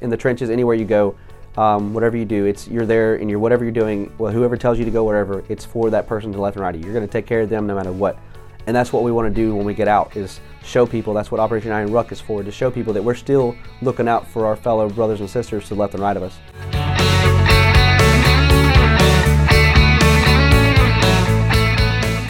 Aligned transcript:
in 0.00 0.10
the 0.10 0.16
trenches, 0.16 0.50
anywhere 0.50 0.74
you 0.74 0.84
go, 0.84 1.16
um, 1.56 1.94
whatever 1.94 2.16
you 2.16 2.24
do, 2.24 2.46
it's 2.46 2.66
you're 2.66 2.86
there 2.86 3.16
and 3.16 3.30
you're 3.30 3.38
whatever 3.38 3.64
you're 3.64 3.72
doing. 3.72 4.12
Well, 4.18 4.32
whoever 4.32 4.56
tells 4.56 4.78
you 4.78 4.84
to 4.84 4.90
go 4.90 5.04
wherever, 5.04 5.44
it's 5.48 5.64
for 5.64 5.90
that 5.90 6.06
person 6.06 6.32
to 6.32 6.40
left 6.40 6.56
and 6.56 6.64
right. 6.64 6.74
You're 6.74 6.92
going 6.92 7.06
to 7.06 7.12
take 7.12 7.26
care 7.26 7.42
of 7.42 7.48
them 7.48 7.66
no 7.66 7.74
matter 7.74 7.92
what, 7.92 8.18
and 8.66 8.74
that's 8.74 8.92
what 8.92 9.02
we 9.02 9.12
want 9.12 9.28
to 9.28 9.34
do 9.34 9.54
when 9.54 9.64
we 9.64 9.74
get 9.74 9.88
out 9.88 10.16
is 10.16 10.40
show 10.62 10.86
people. 10.86 11.14
That's 11.14 11.30
what 11.30 11.40
Operation 11.40 11.70
Iron 11.70 11.92
Ruck 11.92 12.12
is 12.12 12.20
for 12.20 12.42
to 12.42 12.50
show 12.50 12.70
people 12.70 12.92
that 12.92 13.02
we're 13.02 13.14
still 13.14 13.54
looking 13.82 14.08
out 14.08 14.26
for 14.26 14.46
our 14.46 14.56
fellow 14.56 14.88
brothers 14.88 15.20
and 15.20 15.30
sisters 15.30 15.68
to 15.68 15.74
left 15.74 15.94
and 15.94 16.02
right 16.02 16.16
of 16.16 16.22
us. 16.22 16.73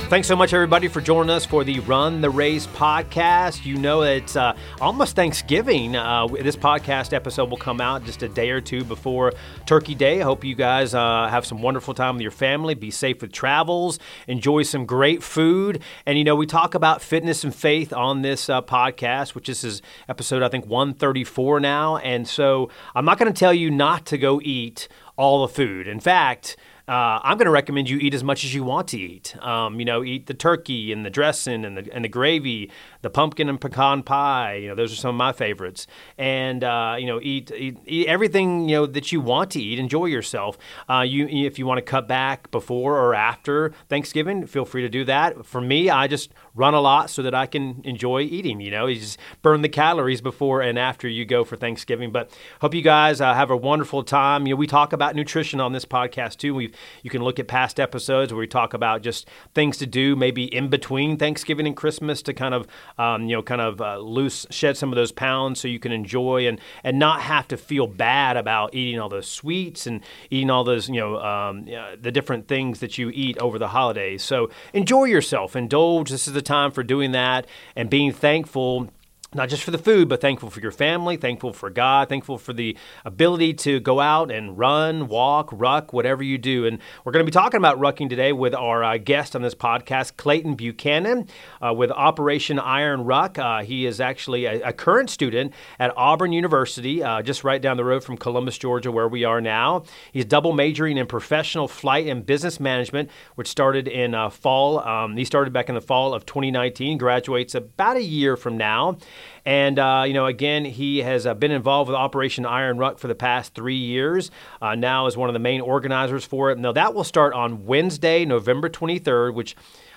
Thanks 0.08 0.28
so 0.28 0.36
much, 0.36 0.52
everybody, 0.52 0.86
for 0.86 1.00
joining 1.00 1.30
us 1.30 1.46
for 1.46 1.64
the 1.64 1.80
Run 1.80 2.20
the 2.20 2.28
Race 2.30 2.68
podcast. 2.68 3.64
You 3.64 3.76
know, 3.76 4.02
it's 4.02 4.36
uh, 4.36 4.54
almost 4.80 5.16
Thanksgiving. 5.16 5.96
Uh, 5.96 6.26
this 6.28 6.56
podcast 6.56 7.12
episode 7.14 7.50
will 7.50 7.56
come 7.56 7.80
out 7.80 8.04
just 8.04 8.22
a 8.22 8.28
day 8.28 8.50
or 8.50 8.60
two 8.60 8.84
before 8.84 9.32
Turkey 9.66 9.94
Day. 9.94 10.20
I 10.20 10.24
hope 10.24 10.44
you 10.44 10.54
guys 10.54 10.94
uh, 10.94 11.26
have 11.28 11.46
some 11.46 11.62
wonderful 11.62 11.94
time 11.94 12.16
with 12.16 12.22
your 12.22 12.30
family. 12.30 12.74
Be 12.74 12.92
safe 12.92 13.22
with 13.22 13.32
travels. 13.32 13.98
Enjoy 14.28 14.62
some 14.62 14.84
great 14.84 15.22
food. 15.22 15.82
And, 16.06 16.16
you 16.16 16.22
know, 16.22 16.36
we 16.36 16.46
talk 16.46 16.74
about 16.74 17.02
fitness 17.02 17.42
and 17.42 17.54
faith 17.54 17.92
on 17.92 18.22
this 18.22 18.48
uh, 18.48 18.60
podcast, 18.60 19.34
which 19.34 19.46
this 19.48 19.64
is 19.64 19.82
episode, 20.08 20.42
I 20.42 20.48
think, 20.48 20.66
134 20.66 21.60
now. 21.60 21.96
And 21.96 22.28
so 22.28 22.70
I'm 22.94 23.06
not 23.06 23.18
going 23.18 23.32
to 23.32 23.38
tell 23.38 23.54
you 23.54 23.70
not 23.70 24.04
to 24.06 24.18
go 24.18 24.40
eat 24.44 24.86
all 25.16 25.46
the 25.46 25.52
food. 25.52 25.88
In 25.88 25.98
fact, 25.98 26.56
uh, 26.86 27.18
I'm 27.22 27.38
going 27.38 27.46
to 27.46 27.50
recommend 27.50 27.88
you 27.88 27.98
eat 27.98 28.12
as 28.12 28.22
much 28.22 28.44
as 28.44 28.54
you 28.54 28.62
want 28.62 28.88
to 28.88 28.98
eat. 28.98 29.34
Um, 29.42 29.78
you 29.78 29.86
know, 29.86 30.04
eat 30.04 30.26
the 30.26 30.34
turkey 30.34 30.92
and 30.92 31.04
the 31.04 31.10
dressing 31.10 31.64
and 31.64 31.78
the 31.78 31.88
and 31.94 32.04
the 32.04 32.10
gravy, 32.10 32.70
the 33.00 33.08
pumpkin 33.08 33.48
and 33.48 33.58
pecan 33.58 34.02
pie. 34.02 34.56
You 34.56 34.68
know, 34.68 34.74
those 34.74 34.92
are 34.92 34.96
some 34.96 35.10
of 35.10 35.14
my 35.16 35.32
favorites. 35.32 35.86
And 36.18 36.62
uh, 36.62 36.96
you 36.98 37.06
know, 37.06 37.20
eat, 37.22 37.50
eat, 37.52 37.78
eat 37.86 38.06
everything 38.06 38.68
you 38.68 38.76
know 38.76 38.86
that 38.86 39.12
you 39.12 39.22
want 39.22 39.50
to 39.52 39.62
eat. 39.62 39.78
Enjoy 39.78 40.04
yourself. 40.04 40.58
Uh, 40.88 41.00
you 41.00 41.26
if 41.26 41.58
you 41.58 41.64
want 41.64 41.78
to 41.78 41.82
cut 41.82 42.06
back 42.06 42.50
before 42.50 42.98
or 42.98 43.14
after 43.14 43.72
Thanksgiving, 43.88 44.46
feel 44.46 44.66
free 44.66 44.82
to 44.82 44.90
do 44.90 45.04
that. 45.04 45.46
For 45.46 45.62
me, 45.62 45.88
I 45.88 46.06
just 46.06 46.32
run 46.54 46.74
a 46.74 46.80
lot 46.80 47.10
so 47.10 47.22
that 47.22 47.34
I 47.34 47.46
can 47.46 47.80
enjoy 47.84 48.22
eating. 48.22 48.60
You 48.60 48.70
know, 48.70 48.86
you 48.86 49.00
just 49.00 49.18
burn 49.42 49.62
the 49.62 49.68
calories 49.68 50.20
before 50.20 50.60
and 50.60 50.78
after 50.78 51.08
you 51.08 51.24
go 51.24 51.44
for 51.44 51.56
Thanksgiving. 51.56 52.12
But 52.12 52.30
hope 52.60 52.74
you 52.74 52.82
guys 52.82 53.20
uh, 53.20 53.34
have 53.34 53.50
a 53.50 53.56
wonderful 53.56 54.04
time. 54.04 54.46
You 54.46 54.54
know, 54.54 54.58
we 54.58 54.66
talk 54.66 54.92
about 54.92 55.16
nutrition 55.16 55.60
on 55.60 55.72
this 55.72 55.84
podcast 55.84 56.36
too. 56.36 56.54
We 56.54 56.72
you 57.02 57.10
can 57.10 57.22
look 57.22 57.38
at 57.38 57.48
past 57.48 57.80
episodes 57.80 58.32
where 58.32 58.40
we 58.40 58.46
talk 58.46 58.74
about 58.74 59.02
just 59.02 59.28
things 59.54 59.78
to 59.78 59.86
do 59.86 60.14
maybe 60.14 60.44
in 60.44 60.68
between 60.68 61.16
Thanksgiving 61.16 61.66
and 61.66 61.76
Christmas 61.76 62.22
to 62.22 62.32
kind 62.32 62.54
of 62.54 62.66
um, 62.98 63.24
you 63.24 63.36
know 63.36 63.42
kind 63.42 63.60
of 63.60 63.80
uh, 63.80 63.98
loose 63.98 64.46
shed 64.50 64.76
some 64.76 64.90
of 64.90 64.96
those 64.96 65.12
pounds 65.12 65.60
so 65.60 65.66
you 65.66 65.80
can 65.80 65.92
enjoy 65.92 66.46
and 66.46 66.60
and 66.84 66.98
not 66.98 67.20
have 67.20 67.48
to 67.48 67.56
feel 67.56 67.86
bad 67.86 68.36
about 68.36 68.74
eating 68.74 69.00
all 69.00 69.08
those 69.08 69.28
sweets 69.28 69.86
and 69.86 70.02
eating 70.30 70.50
all 70.50 70.62
those 70.62 70.88
you 70.88 71.00
know 71.00 71.18
um, 71.18 71.64
the 72.00 72.12
different 72.12 72.46
things 72.46 72.78
that 72.80 72.96
you 72.96 73.10
eat 73.10 73.36
over 73.38 73.58
the 73.58 73.68
holidays. 73.68 74.22
So 74.22 74.50
enjoy 74.72 75.04
yourself, 75.04 75.56
indulge. 75.56 76.10
This 76.10 76.28
is 76.28 76.34
the 76.34 76.43
time 76.44 76.70
for 76.70 76.82
doing 76.82 77.12
that 77.12 77.46
and 77.74 77.90
being 77.90 78.12
thankful 78.12 78.88
not 79.34 79.48
just 79.48 79.62
for 79.62 79.70
the 79.70 79.78
food, 79.78 80.08
but 80.08 80.20
thankful 80.20 80.50
for 80.50 80.60
your 80.60 80.70
family, 80.70 81.16
thankful 81.16 81.52
for 81.52 81.70
God, 81.70 82.08
thankful 82.08 82.38
for 82.38 82.52
the 82.52 82.76
ability 83.04 83.54
to 83.54 83.80
go 83.80 84.00
out 84.00 84.30
and 84.30 84.56
run, 84.56 85.08
walk, 85.08 85.50
ruck, 85.52 85.92
whatever 85.92 86.22
you 86.22 86.38
do. 86.38 86.66
And 86.66 86.78
we're 87.04 87.12
going 87.12 87.24
to 87.24 87.30
be 87.30 87.34
talking 87.34 87.58
about 87.58 87.78
rucking 87.78 88.08
today 88.08 88.32
with 88.32 88.54
our 88.54 88.84
uh, 88.84 88.98
guest 88.98 89.34
on 89.34 89.42
this 89.42 89.54
podcast, 89.54 90.16
Clayton 90.16 90.54
Buchanan, 90.54 91.28
uh, 91.60 91.72
with 91.74 91.90
Operation 91.90 92.58
Iron 92.58 93.04
Ruck. 93.04 93.38
Uh, 93.38 93.62
he 93.62 93.86
is 93.86 94.00
actually 94.00 94.44
a, 94.44 94.68
a, 94.68 94.72
current 94.72 95.10
student 95.10 95.52
at 95.78 95.92
Auburn 95.96 96.32
University, 96.32 97.02
uh, 97.02 97.22
just 97.22 97.44
right 97.44 97.60
down 97.60 97.76
the 97.76 97.84
road 97.84 98.04
from 98.04 98.16
Columbus, 98.16 98.58
Georgia, 98.58 98.92
where 98.92 99.08
we 99.08 99.24
are 99.24 99.40
now. 99.40 99.84
He's 100.12 100.24
double 100.24 100.52
majoring 100.52 100.96
in 100.96 101.06
professional 101.06 101.68
flight 101.68 102.06
and 102.06 102.24
business 102.24 102.60
management, 102.60 103.10
which 103.34 103.48
started 103.48 103.88
in 103.88 104.14
uh, 104.14 104.30
fall. 104.30 104.80
Um, 104.80 105.16
he 105.16 105.24
started 105.24 105.52
back 105.52 105.68
in 105.68 105.74
the 105.74 105.80
fall 105.80 106.14
of 106.14 106.26
2019, 106.26 106.98
graduates 106.98 107.54
about 107.54 107.96
a 107.96 108.02
year 108.02 108.36
from 108.36 108.56
now. 108.56 108.98
And, 109.44 109.78
uh, 109.78 110.04
you 110.06 110.14
know, 110.14 110.26
again, 110.26 110.64
he 110.64 110.98
has 110.98 111.26
uh, 111.26 111.34
been 111.34 111.50
involved 111.50 111.88
with 111.88 111.96
Operation 111.96 112.46
Iron 112.46 112.78
Ruck 112.78 112.98
for 112.98 113.08
the 113.08 113.14
past 113.14 113.54
three 113.54 113.76
years, 113.76 114.30
uh, 114.62 114.74
now 114.74 115.06
is 115.06 115.16
one 115.16 115.28
of 115.28 115.34
the 115.34 115.38
main 115.38 115.60
organizers 115.60 116.24
for 116.24 116.50
it. 116.50 116.58
Now, 116.58 116.72
that 116.72 116.94
will 116.94 117.04
start 117.04 117.34
on 117.34 117.66
Wednesday, 117.66 118.24
November 118.24 118.68
23rd, 118.68 119.34
which 119.34 119.56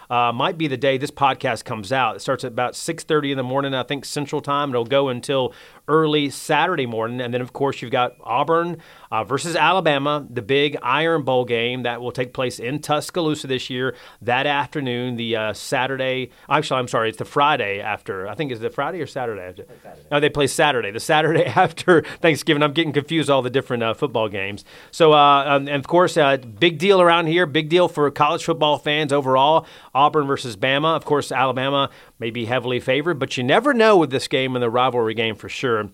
uh, 0.10 0.32
might 0.32 0.58
be 0.58 0.68
the 0.68 0.78
day 0.78 0.98
this 0.98 1.12
podcast 1.12 1.66
comes 1.66 1.92
out. 1.92 2.16
It 2.16 2.20
starts 2.20 2.44
at 2.44 2.52
about 2.52 2.74
6:30 2.74 3.32
in 3.32 3.38
the 3.38 3.44
morning, 3.44 3.74
I 3.74 3.84
think 3.84 4.06
Central 4.06 4.42
Time. 4.42 4.70
It'll 4.70 4.86
go 4.86 5.10
until 5.10 5.54
early 5.88 6.30
Saturday 6.30 6.86
morning, 6.86 7.20
and 7.22 7.34
then 7.34 7.42
of 7.42 7.54
course 7.54 7.82
you've 7.82 7.92
got 7.92 8.16
Auburn 8.24 8.78
uh, 9.12 9.23
versus 9.23 9.56
Alabama, 9.56 10.25
the 10.29 10.41
big 10.41 10.78
Iron 10.81 11.23
Bowl 11.23 11.45
game 11.45 11.84
that 11.84 12.01
will 12.01 12.12
take 12.12 12.34
place 12.34 12.59
in 12.59 12.79
Tuscaloosa 12.79 13.47
this 13.47 13.69
year. 13.69 13.95
That 14.22 14.45
afternoon, 14.45 15.16
the 15.16 15.35
uh, 15.35 15.53
Saturday. 15.53 16.31
Actually, 16.50 16.79
I'm 16.79 16.88
sorry, 16.88 17.09
it's 17.09 17.17
the 17.17 17.25
Friday 17.25 17.79
after. 17.79 18.28
I 18.28 18.35
think 18.35 18.51
is 18.51 18.59
the 18.59 18.69
Friday 18.69 19.01
or 19.01 19.07
Saturday 19.07 19.41
after. 19.41 19.66
Saturday. 19.84 20.07
No, 20.12 20.19
they 20.19 20.29
play 20.29 20.47
Saturday. 20.47 20.91
The 20.91 21.00
Saturday 21.00 21.46
after 21.46 22.01
Thanksgiving. 22.22 22.63
I'm 22.63 22.73
getting 22.73 22.94
confused 22.94 23.29
all 23.29 23.41
the 23.41 23.50
different 23.50 23.84
uh, 23.84 23.94
football 23.94 24.29
games. 24.29 24.66
So, 24.91 25.13
uh, 25.13 25.44
um, 25.47 25.67
and 25.67 25.78
of 25.78 25.88
course, 25.88 26.17
uh, 26.17 26.38
big 26.38 26.78
deal 26.78 27.01
around 27.01 27.28
here. 27.28 27.46
Big 27.46 27.69
deal 27.69 27.88
for 27.88 28.09
college 28.12 28.44
football 28.44 28.78
fans 28.78 29.13
overall. 29.13 29.66
Auburn 29.94 30.28
versus 30.28 30.56
Bama. 30.56 30.96
Of 30.96 31.06
course, 31.06 31.31
Alabama 31.31 31.90
may 32.19 32.29
be 32.29 32.46
heavily 32.46 32.79
favored, 32.79 33.19
but 33.19 33.38
you 33.38 33.44
never 33.44 33.73
know 33.73 33.97
with 33.97 34.09
this 34.09 34.28
game 34.28 34.56
and 34.56 34.63
the 34.63 34.69
rivalry 34.69 35.13
game 35.13 35.35
for 35.35 35.50
sure. 35.50 35.90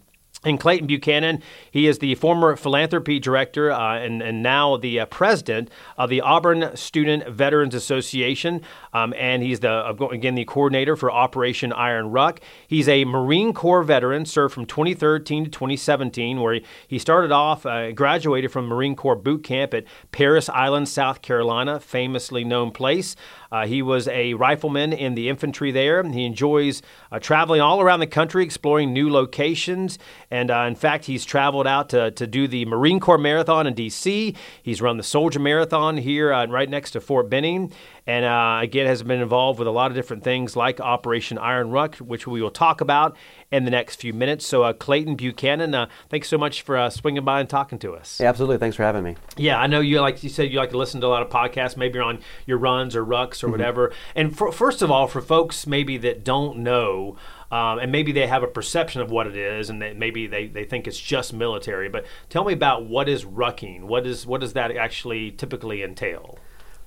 And 0.46 0.60
Clayton 0.60 0.88
Buchanan, 0.88 1.42
he 1.72 1.88
is 1.88 2.00
the 2.00 2.16
former 2.16 2.56
philanthropy 2.56 3.20
director 3.20 3.72
uh, 3.72 3.98
and, 3.98 4.22
and 4.22 4.44
now 4.44 4.76
the 4.78 5.00
uh, 5.00 5.06
president 5.06 5.70
of 5.98 6.10
the 6.10 6.20
Auburn 6.22 6.76
Student 6.76 7.30
Veterans 7.30 7.74
Association. 7.74 8.62
Um, 8.94 9.14
and 9.18 9.42
he's 9.42 9.62
the 9.62 9.88
again 10.12 10.36
the 10.36 10.46
coordinator 10.46 10.96
for 10.96 11.12
Operation 11.12 11.72
Iron 11.72 12.12
Ruck. 12.12 12.42
He's 12.68 12.90
a 12.90 13.06
Marine 13.06 13.54
Corps 13.54 13.84
veteran, 13.84 14.26
served 14.26 14.54
from 14.54 14.66
2013 14.66 15.46
to 15.46 15.50
2017, 15.50 16.42
where 16.42 16.56
he, 16.56 16.66
he 16.88 17.00
started 17.00 17.32
off, 17.32 17.66
uh, 17.66 17.92
graduated 17.92 18.52
from 18.52 18.68
Marine 18.68 18.96
Corps 18.96 19.16
boot 19.16 19.44
camp 19.44 19.74
at 19.74 19.86
Parris 20.12 20.50
Island, 20.50 20.90
South 20.90 21.22
Carolina, 21.22 21.80
famously 21.80 22.44
known 22.44 22.72
place. 22.72 23.16
Uh, 23.54 23.68
he 23.68 23.84
was 23.84 24.08
a 24.08 24.34
rifleman 24.34 24.92
in 24.92 25.14
the 25.14 25.30
infantry 25.30 25.70
there. 25.70 26.04
He 26.04 26.26
enjoys 26.26 26.82
uh, 27.12 27.20
traveling 27.20 27.62
all 27.62 27.82
around 27.82 28.00
the 28.00 28.08
country, 28.08 28.44
exploring 28.44 28.94
new 28.94 29.12
locations. 29.12 30.00
And 30.32 30.50
uh, 30.50 30.66
in 30.68 30.74
fact, 30.74 31.06
he's 31.06 31.24
traveled 31.24 31.68
out 31.68 31.90
to, 31.90 32.10
to 32.10 32.26
do 32.26 32.48
the 32.48 32.66
Marine 32.66 33.00
Corps 33.00 33.20
Marathon 33.20 33.68
in 33.68 33.76
D.C. 33.76 34.36
He's 34.64 34.82
run 34.82 34.98
the 34.98 35.04
Soldier 35.04 35.40
Marathon 35.40 35.98
here 35.98 36.34
uh, 36.34 36.48
right 36.48 36.68
next 36.68 36.92
to 36.92 37.02
Fort 37.02 37.30
Benning. 37.30 37.72
And 38.06 38.26
uh, 38.26 38.60
again, 38.62 38.86
has 38.86 39.02
been 39.02 39.22
involved 39.22 39.60
with 39.60 39.68
a 39.68 39.72
lot 39.72 39.90
of 39.90 39.96
different 39.96 40.24
things 40.24 40.58
like 40.58 40.82
Operation 40.82 41.38
Iron 41.38 41.70
Ruck, 41.70 41.96
which 41.98 42.28
we 42.28 42.42
will 42.42 42.52
talk 42.52 42.82
about 42.82 43.16
in 43.50 43.64
the 43.64 43.72
next 43.72 44.02
few 44.02 44.12
minutes. 44.12 44.46
So, 44.46 44.64
uh, 44.64 44.74
Clayton 44.74 45.16
Buchanan, 45.16 45.74
uh, 45.74 45.88
thanks 46.10 46.28
so 46.28 46.38
much 46.38 46.64
for 46.64 46.76
uh, 46.78 46.90
swinging 46.90 47.24
by 47.24 47.40
and 47.40 47.50
talking 47.50 47.80
to 47.80 47.94
us. 47.94 48.20
Yeah, 48.20 48.28
absolutely. 48.28 48.58
Thanks 48.58 48.76
for 48.76 48.84
having 48.84 49.04
me. 49.04 49.16
Yeah, 49.38 49.58
I 49.58 49.68
know 49.68 49.80
you 49.80 50.02
like 50.02 50.22
you 50.22 50.30
said 50.30 50.52
you 50.52 50.60
like 50.60 50.72
to 50.72 50.78
listen 50.78 51.00
to 51.02 51.08
a 51.08 51.10
lot 51.10 51.22
of 51.22 51.30
podcasts, 51.30 51.78
maybe 51.78 52.00
on 52.00 52.20
your 52.46 52.58
runs 52.58 52.94
or 52.96 53.06
rucks 53.06 53.42
or 53.42 53.48
mm-hmm. 53.48 53.52
whatever. 53.52 53.94
And 54.16 54.36
for, 54.36 54.52
first 54.52 54.82
of 54.82 54.92
all, 54.92 55.08
for 55.08 55.22
folks 55.22 55.66
maybe 55.66 55.98
that 56.00 56.26
don't 56.26 56.58
know. 56.58 57.16
Um, 57.52 57.78
and 57.78 57.92
maybe 57.92 58.12
they 58.12 58.26
have 58.26 58.42
a 58.42 58.48
perception 58.48 59.00
of 59.02 59.12
what 59.12 59.28
it 59.28 59.36
is, 59.36 59.70
and 59.70 59.80
they, 59.80 59.94
maybe 59.94 60.26
they, 60.26 60.48
they 60.48 60.64
think 60.64 60.88
it's 60.88 61.00
just 61.00 61.34
military. 61.34 61.88
But 61.88 62.04
tell 62.28 62.44
me 62.44 62.54
about 62.54 62.88
what 62.88 63.08
is 63.08 63.26
rucking. 63.26 63.84
What 63.84 64.08
is 64.08 64.26
what 64.26 64.42
does 64.42 64.54
that 64.54 64.76
actually 64.76 65.30
typically 65.30 65.84
entail? 65.84 66.40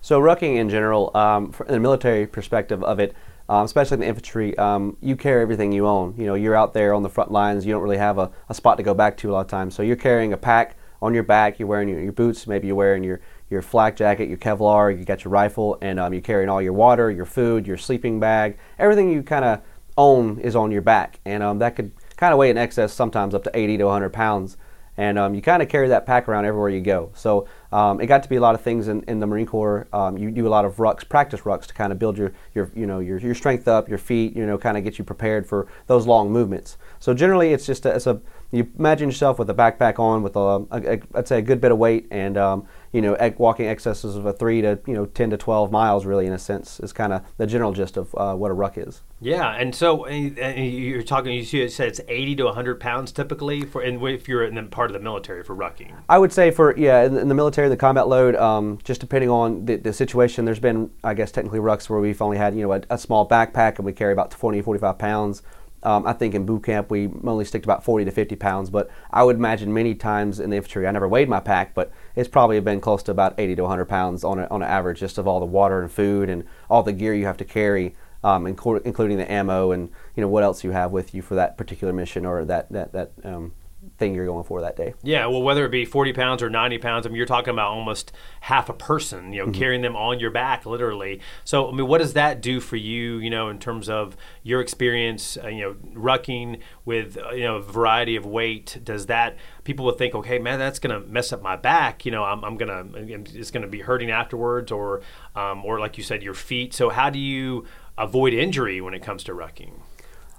So 0.07 0.21
rucking 0.21 0.55
in 0.55 0.71
general, 0.71 1.11
um, 1.17 1.51
from 1.51 1.67
the 1.67 1.81
military 1.81 2.29
perspective 2.29 2.81
of 2.85 3.01
it, 3.01 3.13
um, 3.49 3.65
especially 3.65 3.97
in 3.97 4.01
the 4.03 4.07
infantry, 4.07 4.57
um, 4.57 4.97
you 5.01 5.17
carry 5.17 5.43
everything 5.43 5.73
you 5.73 5.85
own. 5.89 6.15
You 6.17 6.27
know, 6.27 6.35
you're 6.35 6.55
out 6.55 6.75
there 6.75 6.95
on 6.95 7.03
the 7.03 7.09
front 7.09 7.33
lines. 7.33 7.67
You 7.67 7.73
don't 7.73 7.83
really 7.83 7.97
have 7.97 8.17
a, 8.19 8.31
a, 8.49 8.55
spot 8.55 8.77
to 8.77 8.85
go 8.85 8.95
back 8.95 9.17
to 9.17 9.31
a 9.31 9.33
lot 9.33 9.41
of 9.41 9.47
times. 9.49 9.75
So 9.75 9.83
you're 9.83 9.97
carrying 9.97 10.33
a 10.33 10.37
pack 10.37 10.77
on 11.03 11.13
your 11.13 11.25
back. 11.25 11.59
You're 11.59 11.67
wearing 11.67 11.89
your, 11.89 11.99
your 11.99 12.13
boots. 12.13 12.47
Maybe 12.47 12.69
you're 12.69 12.77
wearing 12.77 13.03
your 13.03 13.21
your 13.51 13.63
flak 13.63 13.97
jacket, 13.97 14.29
your 14.29 14.39
Kevlar. 14.39 14.97
You 14.97 15.05
got 15.05 15.25
your 15.25 15.33
rifle, 15.33 15.77
and 15.83 15.99
um, 15.99 16.13
you're 16.13 16.23
carrying 16.23 16.49
all 16.49 16.63
your 16.63 16.73
water, 16.73 17.11
your 17.11 17.27
food, 17.27 17.67
your 17.67 17.77
sleeping 17.77 18.21
bag. 18.21 18.59
Everything 18.79 19.11
you 19.11 19.25
kind 19.25 19.45
of 19.45 19.61
own 19.99 20.39
is 20.39 20.55
on 20.55 20.71
your 20.71 20.83
back, 20.83 21.19
and 21.25 21.43
um, 21.43 21.59
that 21.59 21.75
could 21.75 21.91
kind 22.17 22.33
of 22.33 22.39
weigh 22.39 22.51
in 22.51 22.57
excess 22.57 22.93
sometimes 22.93 23.35
up 23.35 23.43
to 23.43 23.51
80 23.53 23.79
to 23.79 23.85
100 23.87 24.13
pounds 24.13 24.57
and 24.97 25.19
um, 25.19 25.35
you 25.35 25.43
kind 25.43 25.63
of 25.63 25.69
carry 25.69 25.89
that 25.89 26.07
pack 26.07 26.29
around 26.29 26.45
everywhere 26.45 26.71
you 26.71 26.81
go. 26.81 27.11
So 27.15 27.47
um, 27.77 28.01
it 28.01 28.07
got 28.07 28.23
to 28.23 28.29
be 28.31 28.37
a 28.37 28.41
lot 28.41 28.55
of 28.55 28.63
things 28.63 28.89
in, 28.89 29.03
in 29.03 29.21
the 29.21 29.27
Marine 29.27 29.45
Corps. 29.45 29.87
Um, 29.93 30.17
you 30.17 30.31
do 30.31 30.47
a 30.47 30.49
lot 30.49 30.65
of 30.65 30.77
rucks, 30.77 31.07
practice 31.07 31.41
rucks 31.43 31.67
to 31.67 31.75
kind 31.75 31.93
of 31.93 31.99
build 31.99 32.17
your, 32.17 32.33
your 32.55 32.71
you 32.75 32.87
know 32.87 33.01
your, 33.01 33.19
your 33.19 33.35
strength 33.35 33.69
up, 33.69 33.87
your 33.87 33.99
feet, 33.99 34.35
you 34.35 34.47
know, 34.47 34.57
kind 34.57 34.79
of 34.79 34.85
get 34.85 34.99
you 34.99 35.05
prepared 35.05 35.47
for 35.47 35.67
those 35.87 36.07
long 36.07 36.33
movements. 36.33 36.79
So 37.01 37.13
generally, 37.13 37.53
it's 37.53 37.67
just 37.67 37.85
a, 37.85 37.95
it's 37.95 38.07
a 38.07 38.19
you 38.51 38.67
imagine 38.79 39.11
yourself 39.11 39.39
with 39.39 39.51
a 39.51 39.55
backpack 39.55 39.99
on, 39.99 40.23
with 40.23 40.37
a, 40.37 40.41
a, 40.41 40.95
a 40.95 41.19
I'd 41.19 41.29
say 41.29 41.39
a 41.39 41.43
good 41.43 41.61
bit 41.61 41.71
of 41.71 41.77
weight, 41.77 42.07
and 42.11 42.39
um, 42.39 42.67
you 42.93 43.03
know, 43.03 43.17
walking 43.39 43.67
excesses 43.67 44.17
of 44.17 44.27
a 44.27 44.33
three 44.33 44.61
to 44.63 44.79
you 44.87 44.95
know 44.95 45.07
ten 45.07 45.31
to 45.31 45.37
twelve 45.37 45.71
miles, 45.71 46.07
really 46.07 46.27
in 46.27 46.33
a 46.33 46.39
sense, 46.39 46.81
is 46.81 46.93
kind 46.93 47.13
of 47.13 47.23
the 47.37 47.47
general 47.47 47.73
gist 47.73 47.97
of 47.97 48.15
uh, 48.17 48.35
what 48.35 48.51
a 48.51 48.55
ruck 48.55 48.79
is. 48.79 49.03
Yeah, 49.21 49.51
and 49.53 49.75
so 49.75 50.05
and 50.05 50.37
you're 50.37 51.03
talking. 51.03 51.33
You 51.33 51.69
said 51.69 51.89
it's 51.89 52.01
eighty 52.09 52.37
to 52.37 52.49
hundred 52.49 52.81
pounds 52.81 53.13
typically 53.13 53.63
for, 53.63 53.83
and 53.83 54.03
if 54.07 54.29
you're 54.29 54.45
in 54.45 54.55
the 54.55 54.63
part 54.65 54.91
of 54.91 54.95
the 54.95 55.01
military 55.01 55.43
for 55.43 55.57
rucking. 55.57 55.93
I 56.09 56.19
would 56.19 56.33
say 56.33 56.51
for 56.51 56.77
yeah, 56.77 57.05
in, 57.05 57.17
in 57.17 57.29
the 57.29 57.35
military, 57.35 57.69
the 57.69 57.77
combat 57.77 58.09
load, 58.09 58.37
um, 58.37 58.79
just 58.85 59.01
depending 59.01 59.31
on 59.31 59.65
the, 59.67 59.77
the, 59.77 59.93
situation. 59.93 60.45
There's 60.45 60.59
been, 60.59 60.91
I 61.03 61.15
guess, 61.15 61.33
technically 61.33 61.61
rucks 61.61 61.89
where 61.89 62.01
we've 62.01 62.21
only 62.21 62.37
had 62.37 62.55
you 62.55 62.63
know 62.63 62.73
a, 62.73 62.83
a 62.91 62.99
small 62.99 63.29
backpack 63.29 63.77
and 63.77 63.87
we 63.87 63.93
carry 63.93 64.13
about 64.13 64.31
20, 64.31 64.63
45 64.63 64.99
pounds. 64.99 65.43
Um, 65.87 66.05
I 66.05 66.15
think 66.15 66.35
in 66.35 66.45
boot 66.45 66.65
camp 66.65 66.91
we 66.91 67.09
only 67.23 67.45
stick 67.45 67.63
to 67.63 67.67
about 67.69 67.85
40 67.85 68.07
to 68.07 68.11
50 68.11 68.35
pounds, 68.35 68.71
but 68.71 68.91
I 69.13 69.23
would 69.23 69.37
imagine 69.37 69.73
many 69.73 69.95
times 69.95 70.41
in 70.41 70.51
the 70.51 70.57
infantry, 70.57 70.85
I 70.85 70.91
never 70.91 71.07
weighed 71.07 71.29
my 71.29 71.39
pack, 71.39 71.75
but 71.75 71.93
it's 72.17 72.29
probably 72.29 72.59
been 72.59 72.81
close 72.81 73.05
to 73.05 73.13
about 73.13 73.39
80 73.39 73.55
to 73.55 73.63
100 73.63 73.85
pounds 73.85 74.25
on, 74.25 74.41
a, 74.41 74.49
on 74.49 74.63
an 74.63 74.69
average 74.69 74.99
just 74.99 75.17
of 75.17 75.29
all 75.29 75.39
the 75.39 75.47
water 75.47 75.81
and 75.81 75.93
food 75.93 76.29
and 76.29 76.43
all 76.69 76.83
the 76.83 76.93
gear 76.93 77.15
you 77.15 77.27
have 77.27 77.37
to 77.37 77.45
carry, 77.45 77.95
um, 78.25 78.49
including 78.49 79.17
the 79.17 79.31
ammo 79.31 79.71
and 79.71 79.91
you 80.17 80.21
know 80.21 80.29
what 80.29 80.43
else 80.43 80.65
you 80.65 80.73
have 80.73 80.91
with 80.91 81.15
you 81.15 81.23
for 81.23 81.37
that 81.37 81.57
particular 81.57 81.93
mission 81.93 82.27
or 82.27 82.45
that 82.45 82.71
that 82.73 82.93
that 82.93 83.13
um, 83.23 83.53
thing 83.99 84.15
you're 84.15 84.27
going 84.27 84.45
for 84.45 84.61
that 84.61 84.77
day. 84.77 84.95
Yeah, 85.03 85.27
well, 85.27 85.43
whether 85.43 85.65
it 85.65 85.71
be 85.71 85.85
40 85.85 86.13
pounds 86.13 86.43
or 86.43 86.51
90 86.51 86.79
pounds, 86.79 87.07
I 87.07 87.09
mean, 87.09 87.17
you're 87.17 87.27
talking 87.27 87.53
about 87.53 87.71
almost 87.71 88.13
half 88.41 88.69
a 88.69 88.73
person, 88.73 89.33
you 89.33 89.41
know, 89.41 89.47
mm-hmm. 89.47 89.59
carrying 89.59 89.83
them 89.83 89.97
on 89.97 90.21
your 90.21 90.31
back, 90.31 90.67
literally. 90.67 91.21
So, 91.45 91.69
I 91.69 91.73
mean, 91.73 91.87
what 91.87 91.99
does 91.99 92.13
that 92.13 92.41
do 92.41 92.61
for 92.61 92.77
you, 92.77 93.19
you 93.19 93.31
know, 93.31 93.49
in 93.49 93.59
terms 93.59 93.89
of 93.89 94.17
your 94.43 94.61
experience, 94.61 95.39
uh, 95.43 95.49
you 95.49 95.63
know, 95.63 95.75
rucking 95.95 96.61
with, 96.85 97.17
uh, 97.19 97.31
you 97.31 97.45
know, 97.45 97.57
a 97.57 97.63
variety 97.63 98.17
of 98.17 98.27
weight? 98.27 98.79
Does 98.85 99.07
that, 99.07 99.37
people 99.65 99.87
will 99.87 99.93
think, 99.93 100.15
okay, 100.15 100.39
man, 100.39 100.59
that's 100.59 100.79
going 100.79 101.01
to 101.01 101.07
mess 101.09 101.33
up 101.33 101.43
my 101.43 101.57
back, 101.57 102.05
you 102.05 102.13
know, 102.13 102.25
I'm, 102.25 102.45
I'm 102.45 102.57
going 102.57 102.69
to, 102.93 103.39
it's 103.39 103.51
going 103.51 103.63
to 103.63 103.69
be 103.69 103.81
hurting 103.81 104.11
afterwards, 104.11 104.71
or, 104.71 105.03
um, 105.35 105.65
or 105.65 105.81
like 105.81 105.97
you 105.97 106.05
said, 106.05 106.23
your 106.23 106.35
feet. 106.35 106.75
So, 106.75 106.91
how 106.91 107.11
do 107.11 107.19
you 107.19 107.67
avoid 107.97 108.35
injury 108.35 108.81
when 108.81 108.95
it 108.95 109.03
comes 109.03 109.25
to 109.25 109.33
rucking? 109.33 109.73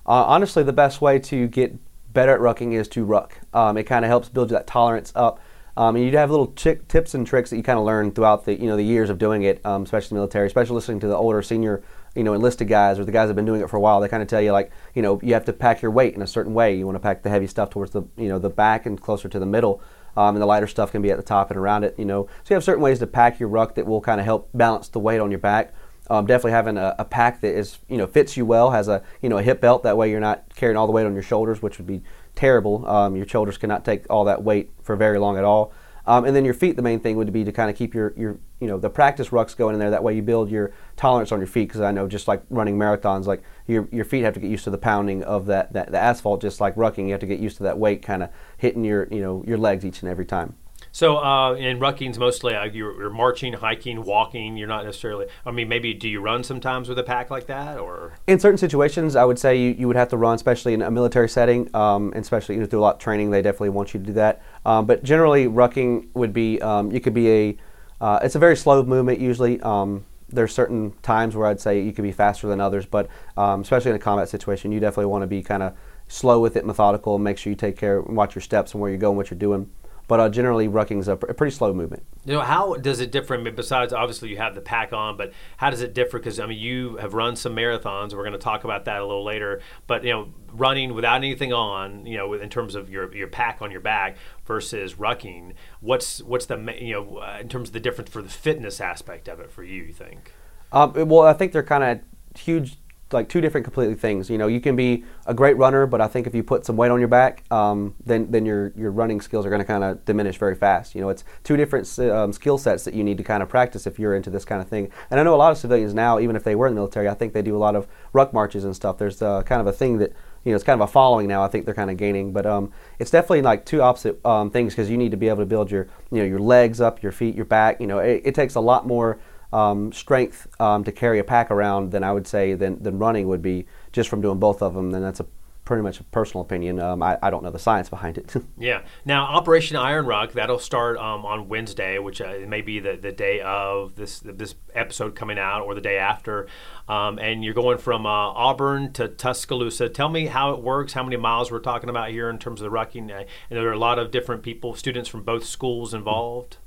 Uh, 0.05 0.23
honestly, 0.23 0.63
the 0.63 0.73
best 0.73 1.01
way 1.01 1.19
to 1.19 1.47
get 1.47 1.75
better 2.17 2.33
at 2.33 2.39
rucking 2.39 2.73
is 2.73 2.87
to 2.87 3.05
ruck. 3.05 3.37
Um, 3.53 3.77
it 3.77 3.83
kind 3.83 4.03
of 4.03 4.09
helps 4.09 4.27
build 4.27 4.49
that 4.49 4.65
tolerance 4.65 5.13
up. 5.13 5.39
Um, 5.77 5.95
and 5.95 6.03
you 6.03 6.17
have 6.17 6.31
little 6.31 6.47
tips 6.47 7.13
and 7.13 7.27
tricks 7.27 7.51
that 7.51 7.57
you 7.57 7.61
kind 7.61 7.77
of 7.77 7.85
learn 7.85 8.11
throughout 8.11 8.45
the 8.45 8.59
you 8.59 8.65
know 8.65 8.75
the 8.75 8.83
years 8.83 9.11
of 9.11 9.19
doing 9.19 9.43
it, 9.43 9.63
um, 9.63 9.83
especially 9.83 10.15
military, 10.15 10.47
especially 10.47 10.73
listening 10.73 10.99
to 11.01 11.07
the 11.07 11.15
older 11.15 11.43
senior 11.43 11.83
you 12.15 12.23
know 12.23 12.33
enlisted 12.33 12.67
guys 12.67 12.97
or 12.97 13.05
the 13.05 13.11
guys 13.11 13.27
that 13.27 13.29
have 13.29 13.35
been 13.35 13.45
doing 13.45 13.61
it 13.61 13.69
for 13.69 13.77
a 13.77 13.79
while. 13.79 14.01
They 14.01 14.07
kind 14.07 14.23
of 14.23 14.27
tell 14.27 14.41
you 14.41 14.51
like 14.51 14.71
you 14.95 15.03
know 15.03 15.19
you 15.21 15.35
have 15.35 15.45
to 15.45 15.53
pack 15.53 15.83
your 15.83 15.91
weight 15.91 16.15
in 16.15 16.23
a 16.23 16.27
certain 16.27 16.55
way. 16.55 16.75
You 16.75 16.87
want 16.87 16.95
to 16.95 16.99
pack 16.99 17.21
the 17.21 17.29
heavy 17.29 17.45
stuff 17.45 17.69
towards 17.69 17.91
the 17.91 18.01
you 18.17 18.29
know 18.29 18.39
the 18.39 18.49
back 18.49 18.87
and 18.87 18.99
closer 18.99 19.29
to 19.29 19.37
the 19.37 19.45
middle. 19.45 19.79
Um, 20.15 20.33
and 20.33 20.41
the 20.41 20.47
lighter 20.47 20.65
stuff 20.65 20.91
can 20.91 21.03
be 21.03 21.11
at 21.11 21.17
the 21.17 21.23
top 21.23 21.51
and 21.51 21.59
around 21.59 21.83
it, 21.83 21.93
you 21.99 22.05
know. 22.05 22.23
So 22.43 22.47
you 22.49 22.55
have 22.55 22.63
certain 22.63 22.81
ways 22.81 22.97
to 22.97 23.05
pack 23.05 23.39
your 23.39 23.49
ruck 23.49 23.75
that 23.75 23.85
will 23.85 24.01
kind 24.01 24.19
of 24.19 24.25
help 24.25 24.49
balance 24.51 24.87
the 24.87 24.97
weight 24.97 25.19
on 25.19 25.29
your 25.29 25.39
back. 25.39 25.75
Um, 26.09 26.25
definitely 26.25 26.51
having 26.51 26.77
a, 26.77 26.95
a, 26.99 27.05
pack 27.05 27.41
that 27.41 27.53
is 27.53 27.79
you 27.89 27.97
know 27.97 28.07
fits 28.07 28.37
you 28.37 28.45
well, 28.45 28.71
has 28.71 28.87
a 28.87 29.03
you 29.21 29.29
know 29.29 29.37
a 29.37 29.43
hip 29.43 29.59
belt. 29.59 29.83
That 29.83 29.97
way 29.97 30.09
you're 30.09 30.21
not 30.21 30.43
carrying 30.55 30.77
all 30.77 30.87
the 30.87 30.93
weight 30.93 31.05
on 31.05 31.13
your 31.13 31.23
shoulders, 31.23 31.61
which 31.61 31.77
would 31.77 31.87
be 31.87 32.01
terrible. 32.35 32.87
Um, 32.87 33.15
your 33.15 33.27
shoulders 33.27 33.57
cannot 33.57 33.83
take 33.83 34.05
all 34.09 34.23
that 34.25 34.43
weight 34.43 34.71
for 34.81 34.95
very 34.95 35.19
long 35.19 35.37
at 35.37 35.43
all. 35.43 35.73
Um, 36.07 36.23
and 36.23 36.33
then 36.33 36.45
your 36.45 36.53
feet, 36.53 36.77
the 36.77 36.81
main 36.81 37.01
thing 37.01 37.17
would 37.17 37.33
be 37.33 37.43
to 37.43 37.51
kind 37.51 37.69
of 37.69 37.75
keep 37.75 37.93
your, 37.93 38.13
your, 38.15 38.37
you 38.61 38.67
know, 38.67 38.77
the 38.77 38.89
practice 38.89 39.29
rucks 39.29 39.55
going 39.55 39.73
in 39.73 39.79
there. 39.79 39.91
That 39.91 40.03
way 40.03 40.15
you 40.15 40.21
build 40.21 40.49
your 40.49 40.71
tolerance 40.95 41.33
on 41.33 41.39
your 41.39 41.47
feet. 41.47 41.67
Because 41.67 41.81
I 41.81 41.91
know 41.91 42.07
just 42.07 42.29
like 42.29 42.43
running 42.49 42.77
marathons, 42.77 43.25
like 43.25 43.43
your, 43.67 43.89
your 43.91 44.05
feet 44.05 44.23
have 44.23 44.33
to 44.35 44.39
get 44.39 44.49
used 44.49 44.63
to 44.63 44.69
the 44.69 44.77
pounding 44.77 45.21
of 45.23 45.47
that, 45.47 45.73
that 45.73 45.91
the 45.91 45.99
asphalt. 45.99 46.39
Just 46.39 46.61
like 46.61 46.75
rucking, 46.75 47.07
you 47.07 47.11
have 47.11 47.19
to 47.19 47.27
get 47.27 47.39
used 47.39 47.57
to 47.57 47.63
that 47.63 47.77
weight 47.77 48.03
kind 48.03 48.23
of 48.23 48.29
hitting 48.57 48.85
your, 48.85 49.09
you 49.11 49.19
know, 49.19 49.43
your 49.45 49.57
legs 49.57 49.83
each 49.83 50.01
and 50.01 50.09
every 50.09 50.25
time. 50.25 50.55
So 50.91 51.17
uh, 51.17 51.53
in 51.55 51.79
rucking's 51.79 52.17
mostly 52.17 52.55
uh, 52.55 52.65
you're, 52.65 52.97
you're, 52.99 53.09
marching, 53.09 53.53
hiking, 53.53 54.03
walking. 54.03 54.57
You're 54.57 54.67
not 54.67 54.85
necessarily. 54.85 55.27
I 55.45 55.51
mean, 55.51 55.67
maybe 55.67 55.93
do 55.93 56.09
you 56.09 56.21
run 56.21 56.43
sometimes 56.43 56.89
with 56.89 56.99
a 56.99 57.03
pack 57.03 57.29
like 57.29 57.47
that, 57.47 57.77
or 57.77 58.13
in 58.27 58.39
certain 58.39 58.57
situations, 58.57 59.15
I 59.15 59.25
would 59.25 59.39
say 59.39 59.59
you, 59.59 59.71
you 59.71 59.87
would 59.87 59.95
have 59.95 60.09
to 60.09 60.17
run, 60.17 60.35
especially 60.35 60.73
in 60.73 60.81
a 60.81 60.91
military 60.91 61.29
setting, 61.29 61.73
um, 61.75 62.11
and 62.13 62.21
especially 62.21 62.55
you 62.55 62.61
know, 62.61 62.67
through 62.67 62.79
a 62.79 62.81
lot 62.81 62.95
of 62.95 63.01
training. 63.01 63.31
They 63.31 63.41
definitely 63.41 63.69
want 63.69 63.93
you 63.93 63.99
to 63.99 64.05
do 64.05 64.13
that. 64.13 64.41
Um, 64.65 64.85
but 64.85 65.03
generally, 65.03 65.47
rucking 65.47 66.07
would 66.13 66.33
be 66.33 66.61
um, 66.61 66.91
you 66.91 66.99
could 66.99 67.13
be 67.13 67.29
a. 67.31 67.57
Uh, 67.99 68.19
it's 68.21 68.35
a 68.35 68.39
very 68.39 68.55
slow 68.55 68.83
movement 68.83 69.19
usually. 69.19 69.59
Um, 69.61 70.05
there's 70.29 70.53
certain 70.53 70.91
times 71.01 71.35
where 71.35 71.47
I'd 71.47 71.59
say 71.59 71.81
you 71.81 71.93
could 71.93 72.03
be 72.03 72.11
faster 72.11 72.47
than 72.47 72.59
others, 72.59 72.85
but 72.85 73.07
um, 73.37 73.61
especially 73.61 73.91
in 73.91 73.95
a 73.95 73.99
combat 73.99 74.29
situation, 74.29 74.71
you 74.71 74.79
definitely 74.79 75.05
want 75.05 75.23
to 75.23 75.27
be 75.27 75.41
kind 75.41 75.63
of 75.63 75.73
slow 76.07 76.39
with 76.39 76.55
it, 76.55 76.65
methodical, 76.65 77.15
and 77.15 77.23
make 77.23 77.37
sure 77.37 77.49
you 77.49 77.55
take 77.55 77.77
care, 77.77 77.99
and 77.99 78.15
watch 78.15 78.35
your 78.35 78.41
steps 78.41 78.73
and 78.73 78.81
where 78.81 78.89
you're 78.89 78.99
going, 78.99 79.15
what 79.15 79.29
you're 79.29 79.39
doing. 79.39 79.69
But 80.07 80.19
uh, 80.21 80.29
generally, 80.29 80.69
rucking 80.69 80.99
is 80.99 81.09
a, 81.09 81.17
pr- 81.17 81.27
a, 81.27 81.33
pretty 81.33 81.53
slow 81.53 81.73
movement. 81.73 82.03
You 82.23 82.33
know, 82.33 82.41
how 82.41 82.75
does 82.75 83.01
it 83.01 83.11
differ? 83.11 83.33
I 83.33 83.37
mean, 83.37 83.55
besides, 83.55 83.91
obviously, 83.91 84.29
you 84.29 84.37
have 84.37 84.55
the 84.55 84.61
pack 84.61 84.93
on, 84.93 85.17
but 85.17 85.33
how 85.57 85.69
does 85.69 85.81
it 85.81 85.93
differ? 85.93 86.17
Because 86.17 86.39
I 86.39 86.45
mean, 86.45 86.57
you 86.57 86.95
have 86.97 87.13
run 87.13 87.35
some 87.35 87.53
marathons. 87.53 88.13
We're 88.13 88.23
going 88.23 88.31
to 88.31 88.37
talk 88.37 88.63
about 88.63 88.85
that 88.85 89.01
a 89.01 89.05
little 89.05 89.25
later. 89.25 89.61
But 89.85 90.05
you 90.05 90.11
know, 90.11 90.29
running 90.53 90.93
without 90.93 91.17
anything 91.17 91.51
on, 91.51 92.05
you 92.05 92.15
know, 92.15 92.33
in 92.33 92.49
terms 92.49 92.73
of 92.73 92.89
your 92.89 93.13
your 93.13 93.27
pack 93.27 93.61
on 93.61 93.69
your 93.69 93.81
back 93.81 94.15
versus 94.45 94.93
rucking, 94.93 95.53
what's 95.81 96.21
what's 96.23 96.45
the 96.45 96.57
you 96.79 96.93
know 96.93 97.17
uh, 97.17 97.39
in 97.41 97.49
terms 97.49 97.69
of 97.69 97.73
the 97.73 97.81
difference 97.81 98.09
for 98.09 98.21
the 98.21 98.29
fitness 98.29 98.79
aspect 98.79 99.27
of 99.27 99.41
it 99.41 99.51
for 99.51 99.63
you? 99.63 99.83
You 99.83 99.93
think? 99.93 100.31
Um, 100.71 100.93
well, 100.93 101.23
I 101.23 101.33
think 101.33 101.51
they're 101.51 101.63
kind 101.63 101.83
of 101.83 102.39
huge 102.39 102.77
like 103.11 103.29
two 103.29 103.39
different 103.41 103.63
completely 103.63 103.95
things. 103.95 104.29
You 104.29 104.37
know, 104.37 104.47
you 104.47 104.59
can 104.59 104.75
be 104.75 105.03
a 105.25 105.33
great 105.33 105.57
runner, 105.57 105.85
but 105.85 106.01
I 106.01 106.07
think 106.07 106.27
if 106.27 106.35
you 106.35 106.43
put 106.43 106.65
some 106.65 106.75
weight 106.75 106.91
on 106.91 106.99
your 106.99 107.07
back, 107.07 107.43
um, 107.51 107.95
then 108.05 108.29
then 108.31 108.45
your 108.45 108.73
your 108.75 108.91
running 108.91 109.21
skills 109.21 109.45
are 109.45 109.49
going 109.49 109.61
to 109.61 109.65
kind 109.65 109.83
of 109.83 110.03
diminish 110.05 110.37
very 110.37 110.55
fast. 110.55 110.95
You 110.95 111.01
know, 111.01 111.09
it's 111.09 111.23
two 111.43 111.55
different 111.55 111.87
um, 111.99 112.33
skill 112.33 112.57
sets 112.57 112.83
that 112.83 112.93
you 112.93 113.03
need 113.03 113.17
to 113.17 113.23
kind 113.23 113.41
of 113.41 113.49
practice 113.49 113.87
if 113.87 113.97
you're 113.97 114.15
into 114.15 114.29
this 114.29 114.45
kind 114.45 114.61
of 114.61 114.67
thing. 114.67 114.91
And 115.09 115.19
I 115.19 115.23
know 115.23 115.35
a 115.35 115.37
lot 115.37 115.51
of 115.51 115.57
civilians 115.57 115.93
now, 115.93 116.19
even 116.19 116.35
if 116.35 116.43
they 116.43 116.55
were 116.55 116.67
in 116.67 116.73
the 116.73 116.79
military, 116.79 117.07
I 117.07 117.13
think 117.13 117.33
they 117.33 117.41
do 117.41 117.55
a 117.55 117.59
lot 117.59 117.75
of 117.75 117.87
ruck 118.13 118.33
marches 118.33 118.65
and 118.65 118.75
stuff. 118.75 118.97
There's 118.97 119.21
uh, 119.21 119.43
kind 119.43 119.61
of 119.61 119.67
a 119.67 119.73
thing 119.73 119.99
that 119.99 120.13
you 120.43 120.51
know 120.51 120.55
it's 120.55 120.63
kind 120.63 120.81
of 120.81 120.87
a 120.87 120.91
following 120.91 121.27
now. 121.27 121.43
I 121.43 121.47
think 121.47 121.65
they're 121.65 121.73
kind 121.73 121.91
of 121.91 121.97
gaining, 121.97 122.33
but 122.33 122.45
um, 122.45 122.71
it's 122.99 123.11
definitely 123.11 123.41
like 123.41 123.65
two 123.65 123.81
opposite 123.81 124.23
um, 124.25 124.49
things 124.49 124.73
because 124.73 124.89
you 124.89 124.97
need 124.97 125.11
to 125.11 125.17
be 125.17 125.29
able 125.29 125.39
to 125.39 125.45
build 125.45 125.71
your 125.71 125.87
you 126.11 126.19
know 126.19 126.25
your 126.25 126.39
legs 126.39 126.81
up, 126.81 127.01
your 127.01 127.11
feet, 127.11 127.35
your 127.35 127.45
back. 127.45 127.79
You 127.79 127.87
know, 127.87 127.99
it, 127.99 128.21
it 128.25 128.35
takes 128.35 128.55
a 128.55 128.61
lot 128.61 128.85
more 128.85 129.19
um, 129.53 129.91
strength 129.91 130.47
um, 130.59 130.83
to 130.83 130.91
carry 130.91 131.19
a 131.19 131.23
pack 131.23 131.51
around 131.51 131.91
than 131.91 132.03
I 132.03 132.11
would 132.11 132.27
say 132.27 132.53
than, 132.53 132.81
than 132.81 132.99
running 132.99 133.27
would 133.27 133.41
be 133.41 133.65
just 133.91 134.09
from 134.09 134.21
doing 134.21 134.39
both 134.39 134.61
of 134.61 134.73
them. 134.73 134.91
Then 134.91 135.01
that's 135.01 135.19
a 135.19 135.25
pretty 135.67 135.83
much 135.83 135.99
a 135.99 136.03
personal 136.05 136.41
opinion. 136.41 136.79
Um, 136.79 137.03
I, 137.03 137.17
I, 137.21 137.29
don't 137.29 137.43
know 137.43 137.51
the 137.51 137.59
science 137.59 137.89
behind 137.89 138.17
it. 138.17 138.33
yeah. 138.57 138.83
Now, 139.03 139.25
Operation 139.25 139.75
Iron 139.75 140.05
Ruck 140.05 140.31
that'll 140.31 140.59
start 140.59 140.97
um, 140.97 141.25
on 141.25 141.49
Wednesday, 141.49 141.99
which 141.99 142.21
uh, 142.21 142.37
may 142.47 142.61
be 142.61 142.79
the, 142.79 142.95
the 142.95 143.11
day 143.11 143.41
of 143.41 143.95
this 143.95 144.21
this 144.21 144.55
episode 144.73 145.13
coming 145.13 145.37
out 145.37 145.63
or 145.63 145.75
the 145.75 145.81
day 145.81 145.97
after. 145.97 146.47
Um, 146.87 147.19
and 147.19 147.43
you're 147.43 147.53
going 147.53 147.79
from 147.79 148.05
uh, 148.05 148.09
Auburn 148.09 148.93
to 148.93 149.09
Tuscaloosa. 149.09 149.89
Tell 149.89 150.07
me 150.07 150.27
how 150.27 150.53
it 150.53 150.61
works. 150.61 150.93
How 150.93 151.03
many 151.03 151.17
miles 151.17 151.51
we're 151.51 151.59
talking 151.59 151.89
about 151.89 152.11
here 152.11 152.29
in 152.29 152.39
terms 152.39 152.61
of 152.61 152.71
the 152.71 152.75
rucking? 152.75 153.11
Uh, 153.11 153.25
and 153.49 153.59
there 153.59 153.67
are 153.67 153.73
a 153.73 153.77
lot 153.77 153.99
of 153.99 154.09
different 154.09 154.43
people, 154.43 154.73
students 154.73 155.09
from 155.09 155.23
both 155.23 155.43
schools 155.43 155.93
involved. 155.93 156.57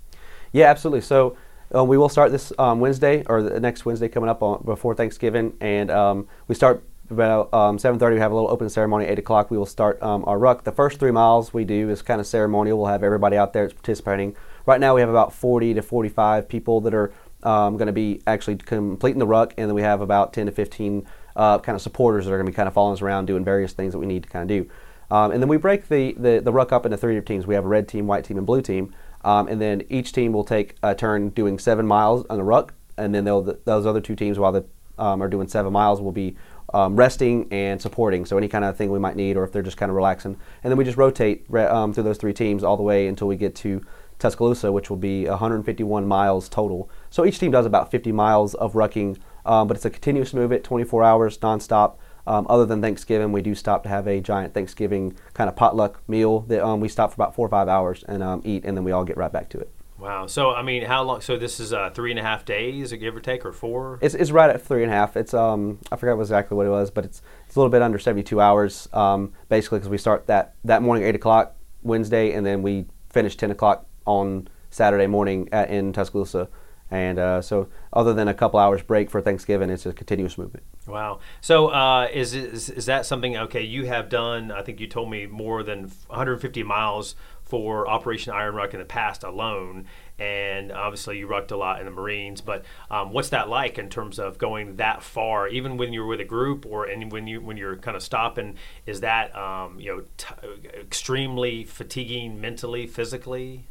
Yeah, 0.53 0.67
absolutely. 0.67 1.01
So 1.01 1.39
um, 1.73 1.89
we 1.89 1.97
will 1.97 2.09
start 2.09 2.33
this 2.33 2.53
um, 2.59 2.81
Wednesday 2.81 3.23
or 3.27 3.43
the 3.43 3.61
next 3.61 3.85
Wednesday 3.85 4.09
coming 4.09 4.29
up 4.29 4.43
on, 4.43 4.63
before 4.65 4.95
Thanksgiving, 4.95 5.57
and 5.61 5.91
um, 5.91 6.29
we 6.49 6.55
start 6.55 6.85
about 7.11 7.51
7:30. 7.51 8.03
Um, 8.03 8.15
we 8.15 8.21
have 8.21 8.33
a 8.33 8.35
little 8.35 8.51
open 8.51 8.69
ceremony. 8.69 9.07
8 9.07 9.19
o'clock, 9.19 9.51
we 9.51 9.59
will 9.59 9.67
start 9.67 10.03
um, 10.03 10.25
our 10.27 10.39
ruck. 10.39 10.65
The 10.65 10.73
first 10.73 10.99
three 10.99 11.11
miles 11.11 11.53
we 11.53 11.65
do 11.65 11.91
is 11.91 12.03
kind 12.03 12.21
of 12.21 12.27
ceremonial. 12.27 12.79
We'll 12.79 12.89
have 12.89 13.03
everybody 13.03 13.37
out 13.37 13.53
there 13.53 13.69
participating. 13.69 14.37
Right 14.67 14.81
now, 14.81 14.95
we 14.95 15.01
have 15.01 15.11
about 15.11 15.33
40 15.33 15.75
to 15.75 15.83
45 15.83 16.49
people 16.49 16.81
that 16.83 16.95
are 16.95 17.13
um, 17.43 17.77
going 17.77 17.87
to 17.87 17.93
be 17.93 18.21
actually 18.27 18.57
completing 18.57 19.19
the 19.19 19.27
ruck, 19.27 19.55
and 19.57 19.69
then 19.69 19.75
we 19.75 19.83
have 19.83 20.01
about 20.01 20.33
10 20.33 20.47
to 20.47 20.53
15 20.53 21.07
uh, 21.37 21.59
kind 21.59 21.75
of 21.75 21.83
supporters 21.83 22.27
that 22.27 22.33
are 22.33 22.37
going 22.37 22.47
to 22.47 22.53
be 22.53 22.57
kind 22.57 22.69
of 22.69 22.75
following 22.75 22.95
us 22.95 23.03
around 23.03 23.27
doing 23.27 23.45
various 23.45 23.73
things 23.73 23.93
that 23.93 23.99
we 23.99 24.07
need 24.07 24.25
to 24.25 24.29
kind 24.29 24.43
of 24.43 24.49
do. 24.49 24.71
and 25.11 25.43
then 25.43 25.49
we 25.49 25.57
break 25.57 25.89
the, 25.89 26.15
the, 26.19 26.41
the 26.41 26.53
ruck 26.53 26.73
up 26.73 26.85
into 26.85 26.97
three 26.97 27.21
teams. 27.23 27.47
We 27.47 27.55
have 27.55 27.65
a 27.65 27.69
red 27.69 27.89
team, 27.89 28.07
white 28.07 28.25
team, 28.25 28.37
and 28.37 28.47
blue 28.47 28.61
team. 28.61 28.93
Um, 29.25 29.49
and 29.49 29.61
then 29.61 29.83
each 29.89 30.13
team 30.13 30.33
will 30.33 30.45
take 30.45 30.77
a 30.83 30.95
turn 30.95 31.31
doing 31.31 31.59
seven 31.59 31.87
miles 31.87 32.25
on 32.31 32.39
the 32.39 32.45
ruck, 32.45 32.75
and 32.97 33.15
then 33.15 33.25
those 33.25 33.87
other 33.87 34.01
two 34.01 34.17
teams, 34.17 34.39
while 34.39 34.53
they 34.53 34.63
um, 34.99 35.23
are 35.23 35.29
doing 35.29 35.49
seven 35.49 35.73
miles, 35.73 36.01
will 36.01 36.13
be 36.13 36.37
um, 36.73 36.97
resting 36.97 37.49
and 37.51 37.81
supporting. 37.81 38.25
So 38.25 38.39
any 38.39 38.49
kind 38.49 38.65
of 38.65 38.77
thing 38.77 38.91
we 38.91 38.99
might 38.99 39.17
need, 39.17 39.37
or 39.37 39.45
if 39.45 39.53
they're 39.53 39.63
just 39.63 39.77
kind 39.77 39.91
of 39.91 39.97
relaxing, 39.97 40.37
and 40.63 40.71
then 40.71 40.77
we 40.77 40.85
just 40.85 40.97
rotate 40.97 41.53
um, 41.55 41.93
through 41.93 42.05
those 42.05 42.19
three 42.19 42.33
teams 42.33 42.63
all 42.63 42.77
the 42.77 42.83
way 42.83 43.07
until 43.09 43.27
we 43.29 43.37
get 43.37 43.55
to 43.57 43.85
Tuscaloosa, 44.19 44.71
which 44.71 44.91
will 44.91 44.97
be 44.97 45.27
151 45.27 46.07
miles 46.07 46.49
total. 46.49 46.89
So 47.09 47.25
each 47.25 47.39
team 47.39 47.51
does 47.51 47.67
about 47.67 47.91
50 47.91 48.13
miles 48.13 48.55
of 48.55 48.75
rucking, 48.75 49.19
um, 49.45 49.67
but 49.67 49.77
it's 49.77 49.87
a 49.87 49.91
continuous 49.91 50.33
movement, 50.33 50.63
24 50.63 51.03
hours 51.03 51.39
nonstop. 51.39 51.95
Um, 52.27 52.47
other 52.49 52.67
than 52.67 52.81
Thanksgiving, 52.83 53.33
we 53.33 53.43
do 53.43 53.55
stop 53.55 53.83
to 53.85 53.89
have 53.89 54.07
a 54.07 54.21
giant 54.21 54.55
Thanksgiving 54.55 55.17
kind 55.35 55.49
of 55.49 55.57
potluck 55.57 56.03
meal 56.09 56.41
that 56.41 56.65
um, 56.65 56.81
we 56.81 56.89
stop 56.89 57.11
for 57.11 57.15
about 57.15 57.35
four 57.35 57.47
or 57.47 57.51
five 57.51 57.69
hours 57.69 58.05
and 58.07 58.23
um, 58.23 58.43
eat, 58.45 58.65
and 58.65 58.77
then 58.77 58.85
we 58.85 58.93
all 58.93 59.05
get 59.05 59.17
right 59.17 59.33
back 59.33 59.49
to 59.51 59.59
it. 59.59 59.71
Wow. 59.99 60.27
So 60.27 60.53
I 60.53 60.63
mean, 60.63 60.85
how 60.85 61.03
long? 61.03 61.21
So 61.21 61.37
this 61.37 61.61
is 61.61 61.73
uh, 61.73 61.91
three 61.91 62.11
and 62.11 62.19
a 62.19 62.23
half 62.23 62.45
days, 62.47 62.93
a 62.93 62.97
give 62.97 63.15
or 63.15 63.21
take, 63.21 63.45
or 63.45 63.53
four? 63.53 63.99
It's, 64.01 64.15
it's 64.15 64.31
right 64.31 64.49
at 64.49 64.63
three 64.63 64.83
and 64.83 64.91
a 64.91 64.95
half. 64.95 65.17
It's 65.17 65.35
um 65.35 65.79
I 65.93 65.97
forgot 65.97 66.19
exactly 66.19 66.57
what 66.57 66.67
it 66.67 66.71
was, 66.71 66.91
but 66.91 67.05
it's 67.05 67.21
It's 67.47 67.57
a 67.57 67.59
little 67.59 67.71
bit 67.71 67.83
under 67.83 67.99
72 67.99 68.41
hours, 68.41 68.89
um, 68.95 69.33
basically, 69.49 69.79
because 69.79 69.91
we 69.91 69.99
start 69.99 70.27
that 70.29 70.55
that 70.65 70.81
morning 70.83 71.05
eight 71.05 71.15
o'clock 71.15 71.55
Wednesday, 71.83 72.33
and 72.33 72.47
then 72.47 72.63
we 72.63 72.87
finish 73.11 73.37
10 73.37 73.51
o'clock 73.51 73.87
on 74.07 74.49
Saturday 74.71 75.07
morning 75.07 75.49
at, 75.53 75.71
in 75.71 75.93
Tuscaloosa. 75.93 76.49
And 76.91 77.19
uh, 77.19 77.43
so, 77.43 77.69
other 77.93 78.15
than 78.15 78.27
a 78.27 78.35
couple 78.35 78.59
hours 78.59 78.83
break 78.83 79.11
for 79.11 79.21
Thanksgiving, 79.21 79.71
it's 79.71 79.87
a 79.87 79.93
continuous 79.93 80.37
movement. 80.37 80.65
Wow. 80.91 81.21
So, 81.41 81.69
uh, 81.69 82.09
is, 82.13 82.35
is 82.35 82.69
is 82.71 82.87
that 82.87 83.07
something? 83.07 83.37
Okay, 83.37 83.63
you 83.63 83.87
have 83.87 84.09
done. 84.09 84.51
I 84.51 84.63
think 84.63 84.81
you 84.81 84.87
told 84.87 85.11
me 85.11 85.27
more 85.27 85.63
than 85.63 85.91
150 86.09 86.63
miles 86.63 87.15
for 87.51 87.89
Operation 87.89 88.33
Iron 88.33 88.55
Ruck 88.55 88.75
in 88.75 88.79
the 88.81 88.87
past 88.87 89.25
alone, 89.25 89.87
and 90.19 90.71
obviously 90.71 91.19
you 91.19 91.27
rucked 91.27 91.51
a 91.51 91.57
lot 91.57 91.81
in 91.81 91.85
the 91.85 91.91
Marines. 91.91 92.41
But 92.41 92.65
um, 92.91 93.13
what's 93.13 93.31
that 93.31 93.49
like 93.49 93.77
in 93.79 93.89
terms 93.89 94.19
of 94.21 94.39
going 94.39 94.77
that 94.77 95.03
far, 95.03 95.49
even 95.49 95.77
when 95.77 95.93
you're 95.93 96.07
with 96.07 96.21
a 96.21 96.25
group 96.25 96.65
or 96.65 96.85
and 96.85 97.11
when 97.11 97.27
you 97.27 97.41
when 97.41 97.57
you're 97.57 97.77
kind 97.77 97.97
of 97.97 98.03
stopping? 98.03 98.57
Is 98.87 99.01
that 99.01 99.35
um, 99.37 99.81
you 99.81 99.97
know 99.97 100.05
t- 100.17 100.79
extremely 100.81 101.65
fatiguing 101.65 102.41
mentally, 102.41 102.87
physically? 102.87 103.67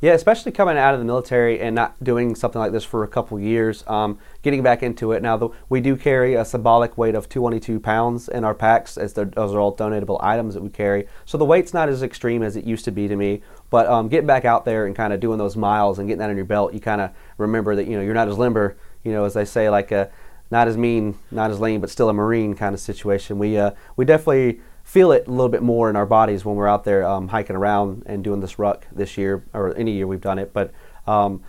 Yeah, 0.00 0.12
especially 0.12 0.52
coming 0.52 0.78
out 0.78 0.94
of 0.94 1.00
the 1.00 1.06
military 1.06 1.58
and 1.60 1.74
not 1.74 2.02
doing 2.04 2.36
something 2.36 2.60
like 2.60 2.70
this 2.70 2.84
for 2.84 3.02
a 3.02 3.08
couple 3.08 3.40
years, 3.40 3.82
um, 3.88 4.20
getting 4.42 4.62
back 4.62 4.84
into 4.84 5.10
it. 5.10 5.22
Now, 5.22 5.36
the, 5.36 5.48
we 5.68 5.80
do 5.80 5.96
carry 5.96 6.34
a 6.34 6.44
symbolic 6.44 6.96
weight 6.96 7.16
of 7.16 7.28
222 7.28 7.80
pounds 7.80 8.28
in 8.28 8.44
our 8.44 8.54
packs, 8.54 8.96
as 8.96 9.14
those 9.14 9.34
are 9.36 9.58
all 9.58 9.74
donatable 9.74 10.18
items 10.22 10.54
that 10.54 10.62
we 10.62 10.70
carry. 10.70 11.08
So 11.24 11.36
the 11.36 11.44
weight's 11.44 11.74
not 11.74 11.88
as 11.88 12.04
extreme 12.04 12.44
as 12.44 12.54
it 12.54 12.64
used 12.64 12.84
to 12.84 12.92
be 12.92 13.08
to 13.08 13.16
me. 13.16 13.42
But 13.70 13.88
um, 13.88 14.06
getting 14.06 14.28
back 14.28 14.44
out 14.44 14.64
there 14.64 14.86
and 14.86 14.94
kind 14.94 15.12
of 15.12 15.18
doing 15.18 15.38
those 15.38 15.56
miles 15.56 15.98
and 15.98 16.06
getting 16.06 16.20
that 16.20 16.30
on 16.30 16.36
your 16.36 16.44
belt, 16.44 16.74
you 16.74 16.80
kind 16.80 17.00
of 17.00 17.10
remember 17.36 17.74
that 17.74 17.88
you 17.88 17.96
know 17.96 18.02
you're 18.02 18.14
not 18.14 18.28
as 18.28 18.38
limber, 18.38 18.76
you 19.02 19.10
know, 19.10 19.24
as 19.24 19.34
they 19.34 19.44
say, 19.44 19.68
like 19.68 19.90
a 19.90 20.10
not 20.50 20.68
as 20.68 20.76
mean, 20.76 21.18
not 21.30 21.50
as 21.50 21.60
lean, 21.60 21.80
but 21.80 21.90
still 21.90 22.08
a 22.08 22.14
Marine 22.14 22.54
kind 22.54 22.72
of 22.72 22.80
situation. 22.80 23.38
We 23.38 23.58
uh, 23.58 23.72
we 23.96 24.04
definitely 24.04 24.60
feel 24.88 25.12
it 25.12 25.26
a 25.26 25.30
little 25.30 25.50
bit 25.50 25.62
more 25.62 25.90
in 25.90 25.96
our 25.96 26.06
bodies 26.06 26.46
when 26.46 26.56
we're 26.56 26.66
out 26.66 26.82
there 26.82 27.06
um, 27.06 27.28
hiking 27.28 27.54
around 27.54 28.02
and 28.06 28.24
doing 28.24 28.40
this 28.40 28.58
ruck 28.58 28.86
this 28.90 29.18
year 29.18 29.44
or 29.52 29.76
any 29.76 29.92
year 29.92 30.06
we've 30.06 30.22
done 30.22 30.38
it. 30.38 30.50
But 30.54 30.72
um, 31.06 31.42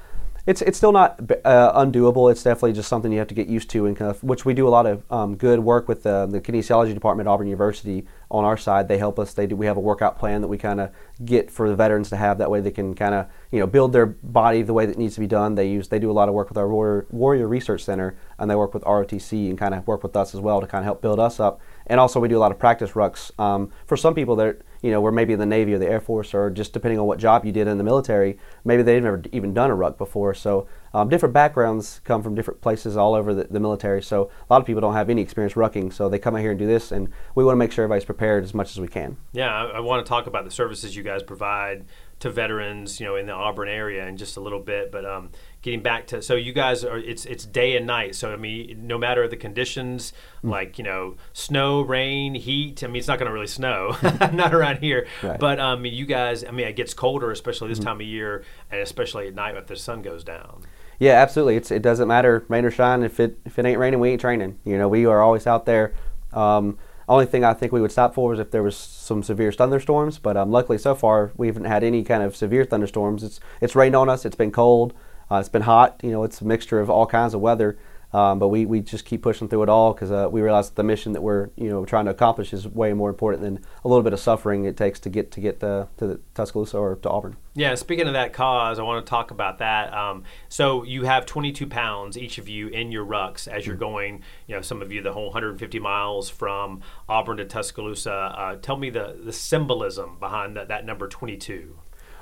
it's 0.45 0.61
it's 0.61 0.77
still 0.77 0.91
not 0.91 1.19
uh, 1.45 1.85
undoable. 1.85 2.29
It's 2.29 2.43
definitely 2.43 2.73
just 2.73 2.89
something 2.89 3.13
you 3.13 3.19
have 3.19 3.29
to 3.29 3.33
get 3.33 3.47
used 3.47 3.69
to, 3.69 3.85
and 3.85 3.95
kind 3.95 4.11
of, 4.11 4.21
which 4.23 4.43
we 4.43 4.53
do 4.53 4.67
a 4.67 4.69
lot 4.69 4.85
of 4.85 5.09
um, 5.09 5.37
good 5.37 5.59
work 5.59 5.87
with 5.87 6.03
the, 6.03 6.25
the 6.25 6.41
kinesiology 6.41 6.93
department 6.93 7.27
at 7.27 7.31
Auburn 7.31 7.47
University 7.47 8.05
on 8.29 8.43
our 8.43 8.57
side. 8.57 8.87
They 8.89 8.97
help 8.97 9.19
us. 9.19 9.33
They 9.33 9.47
do. 9.47 9.55
We 9.55 9.67
have 9.67 9.77
a 9.77 9.81
workout 9.81 10.19
plan 10.19 10.41
that 10.41 10.47
we 10.47 10.57
kind 10.57 10.81
of 10.81 10.91
get 11.23 11.49
for 11.49 11.69
the 11.69 11.75
veterans 11.75 12.09
to 12.09 12.17
have. 12.17 12.39
That 12.39 12.51
way 12.51 12.59
they 12.59 12.71
can 12.71 12.93
kind 12.93 13.15
of 13.15 13.27
you 13.51 13.59
know 13.59 13.67
build 13.67 13.93
their 13.93 14.07
body 14.07 14.63
the 14.63 14.73
way 14.73 14.85
that 14.85 14.97
needs 14.97 15.13
to 15.13 15.21
be 15.21 15.27
done. 15.27 15.55
They 15.55 15.69
use 15.69 15.87
they 15.87 15.99
do 15.99 16.11
a 16.11 16.13
lot 16.13 16.27
of 16.27 16.35
work 16.35 16.49
with 16.49 16.57
our 16.57 16.67
Warrior, 16.67 17.05
Warrior 17.09 17.47
Research 17.47 17.85
Center, 17.85 18.17
and 18.37 18.49
they 18.49 18.55
work 18.55 18.73
with 18.73 18.83
ROTC 18.83 19.49
and 19.49 19.57
kind 19.57 19.73
of 19.73 19.87
work 19.87 20.03
with 20.03 20.17
us 20.17 20.33
as 20.33 20.41
well 20.41 20.59
to 20.59 20.67
kind 20.67 20.81
of 20.81 20.85
help 20.85 21.01
build 21.01 21.21
us 21.21 21.39
up. 21.39 21.61
And 21.89 21.99
also 21.99 22.19
we 22.19 22.27
do 22.27 22.37
a 22.37 22.39
lot 22.39 22.51
of 22.51 22.59
practice 22.59 22.91
rucks 22.91 23.37
um, 23.39 23.71
for 23.85 23.97
some 23.97 24.13
people 24.13 24.35
that 24.37 24.61
you 24.81 24.91
know 24.91 25.01
were 25.01 25.11
maybe 25.11 25.33
in 25.33 25.39
the 25.39 25.45
Navy 25.45 25.73
or 25.73 25.79
the 25.79 25.87
Air 25.87 25.99
Force 25.99 26.33
or 26.33 26.49
just 26.49 26.71
depending 26.71 26.99
on 26.99 27.05
what 27.05 27.19
job 27.19 27.45
you 27.45 27.51
did 27.51 27.67
in 27.67 27.77
the 27.77 27.83
military. 27.83 28.37
Maybe 28.63 28.83
they've 28.83 29.03
never 29.03 29.21
even 29.31 29.53
done 29.53 29.71
a 29.71 29.75
ruck 29.75 29.97
before. 29.97 30.33
So 30.33 30.67
um, 30.93 31.09
different 31.09 31.33
backgrounds 31.33 32.01
come 32.03 32.23
from 32.23 32.35
different 32.35 32.61
places 32.61 32.97
all 32.97 33.13
over 33.13 33.33
the, 33.33 33.43
the, 33.45 33.59
military. 33.59 34.01
So 34.01 34.31
a 34.49 34.53
lot 34.53 34.61
of 34.61 34.65
people 34.65 34.81
don't 34.81 34.93
have 34.93 35.09
any 35.09 35.21
experience 35.21 35.53
rucking. 35.53 35.93
So 35.93 36.09
they 36.09 36.17
come 36.17 36.35
out 36.35 36.41
here 36.41 36.51
and 36.51 36.59
do 36.59 36.65
this, 36.65 36.91
and 36.91 37.09
we 37.35 37.43
want 37.43 37.55
to 37.55 37.59
make 37.59 37.71
sure 37.71 37.83
everybody's 37.83 38.05
prepared 38.05 38.43
as 38.43 38.53
much 38.53 38.71
as 38.71 38.79
we 38.79 38.87
can. 38.87 39.17
Yeah, 39.31 39.53
I, 39.53 39.77
I 39.77 39.79
want 39.81 40.03
to 40.03 40.09
talk 40.09 40.27
about 40.27 40.45
the 40.45 40.51
services 40.51 40.95
you 40.95 41.03
guys 41.03 41.21
provide 41.21 41.85
to 42.19 42.29
veterans, 42.29 42.99
you 42.99 43.05
know, 43.05 43.15
in 43.15 43.27
the 43.27 43.33
Auburn 43.33 43.69
area 43.69 44.05
in 44.07 44.17
just 44.17 44.37
a 44.37 44.41
little 44.41 44.59
bit. 44.59 44.91
But 44.91 45.05
um, 45.05 45.29
getting 45.61 45.81
back 45.81 46.07
to 46.07 46.21
so 46.21 46.35
you 46.35 46.53
guys 46.53 46.83
are 46.85 46.97
it's 46.97 47.25
it's 47.25 47.45
day 47.45 47.75
and 47.75 47.85
night. 47.85 48.15
So 48.15 48.31
I 48.31 48.35
mean, 48.35 48.87
no 48.87 48.97
matter 48.97 49.27
the 49.27 49.37
conditions, 49.37 50.13
mm. 50.43 50.49
like 50.49 50.77
you 50.77 50.83
know, 50.83 51.15
snow, 51.33 51.81
rain, 51.81 52.35
heat. 52.35 52.83
I 52.83 52.87
mean, 52.87 52.97
it's 52.97 53.07
not 53.07 53.19
going 53.19 53.27
to 53.27 53.33
really 53.33 53.47
snow, 53.47 53.95
not 54.33 54.53
around 54.53 54.77
here. 54.77 55.07
Right. 55.21 55.39
But 55.39 55.59
um, 55.59 55.85
you 55.85 56.05
guys, 56.05 56.43
I 56.43 56.51
mean, 56.51 56.67
it 56.67 56.75
gets 56.75 56.93
colder, 56.93 57.31
especially 57.31 57.69
this 57.69 57.79
mm-hmm. 57.79 57.87
time 57.87 58.01
of 58.01 58.07
year, 58.07 58.43
and 58.71 58.81
especially 58.81 59.27
at 59.27 59.35
night 59.35 59.55
after 59.55 59.73
the 59.73 59.79
sun 59.79 60.01
goes 60.01 60.23
down. 60.23 60.63
Yeah, 60.99 61.13
absolutely. 61.13 61.55
It's 61.55 61.71
it 61.71 61.81
doesn't 61.81 62.07
matter 62.07 62.45
rain 62.49 62.65
or 62.65 62.71
shine. 62.71 63.03
If 63.03 63.19
it 63.19 63.39
if 63.45 63.57
it 63.57 63.65
ain't 63.65 63.79
raining, 63.79 63.99
we 63.99 64.09
ain't 64.09 64.21
training. 64.21 64.59
You 64.65 64.77
know, 64.77 64.87
we 64.87 65.05
are 65.05 65.21
always 65.21 65.47
out 65.47 65.65
there. 65.65 65.93
Um, 66.33 66.77
only 67.07 67.25
thing 67.25 67.43
I 67.43 67.55
think 67.55 67.71
we 67.71 67.81
would 67.81 67.91
stop 67.91 68.13
for 68.13 68.33
is 68.33 68.39
if 68.39 68.51
there 68.51 68.61
was 68.61 68.77
some 68.77 69.23
severe 69.23 69.51
thunderstorms. 69.51 70.19
But 70.19 70.37
um, 70.37 70.51
luckily, 70.51 70.77
so 70.77 70.93
far 70.93 71.31
we 71.35 71.47
haven't 71.47 71.65
had 71.65 71.83
any 71.83 72.03
kind 72.03 72.21
of 72.21 72.35
severe 72.35 72.65
thunderstorms. 72.65 73.23
It's 73.23 73.39
it's 73.61 73.75
rained 73.75 73.95
on 73.95 74.09
us. 74.09 74.25
It's 74.25 74.35
been 74.35 74.51
cold. 74.51 74.93
Uh, 75.31 75.37
it's 75.37 75.49
been 75.49 75.61
hot. 75.61 75.99
You 76.03 76.11
know, 76.11 76.23
it's 76.23 76.41
a 76.41 76.45
mixture 76.45 76.79
of 76.79 76.89
all 76.89 77.05
kinds 77.05 77.33
of 77.33 77.41
weather. 77.41 77.77
Um, 78.11 78.39
but 78.39 78.47
we, 78.47 78.65
we 78.65 78.79
just 78.79 79.05
keep 79.05 79.21
pushing 79.21 79.47
through 79.47 79.63
it 79.63 79.69
all 79.69 79.93
because 79.93 80.11
uh, 80.11 80.27
we 80.31 80.41
realize 80.41 80.71
the 80.71 80.83
mission 80.83 81.13
that 81.13 81.21
we're 81.21 81.49
you 81.55 81.69
know 81.69 81.85
trying 81.85 82.05
to 82.05 82.11
accomplish 82.11 82.53
is 82.53 82.67
way 82.67 82.91
more 82.93 83.09
important 83.09 83.43
than 83.43 83.63
a 83.85 83.87
little 83.87 84.01
bit 84.01 84.13
of 84.13 84.19
suffering 84.19 84.65
it 84.65 84.75
takes 84.75 84.99
to 85.01 85.09
get 85.09 85.29
to 85.31 85.39
get 85.39 85.59
the, 85.59 85.87
to 85.97 86.07
the 86.07 86.19
Tuscaloosa 86.33 86.77
or 86.77 86.95
to 86.95 87.09
Auburn. 87.09 87.37
Yeah, 87.53 87.75
speaking 87.75 88.07
of 88.07 88.13
that 88.13 88.33
cause, 88.33 88.79
I 88.79 88.83
want 88.83 89.05
to 89.05 89.09
talk 89.09 89.29
about 89.29 89.59
that. 89.59 89.93
Um, 89.93 90.23
so 90.47 90.83
you 90.83 91.03
have 91.03 91.27
22 91.27 91.67
pounds 91.67 92.17
each 92.17 92.39
of 92.39 92.49
you 92.49 92.67
in 92.69 92.91
your 92.91 93.05
rucks 93.05 93.47
as 93.47 93.67
you're 93.67 93.75
mm-hmm. 93.75 93.83
going. 93.83 94.23
You 94.47 94.55
know, 94.55 94.61
some 94.61 94.81
of 94.81 94.91
you 94.91 95.03
the 95.03 95.13
whole 95.13 95.25
150 95.25 95.79
miles 95.79 96.31
from 96.31 96.81
Auburn 97.07 97.37
to 97.37 97.45
Tuscaloosa. 97.45 98.11
Uh, 98.11 98.55
tell 98.55 98.77
me 98.77 98.89
the 98.89 99.19
the 99.23 99.33
symbolism 99.33 100.17
behind 100.19 100.57
that, 100.57 100.69
that 100.69 100.83
number 100.83 101.07
22. 101.07 101.77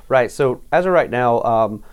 Right. 0.10 0.30
So 0.30 0.64
as 0.70 0.86
of 0.86 0.92
right 0.92 1.10
now. 1.10 1.42
Um, 1.44 1.84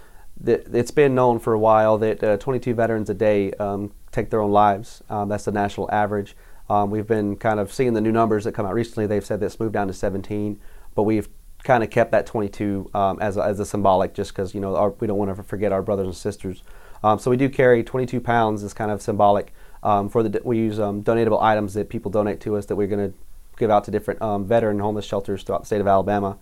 it's 0.43 0.91
been 0.91 1.15
known 1.15 1.39
for 1.39 1.53
a 1.53 1.59
while 1.59 1.99
that 1.99 2.23
uh, 2.23 2.37
22 2.37 2.75
veterans 2.75 3.09
a 3.09 3.15
day 3.15 3.53
um, 3.53 3.93
take 4.11 4.31
their 4.31 4.41
own 4.41 4.51
lives. 4.51 5.03
Um, 5.09 5.29
that's 5.29 5.45
the 5.45 5.53
national 5.53 5.91
average. 5.91 6.37
Um, 6.69 6.91
we've 6.91 7.07
been 7.07 7.37
kind 7.37 7.61
of 7.61 7.73
seeing 7.73 7.93
the 7.93 8.01
new 8.01 8.13
numbers 8.13 8.45
that 8.45 8.53
come 8.53 8.67
out 8.67 8.75
recently. 8.75 9.07
They've 9.07 9.25
said 9.25 9.41
that's 9.41 9.61
moved 9.61 9.75
down 9.75 9.87
to 9.89 9.93
17, 9.93 10.59
but 10.95 11.03
we've 11.03 11.29
kind 11.63 11.83
of 11.83 11.91
kept 11.91 12.13
that 12.13 12.27
22 12.27 12.91
um, 12.95 13.19
as, 13.21 13.37
a, 13.37 13.43
as 13.43 13.61
a 13.61 13.65
symbolic 13.65 14.13
just 14.13 14.33
because 14.33 14.55
you 14.55 14.61
know 14.61 14.77
our, 14.77 14.91
we 14.91 15.07
don't 15.07 15.17
want 15.17 15.35
to 15.35 15.43
forget 15.43 15.73
our 15.73 15.83
brothers 15.83 16.07
and 16.07 16.17
sisters. 16.17 16.63
Um, 17.03 17.19
so 17.19 17.31
we 17.31 17.37
do 17.37 17.49
carry 17.49 17.83
22 17.83 18.21
pounds 18.21 18.63
as 18.63 18.73
kind 18.73 18.91
of 18.91 19.03
symbolic 19.03 19.53
um, 19.83 20.09
for 20.09 20.23
the 20.23 20.41
we 20.43 20.59
use 20.59 20.79
donatable 20.79 21.43
items 21.43 21.75
that 21.75 21.91
people 21.91 22.11
donate 22.11 22.41
to 22.41 22.57
us 22.57 22.67
that 22.67 22.77
we're 22.77 22.87
going 22.87 23.11
to 23.11 23.17
give 23.59 23.71
out 23.71 23.85
to 23.85 23.91
different 23.91 24.21
veteran 24.47 24.79
homeless 24.79 25.05
shelters 25.05 25.43
throughout 25.43 25.61
the 25.61 25.67
state 25.67 25.81
of 25.81 25.87
Alabama, 25.87 26.39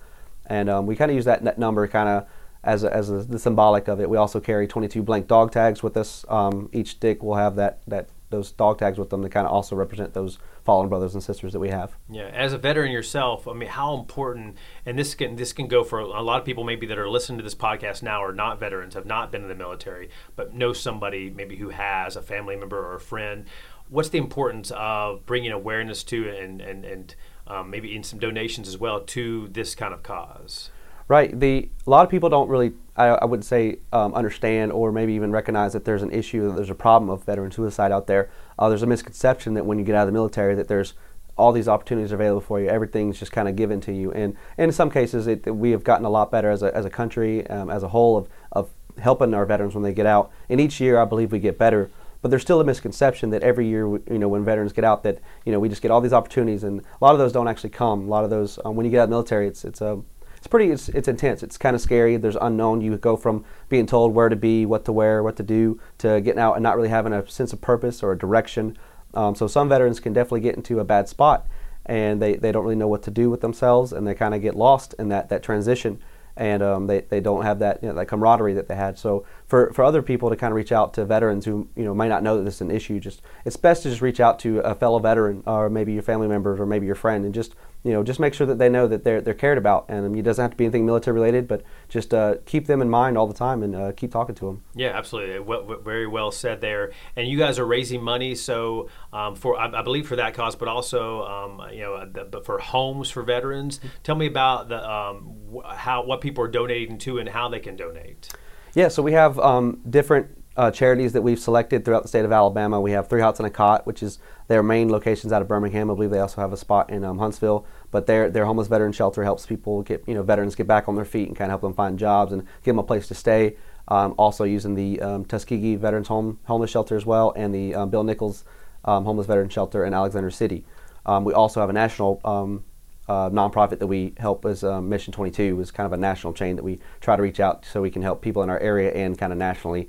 and 0.47 0.87
we 0.87 0.97
kind 0.97 1.11
of 1.11 1.17
use 1.17 1.25
that, 1.25 1.43
that 1.45 1.59
number 1.59 1.87
kind 1.89 2.09
of 2.09 2.27
as, 2.65 2.85
as 2.85 3.11
a, 3.11 3.25
the 3.25 3.39
symbolic 3.39 3.89
of 3.89 4.01
it. 4.01 4.09
We 4.09 4.17
also 4.17 4.41
carry 4.41 4.67
22 4.67 5.03
blank 5.03 5.27
dog 5.27 5.53
tags 5.53 5.83
with 5.83 5.97
us. 5.97 6.25
Um, 6.29 6.69
each 6.73 6.91
stick 6.91 7.23
will 7.23 7.35
have 7.35 7.57
that, 7.57 7.81
that 7.87 8.09
those 8.33 8.51
dog 8.51 8.79
tags 8.79 8.99
with 8.99 9.11
them 9.11 9.23
to 9.23 9.29
kind 9.29 9.47
of 9.47 9.53
also 9.53 9.77
represent 9.77 10.15
those 10.15 10.39
fallen 10.65 10.89
brothers 10.89 11.15
and 11.15 11.23
sisters 11.23 11.53
that 11.53 11.61
we 11.61 11.69
have. 11.69 11.95
Yeah, 12.11 12.29
as 12.33 12.53
a 12.53 12.59
veteran 12.59 12.91
yourself, 12.91 13.47
I 13.47 13.53
mean, 13.53 13.69
how 13.69 13.95
important, 13.95 14.57
and 14.85 14.99
this 14.99 15.15
can 15.15 15.37
this 15.37 15.53
can 15.53 15.69
go 15.69 15.85
for 15.85 16.01
a 16.01 16.23
lot 16.23 16.41
of 16.41 16.45
people 16.45 16.65
maybe 16.65 16.87
that 16.87 16.99
are 16.99 17.09
listening 17.09 17.39
to 17.39 17.45
this 17.45 17.55
podcast 17.55 18.03
now 18.03 18.25
are 18.25 18.33
not 18.33 18.59
veterans, 18.59 18.95
have 18.95 19.07
not 19.07 19.31
been 19.31 19.43
in 19.43 19.49
the 19.49 19.55
military, 19.55 20.11
but 20.35 20.55
know 20.55 20.73
somebody 20.73 21.31
maybe 21.31 21.57
who 21.57 21.69
has 21.69 22.17
a 22.17 22.23
family 22.23 22.57
member 22.57 22.79
or 22.79 22.97
a 22.97 23.01
friend. 23.01 23.47
What's 23.89 24.09
the 24.09 24.19
importance 24.19 24.73
of 24.75 25.27
bringing 25.27 25.53
awareness 25.53 26.03
to 26.05 26.29
and 26.29 26.61
and 26.61 26.85
and 26.85 27.15
um, 27.47 27.71
maybe 27.71 27.95
in 27.95 28.03
some 28.03 28.19
donations 28.19 28.67
as 28.67 28.79
well 28.79 29.01
to 29.01 29.49
this 29.49 29.75
kind 29.75 29.95
of 29.95 30.03
cause? 30.03 30.71
Right. 31.13 31.39
The 31.39 31.69
a 31.87 31.91
lot 31.91 32.05
of 32.05 32.11
people 32.11 32.31
don't 32.31 32.49
really, 32.49 32.73
I, 32.97 33.09
I 33.09 33.27
would 33.27 33.45
say, 33.45 33.81
um, 33.93 34.15
understand 34.15 34.73
or 34.73 34.91
maybe 34.93 35.13
even 35.13 35.31
recognize 35.31 35.75
that 35.75 35.85
there's 35.85 36.01
an 36.01 36.11
issue, 36.11 36.49
that 36.49 36.57
there's 36.57 36.71
a 36.71 36.75
problem 36.75 37.11
of 37.11 37.23
veteran 37.25 37.53
suicide 37.53 37.93
out 37.93 38.07
there. 38.07 38.31
Uh, 38.59 38.71
there's 38.71 38.83
a 38.83 38.87
misconception 38.87 39.53
that 39.53 39.67
when 39.67 39.79
you 39.79 39.85
get 39.85 39.95
out 39.95 40.05
of 40.05 40.07
the 40.07 40.13
military, 40.13 40.55
that 40.55 40.69
there's 40.69 40.95
all 41.37 41.53
these 41.53 41.69
opportunities 41.69 42.13
available 42.13 42.41
for 42.41 42.63
you. 42.63 42.69
Everything's 42.71 43.19
just 43.19 43.31
kind 43.31 43.47
of 43.47 43.57
given 43.57 43.79
to 43.83 43.93
you. 43.93 44.11
And, 44.13 44.35
and 44.57 44.71
in 44.71 44.73
some 44.73 44.91
cases, 44.91 45.27
it, 45.27 45.55
we 45.55 45.73
have 45.73 45.85
gotten 45.85 46.07
a 46.07 46.09
lot 46.09 46.31
better 46.31 46.51
as 46.51 46.63
a, 46.63 46.75
as 46.75 46.87
a 46.87 46.91
country, 46.91 47.47
um, 47.49 47.69
as 47.69 47.83
a 47.83 47.89
whole, 47.89 48.17
of, 48.17 48.31
of 48.53 48.71
helping 48.99 49.35
our 49.35 49.45
veterans 49.45 49.75
when 49.75 49.83
they 49.83 49.93
get 49.93 50.07
out. 50.07 50.33
And 50.49 50.63
each 50.63 50.81
year, 50.81 50.99
I 50.99 51.05
believe 51.05 51.31
we 51.31 51.41
get 51.41 51.59
better. 51.59 51.91
But 52.23 52.31
there's 52.31 52.41
still 52.41 52.63
a 52.63 52.65
misconception 52.65 53.29
that 53.31 53.43
every 53.43 53.69
year, 53.69 53.87
you 53.87 54.19
know, 54.19 54.29
when 54.29 54.47
veterans 54.47 54.73
get 54.73 54.85
out, 54.85 55.03
that 55.03 55.19
you 55.45 55.53
know 55.53 55.59
we 55.59 55.69
just 55.69 55.83
get 55.83 55.91
all 55.91 56.01
these 56.01 56.13
opportunities, 56.13 56.63
and 56.63 56.81
a 56.81 57.05
lot 57.05 57.13
of 57.13 57.19
those 57.19 57.33
don't 57.33 57.49
actually 57.49 57.71
come. 57.71 58.07
A 58.07 58.09
lot 58.09 58.23
of 58.23 58.31
those, 58.31 58.61
um, 58.65 58.77
when 58.77 58.87
you 58.87 58.93
get 58.93 59.01
out 59.01 59.05
of 59.05 59.11
the 59.11 59.15
military, 59.15 59.49
it's 59.49 59.65
it's 59.65 59.81
a 59.81 60.01
it's 60.43 60.49
pretty 60.49 60.73
it's, 60.73 60.89
it's 60.89 61.07
intense. 61.07 61.45
It's 61.45 61.57
kind 61.57 61.77
of 61.77 61.81
scary. 61.81 62.17
There's 62.17 62.35
unknown. 62.35 62.81
You 62.81 62.97
go 62.97 63.17
from 63.17 63.45
being 63.69 63.87
told 63.87 64.13
where 64.13 64.29
to 64.29 64.35
be 64.35 64.67
what 64.67 64.85
to 64.87 64.93
wear 64.93 65.23
what 65.23 65.37
to 65.37 65.45
do 65.45 65.79
to 65.99 66.21
getting 66.21 66.41
out 66.41 66.55
and 66.55 66.65
not 66.65 66.75
really 66.75 66.89
having 66.89 67.13
a 67.13 67.25
sense 67.31 67.53
of 67.53 67.61
purpose 67.61 68.03
or 68.03 68.11
a 68.11 68.19
direction. 68.19 68.77
Um, 69.15 69.37
so 69.37 69.47
some 69.47 69.69
veterans 69.69 70.01
can 70.01 70.13
definitely 70.13 70.41
get 70.41 70.57
into 70.57 70.81
a 70.81 70.85
bad 70.85 71.09
spot 71.09 71.47
and 71.87 72.21
they, 72.21 72.35
they 72.35 72.51
don't 72.51 72.65
really 72.65 72.75
know 72.75 72.89
what 72.89 73.05
to 73.05 73.11
do 73.13 73.31
with 73.31 73.41
themselves 73.41 73.93
and 73.93 74.05
they 74.05 74.15
kind 74.15 74.35
of 74.35 74.43
get 74.43 74.57
lost 74.57 74.97
in 74.99 75.11
that, 75.11 75.29
that 75.29 75.45
transition 75.45 76.01
and 76.37 76.61
um, 76.61 76.89
they, 76.89 77.03
they 77.03 77.21
don't 77.21 77.45
have 77.45 77.61
that, 77.61 77.81
you 77.81 77.89
know, 77.89 77.95
that 77.95 78.07
camaraderie 78.07 78.55
that 78.55 78.67
they 78.67 78.75
had. 78.75 78.99
So 78.99 79.25
for, 79.47 79.73
for 79.73 79.85
other 79.85 80.03
people 80.03 80.29
to 80.29 80.35
kind 80.35 80.51
of 80.51 80.57
reach 80.57 80.73
out 80.73 80.93
to 80.95 81.05
veterans 81.05 81.45
who 81.45 81.69
you 81.77 81.85
know 81.85 81.95
might 81.95 82.09
not 82.09 82.25
know 82.25 82.37
that 82.39 82.43
this 82.43 82.57
is 82.57 82.63
an 82.63 82.71
issue, 82.73 82.99
just 82.99 83.23
it's 83.45 83.57
best 83.57 83.85
to 83.85 83.91
just 83.91 84.03
reach 84.03 84.19
out 84.19 84.41
to 84.41 84.59
a 84.61 84.75
fellow 84.75 84.99
veteran 84.99 85.45
or 85.47 85.71
maybe 85.71 85.93
your 85.93 86.03
family 86.03 86.27
members 86.27 86.59
or 86.59 86.67
maybe 86.67 86.87
your 86.87 86.97
friend 86.97 87.25
and 87.25 87.33
just 87.33 87.55
you 87.85 87.93
know, 87.93 88.05
just 88.05 88.21
make 88.21 88.33
sure 88.33 88.47
that 88.47 88.59
they 88.59 88.69
know 88.69 88.87
that 88.87 89.03
they're 89.03 89.21
they're 89.21 89.35
cared 89.35 89.59
about, 89.59 89.87
and 89.89 90.17
it 90.17 90.23
doesn't 90.23 90.43
have 90.43 90.53
to 90.53 90.57
be 90.57 90.65
anything 90.65 90.87
military 90.87 91.15
related, 91.15 91.49
but 91.49 91.63
just 91.89 92.15
uh, 92.15 92.37
keep 92.47 92.67
them 92.67 92.81
in 92.81 92.89
mind 92.89 93.19
all 93.19 93.27
the 93.27 93.35
time 93.35 93.63
and 93.63 93.75
uh, 93.75 93.93
keep 93.93 94.13
talking 94.13 94.35
to 94.37 94.47
them. 94.47 94.63
Yeah, 94.75 94.91
absolutely. 94.91 95.41
Well, 95.41 95.79
very 95.83 96.07
well 96.07 96.31
said 96.31 96.61
there. 96.61 96.93
And 97.17 97.27
you 97.27 97.39
guys 97.39 97.59
are 97.59 97.67
raising 97.67 98.03
money, 98.03 98.37
so 98.37 98.89
um, 99.13 99.35
for 99.35 99.59
I, 99.59 99.81
I, 99.81 99.83
believe 99.83 100.07
for 100.07 100.17
that 100.17 100.35
cause, 100.35 100.55
but 100.55 100.69
also 100.69 101.25
um, 101.25 101.63
you 101.73 101.81
know, 101.81 102.07
the, 102.07 102.41
for 102.43 102.59
homes 102.59 103.11
for 103.11 103.23
veterans. 103.23 103.81
Tell 104.05 104.15
me 104.15 104.27
about 104.27 104.69
the 104.69 104.89
um, 104.89 105.37
how 105.65 106.05
what 106.05 106.21
people 106.21 106.45
are 106.45 106.49
donating 106.49 106.99
to 106.99 107.19
and 107.19 107.29
how 107.29 107.49
they 107.49 107.61
can 107.61 107.75
donate. 107.75 108.29
Yeah, 108.75 108.89
so 108.89 109.03
we 109.03 109.13
have 109.13 109.39
um, 109.39 109.81
different 109.89 110.42
uh, 110.57 110.71
charities 110.71 111.13
that 111.13 111.23
we've 111.23 111.39
selected 111.39 111.85
throughout 111.85 112.03
the 112.03 112.09
state 112.09 112.25
of 112.25 112.33
Alabama. 112.33 112.81
We 112.81 112.93
have 112.93 113.09
Three 113.09 113.21
Hots 113.21 113.41
and 113.41 113.47
a 113.47 113.51
Cot, 113.51 113.87
which 113.87 114.03
is 114.03 114.19
their 114.49 114.63
main 114.63 114.91
locations 114.91 115.33
out 115.33 115.41
of 115.41 115.49
Birmingham. 115.49 115.91
I 115.91 115.95
believe 115.95 116.11
they 116.11 116.19
also 116.19 116.41
have 116.41 116.53
a 116.53 116.57
spot 116.57 116.91
in 116.91 117.05
um, 117.05 117.19
Huntsville. 117.19 117.67
But 117.91 118.07
their 118.07 118.31
their 118.31 118.45
homeless 118.45 118.69
veteran 118.69 118.93
shelter 118.93 119.25
helps 119.25 119.47
people 119.47 119.83
get 119.83 120.05
you 120.07 120.15
know 120.15 120.23
veterans 120.23 120.55
get 120.55 120.67
back 120.67 120.89
on 120.89 120.95
their 120.95 121.05
feet 121.05 121.29
and 121.29 121.37
kind 121.37 121.51
of 121.51 121.53
help 121.53 121.63
them 121.63 121.75
find 121.75 121.99
jobs 121.99 122.33
and 122.33 122.43
give 122.63 122.75
them 122.75 122.79
a 122.79 122.83
place 122.83 123.09
to 123.09 123.15
stay. 123.15 123.57
Um, 123.89 124.15
also 124.17 124.45
using 124.45 124.75
the 124.75 125.01
um, 125.01 125.25
Tuskegee 125.25 125.77
Veterans 125.77 126.09
Home 126.09 126.39
Homeless 126.45 126.71
Shelter 126.71 126.97
as 126.97 127.07
well, 127.07 127.33
and 127.37 127.55
the 127.55 127.75
um, 127.75 127.91
Bill 127.91 128.05
Nichols 128.05 128.45
um, 128.85 129.05
Homeless 129.05 129.27
Veteran 129.27 129.49
Shelter 129.49 129.85
in 129.85 129.95
Alexander 129.95 130.31
City. 130.31 130.65
Um, 131.05 131.25
we 131.25 131.33
also 131.33 131.61
have 131.61 131.69
a 131.69 131.73
national 131.73 132.21
uh, 132.25 133.29
nonprofit 133.31 133.81
that 133.81 133.89
we 133.89 134.15
help 134.19 134.45
as 134.45 134.63
Mission 134.63 135.13
22 135.13 135.61
is 135.61 135.71
kind 135.73 135.87
of 135.87 135.93
a 135.93 135.97
national 135.97 136.33
chain 136.33 136.57
that 136.57 136.63
we 136.63 136.79
try 137.01 137.17
to 137.17 137.23
reach 137.23 137.41
out 137.41 137.65
so 137.65 137.83
we 137.83 137.91
can 137.91 138.03
help 138.03 138.23
people 138.23 138.43
in 138.43 138.51
our 138.51 138.61
area 138.61 138.93
and 138.93 139.19
kind 139.19 139.33
of 139.33 139.39
nationally. 139.39 139.89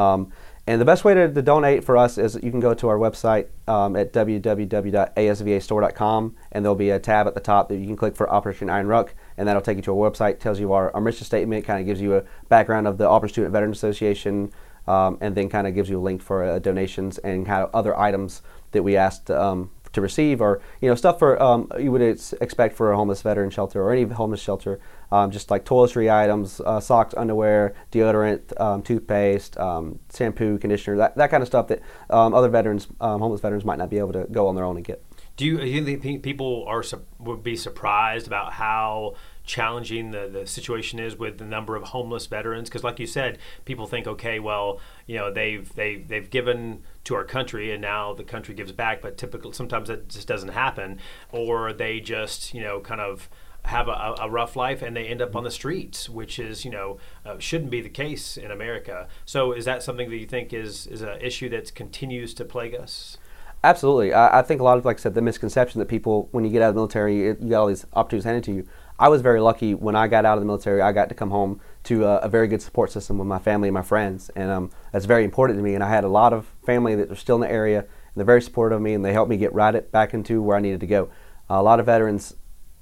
Um, 0.00 0.32
and 0.66 0.80
the 0.80 0.84
best 0.84 1.04
way 1.04 1.14
to, 1.14 1.32
to, 1.32 1.42
donate 1.42 1.84
for 1.84 1.96
us 1.96 2.16
is 2.16 2.38
you 2.42 2.50
can 2.50 2.60
go 2.60 2.74
to 2.74 2.88
our 2.88 2.96
website 2.96 3.46
um, 3.66 3.96
at 3.96 4.12
www.asvastore.com, 4.12 6.36
and 6.52 6.64
there'll 6.64 6.76
be 6.76 6.90
a 6.90 6.98
tab 6.98 7.26
at 7.26 7.34
the 7.34 7.40
top 7.40 7.68
that 7.68 7.76
you 7.76 7.86
can 7.86 7.96
click 7.96 8.14
for 8.14 8.30
Operation 8.30 8.70
Iron 8.70 8.86
Ruck, 8.86 9.14
and 9.36 9.48
that'll 9.48 9.62
take 9.62 9.76
you 9.76 9.82
to 9.82 9.90
our 9.90 10.10
website, 10.10 10.38
tells 10.38 10.60
you 10.60 10.72
our, 10.72 10.94
our 10.94 11.00
mission 11.00 11.24
statement, 11.24 11.64
kind 11.64 11.80
of 11.80 11.86
gives 11.86 12.00
you 12.00 12.14
a 12.14 12.22
background 12.48 12.86
of 12.86 12.98
the 12.98 13.08
Auburn 13.08 13.28
Student 13.28 13.52
Veteran 13.52 13.72
Association, 13.72 14.52
um, 14.86 15.18
and 15.20 15.34
then 15.34 15.48
kind 15.48 15.66
of 15.66 15.74
gives 15.74 15.90
you 15.90 15.98
a 15.98 16.02
link 16.02 16.22
for 16.22 16.44
uh, 16.44 16.58
donations 16.58 17.18
and 17.18 17.46
kind 17.46 17.62
of 17.62 17.70
other 17.74 17.98
items 17.98 18.42
that 18.72 18.82
we 18.82 18.96
asked 18.96 19.30
um, 19.30 19.70
to 19.92 20.00
receive, 20.00 20.40
or 20.40 20.60
you 20.80 20.88
know 20.88 20.94
stuff 20.94 21.18
for 21.18 21.42
um, 21.42 21.70
you 21.78 21.90
would 21.90 22.02
expect 22.02 22.76
for 22.76 22.92
a 22.92 22.96
homeless 22.96 23.22
veteran 23.22 23.50
shelter 23.50 23.82
or 23.82 23.92
any 23.92 24.04
homeless 24.04 24.40
shelter, 24.40 24.78
um, 25.12 25.30
just 25.30 25.50
like 25.50 25.64
toiletry 25.64 26.12
items, 26.12 26.60
uh, 26.60 26.80
socks, 26.80 27.14
underwear, 27.16 27.74
deodorant, 27.92 28.58
um, 28.60 28.82
toothpaste, 28.82 29.58
um, 29.58 29.98
shampoo, 30.14 30.58
conditioner, 30.58 30.96
that, 30.96 31.16
that 31.16 31.30
kind 31.30 31.42
of 31.42 31.46
stuff 31.48 31.68
that 31.68 31.80
um, 32.10 32.34
other 32.34 32.48
veterans, 32.48 32.88
um, 33.00 33.20
homeless 33.20 33.40
veterans, 33.40 33.64
might 33.64 33.78
not 33.78 33.90
be 33.90 33.98
able 33.98 34.12
to 34.12 34.26
go 34.30 34.46
on 34.46 34.54
their 34.54 34.64
own 34.64 34.76
and 34.76 34.84
get. 34.84 35.04
Do 35.36 35.46
you, 35.46 35.58
do 35.58 35.66
you 35.66 35.96
think 35.96 36.22
people 36.22 36.64
are 36.68 36.84
would 37.18 37.42
be 37.42 37.56
surprised 37.56 38.26
about 38.26 38.52
how 38.52 39.14
challenging 39.44 40.10
the, 40.10 40.28
the 40.28 40.46
situation 40.46 40.98
is 41.00 41.16
with 41.16 41.38
the 41.38 41.44
number 41.44 41.74
of 41.74 41.82
homeless 41.82 42.26
veterans 42.26 42.68
because 42.68 42.84
like 42.84 43.00
you 43.00 43.06
said 43.06 43.36
people 43.64 43.84
think 43.84 44.06
okay 44.06 44.38
well 44.38 44.78
you 45.06 45.16
know 45.16 45.32
they've 45.32 45.74
they, 45.74 45.96
they've 45.96 46.30
given 46.30 46.82
to 47.02 47.16
our 47.16 47.24
country 47.24 47.72
and 47.72 47.82
now 47.82 48.12
the 48.12 48.22
country 48.22 48.54
gives 48.54 48.70
back 48.70 49.00
but 49.00 49.16
typically 49.16 49.50
sometimes 49.52 49.88
that 49.88 50.08
just 50.08 50.28
doesn't 50.28 50.50
happen 50.50 51.00
or 51.32 51.72
they 51.72 51.98
just 51.98 52.54
you 52.54 52.60
know 52.60 52.78
kind 52.78 53.00
of 53.00 53.28
have 53.64 53.88
a, 53.88 54.14
a, 54.20 54.30
rough 54.30 54.56
life 54.56 54.82
and 54.82 54.96
they 54.96 55.06
end 55.06 55.20
up 55.20 55.36
on 55.36 55.44
the 55.44 55.50
streets, 55.50 56.08
which 56.08 56.38
is 56.38 56.64
you 56.64 56.70
know 56.70 56.98
uh, 57.24 57.38
shouldn't 57.38 57.70
be 57.70 57.80
the 57.80 57.88
case 57.88 58.36
in 58.36 58.50
America. 58.50 59.08
So 59.24 59.52
is 59.52 59.64
that 59.64 59.82
something 59.82 60.10
that 60.10 60.16
you 60.16 60.26
think 60.26 60.52
is 60.52 60.86
is 60.86 61.02
an 61.02 61.20
issue 61.20 61.48
that 61.50 61.74
continues 61.74 62.34
to 62.34 62.44
plague 62.44 62.74
us? 62.74 63.18
Absolutely, 63.62 64.14
I, 64.14 64.38
I, 64.38 64.42
think 64.42 64.60
a 64.60 64.64
lot 64.64 64.78
of 64.78 64.84
like 64.84 64.98
I 64.98 65.00
said 65.00 65.14
the 65.14 65.22
misconception 65.22 65.78
that 65.80 65.86
people 65.86 66.28
when 66.32 66.44
you 66.44 66.50
get 66.50 66.62
out 66.62 66.70
of 66.70 66.74
the 66.74 66.78
military 66.78 67.16
you, 67.16 67.36
you 67.40 67.50
got 67.50 67.60
all 67.60 67.66
these 67.66 67.86
opportunities 67.92 68.24
handed 68.24 68.44
to 68.44 68.52
you. 68.52 68.66
I 68.98 69.08
was 69.08 69.22
very 69.22 69.40
lucky 69.40 69.74
when 69.74 69.96
I 69.96 70.08
got 70.08 70.26
out 70.26 70.36
of 70.36 70.42
the 70.42 70.46
military. 70.46 70.82
I 70.82 70.92
got 70.92 71.08
to 71.08 71.14
come 71.14 71.30
home 71.30 71.60
to 71.84 72.04
a, 72.04 72.18
a 72.18 72.28
very 72.28 72.48
good 72.48 72.60
support 72.60 72.92
system 72.92 73.16
with 73.16 73.26
my 73.26 73.38
family 73.38 73.68
and 73.68 73.74
my 73.74 73.82
friends, 73.82 74.30
and 74.36 74.50
um, 74.50 74.70
that's 74.92 75.06
very 75.06 75.24
important 75.24 75.58
to 75.58 75.62
me. 75.62 75.74
And 75.74 75.82
I 75.82 75.88
had 75.88 76.04
a 76.04 76.08
lot 76.08 76.32
of 76.32 76.52
family 76.64 76.94
that 76.96 77.08
were 77.08 77.16
still 77.16 77.36
in 77.36 77.40
the 77.40 77.50
area, 77.50 77.80
and 77.80 77.88
they're 78.16 78.26
very 78.26 78.42
supportive 78.42 78.76
of 78.76 78.82
me, 78.82 78.92
and 78.92 79.04
they 79.04 79.14
helped 79.14 79.30
me 79.30 79.38
get 79.38 79.54
right 79.54 79.90
back 79.90 80.12
into 80.12 80.42
where 80.42 80.56
I 80.56 80.60
needed 80.60 80.80
to 80.80 80.86
go. 80.86 81.04
Uh, 81.48 81.54
a 81.54 81.62
lot 81.62 81.80
of 81.80 81.86
veterans 81.86 82.34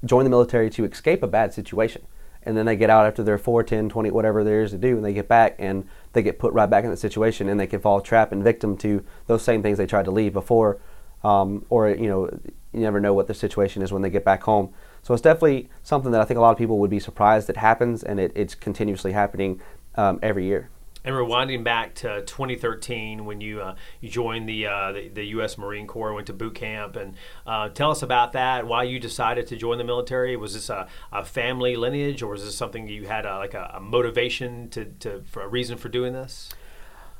join 0.05 0.25
the 0.25 0.31
military 0.31 0.71
to 0.71 0.85
escape 0.85 1.23
a 1.23 1.27
bad 1.27 1.53
situation, 1.53 2.07
and 2.43 2.57
then 2.57 2.67
they 2.67 2.77
get 2.77 2.91
out 2.91 3.07
after 3.07 3.23
their 3.23 3.39
4, 3.39 3.63
10, 3.63 3.89
20, 3.89 4.11
whatever 4.11 4.45
there 4.45 4.63
is 4.63 4.71
to 4.71 4.79
do, 4.79 4.97
and 4.97 5.05
they 5.05 5.13
get 5.13 5.29
back 5.29 5.57
and 5.59 5.89
they 6.13 6.23
get 6.23 6.39
put 6.39 6.53
right 6.53 6.71
back 6.71 6.85
in 6.85 6.91
that 6.91 6.99
situation, 6.99 7.49
and 7.49 7.59
they 7.59 7.67
can 7.67 7.81
fall 7.81 8.01
trap 8.01 8.33
and 8.33 8.43
victim 8.43 8.77
to 8.79 9.05
those 9.27 9.43
same 9.43 9.63
things 9.63 9.79
they 9.79 9.87
tried 9.87 10.05
to 10.05 10.11
leave 10.11 10.33
before, 10.33 10.81
um, 11.25 11.65
or 11.69 11.89
you 11.89 12.09
know, 12.09 12.27
you 12.73 12.81
never 12.81 13.01
know 13.01 13.15
what 13.15 13.27
the 13.27 13.35
situation 13.35 13.83
is 13.83 13.93
when 13.93 14.03
they 14.03 14.11
get 14.11 14.25
back 14.25 14.43
home. 14.43 14.73
So 15.03 15.15
it's 15.15 15.23
definitely 15.23 15.71
something 15.83 16.13
that 16.13 16.21
I 16.21 16.25
think 16.25 16.39
a 16.39 16.41
lot 16.41 16.51
of 16.51 16.59
people 16.59 16.79
would 16.79 16.91
be 16.91 17.01
surprised 17.01 17.49
that 17.49 17.57
happens, 17.57 18.03
and 18.03 18.21
it, 18.21 18.33
it's 18.35 18.55
continuously 18.55 19.13
happening 19.13 19.61
um, 19.97 20.19
every 20.23 20.45
year. 20.45 20.71
And 21.09 21.17
rewinding 21.17 21.65
back 21.65 21.95
to 21.95 22.21
2013 22.21 23.25
when 23.25 23.41
you 23.41 23.63
uh, 23.63 23.77
you 24.03 24.11
joined 24.11 24.47
the, 24.47 24.67
uh, 24.67 24.93
the, 24.93 25.09
the 25.09 25.25
U.S. 25.29 25.57
Marine 25.57 25.87
Corps, 25.87 26.13
went 26.13 26.27
to 26.27 26.35
boot 26.35 26.55
camp, 26.55 26.97
and 26.97 27.15
uh, 27.47 27.71
tell 27.71 27.91
us 27.91 28.03
about 28.03 28.35
that. 28.35 28.67
Why 28.67 28.83
you 28.83 29.01
decided 29.01 29.47
to 29.47 29.57
join 29.57 29.79
the 29.79 29.85
military? 29.85 30.37
Was 30.37 30.53
this 30.53 30.69
a, 30.69 30.87
a 31.11 31.25
family 31.25 31.77
lineage, 31.77 32.21
or 32.21 32.33
was 32.33 32.45
this 32.45 32.55
something 32.55 32.87
you 32.89 33.07
had 33.07 33.25
a, 33.25 33.39
like 33.39 33.55
a, 33.55 33.71
a 33.77 33.81
motivation 33.81 34.69
to, 34.69 34.85
to 35.01 35.23
for 35.23 35.41
a 35.41 35.49
reason 35.49 35.79
for 35.79 35.89
doing 35.89 36.13
this? 36.13 36.51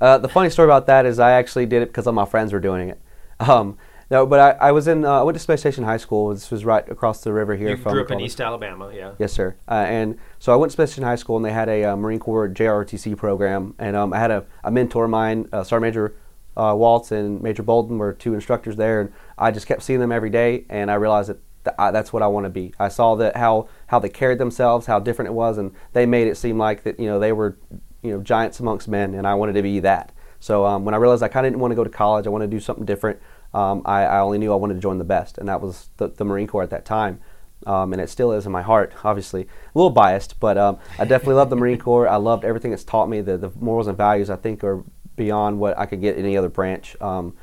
Uh, 0.03 0.19
the 0.19 0.29
funny 0.29 0.51
story 0.51 0.67
about 0.67 0.85
that 0.85 1.07
is 1.07 1.19
I 1.19 1.31
actually 1.31 1.65
did 1.65 1.81
it 1.81 1.89
because 1.89 2.07
all 2.07 2.13
my 2.13 2.27
friends 2.27 2.53
were 2.53 2.61
doing 2.61 2.91
it. 2.91 3.01
Um, 3.41 3.79
no, 4.11 4.27
but 4.27 4.41
I, 4.41 4.69
I 4.69 4.73
was 4.73 4.89
in. 4.89 5.05
Uh, 5.05 5.21
I 5.21 5.23
went 5.23 5.37
to 5.37 5.39
Smiths 5.39 5.63
Station 5.63 5.85
High 5.85 5.99
School. 5.99 6.31
This 6.31 6.51
was 6.51 6.65
right 6.65 6.89
across 6.89 7.23
the 7.23 7.33
river 7.33 7.55
here 7.57 7.71
you 7.71 7.77
from. 7.77 7.93
grew 7.93 8.03
up 8.03 8.11
in 8.11 8.21
East 8.21 8.41
Alabama, 8.41 8.91
yeah. 8.95 9.13
Yes, 9.19 9.33
sir. 9.33 9.55
Uh, 9.69 9.85
and 9.87 10.19
so 10.39 10.53
I 10.53 10.57
went 10.57 10.71
to 10.71 10.77
Smiths 10.77 10.93
Station 10.93 11.05
High 11.05 11.17
School, 11.17 11.37
and 11.37 11.45
they 11.45 11.53
had 11.53 11.69
a 11.69 11.85
uh, 11.85 11.97
Marine 11.97 12.19
Corps 12.19 12.49
JROTC 12.49 13.17
program, 13.19 13.75
and 13.79 13.95
um, 13.97 14.15
I 14.15 14.19
had 14.19 14.31
a, 14.31 14.47
a 14.65 14.71
mentor 14.71 15.05
of 15.05 15.11
mine, 15.11 15.49
uh, 15.53 15.63
Sergeant 15.63 15.83
Major 15.83 16.15
uh, 16.57 16.75
Waltz 16.75 17.13
and 17.13 17.43
Major 17.43 17.63
Bolden, 17.63 17.99
were 17.99 18.15
two 18.15 18.35
instructors 18.35 18.77
there, 18.77 19.03
and 19.03 19.13
I 19.37 19.51
just 19.51 19.67
kept 19.67 19.83
seeing 19.83 20.01
them 20.01 20.11
every 20.11 20.31
day, 20.31 20.65
and 20.71 20.91
I 20.91 20.95
realized 20.95 21.29
that 21.29 21.39
th- 21.65 21.77
I, 21.79 21.91
that's 21.91 22.11
what 22.11 22.23
I 22.23 22.29
want 22.29 22.45
to 22.45 22.51
be. 22.51 22.73
I 22.79 22.89
saw 22.89 23.15
that 23.17 23.37
how 23.37 23.69
how 23.89 23.99
they 23.99 24.09
carried 24.09 24.39
themselves, 24.39 24.87
how 24.87 25.01
different 25.01 25.29
it 25.29 25.35
was, 25.35 25.59
and 25.59 25.73
they 25.93 26.07
made 26.07 26.29
it 26.29 26.37
seem 26.37 26.57
like 26.57 26.83
that 26.85 26.99
you 26.99 27.07
know 27.07 27.19
they 27.19 27.33
were 27.33 27.59
you 28.03 28.13
know 28.13 28.23
giants 28.23 28.59
amongst 28.59 28.89
men, 28.89 29.15
and 29.15 29.27
I 29.27 29.35
wanted 29.35 29.53
to 29.53 29.63
be 29.63 29.81
that. 29.81 30.13
So 30.41 30.65
um, 30.65 30.85
when 30.85 30.95
I 30.95 30.99
realized 30.99 31.23
I 31.23 31.29
kind 31.29 31.47
of 31.47 31.53
didn't 31.53 31.61
want 31.61 31.73
to 31.73 31.77
go 31.77 31.85
to 31.85 31.91
college, 31.91 32.27
I 32.27 32.31
wanted 32.31 32.51
to 32.51 32.57
do 32.57 32.61
something 32.61 32.85
different 32.85 33.21
um, 33.55 33.83
I, 33.85 34.03
I, 34.05 34.21
only 34.21 34.39
knew 34.39 34.53
I 34.53 34.57
wanted 34.57 34.75
to 34.75 34.81
join 34.81 34.99
the 34.99 35.05
best, 35.05 35.39
and 35.39 35.49
that 35.49 35.61
was 35.61 35.89
the, 35.97 36.09
the 36.09 36.25
Marine 36.25 36.47
Corps 36.47 36.63
at 36.63 36.71
that 36.71 36.85
time. 36.85 37.21
Um, 37.67 37.93
and 37.93 38.01
it 38.01 38.09
still 38.09 38.33
is 38.33 38.47
in 38.47 38.53
my 38.53 38.63
heart, 38.63 38.93
obviously. 39.03 39.43
A 39.43 39.47
little 39.79 39.91
biased, 39.91 40.39
but 40.39 40.57
um, 40.57 40.79
I 40.99 41.05
definitely 41.05 41.35
love 41.35 41.51
the 41.51 41.57
Marine 41.63 41.79
Corps. 41.79 42.09
I 42.09 42.17
loved 42.17 42.45
everything 42.45 42.73
it's 42.73 42.85
taught 42.85 43.09
me. 43.09 43.21
The, 43.21 43.37
the 43.37 43.51
morals 43.59 43.89
and 43.89 43.97
values, 43.97 44.31
I 44.31 44.37
think, 44.37 44.63
are 44.63 44.85
beyond 45.17 45.59
what 45.59 45.77
I 45.77 45.87
could 45.87 46.01
get 46.01 46.17
in 46.17 46.25
any 46.25 46.37
other 46.37 46.49
branch. 46.49 46.95
Um, 47.01 47.35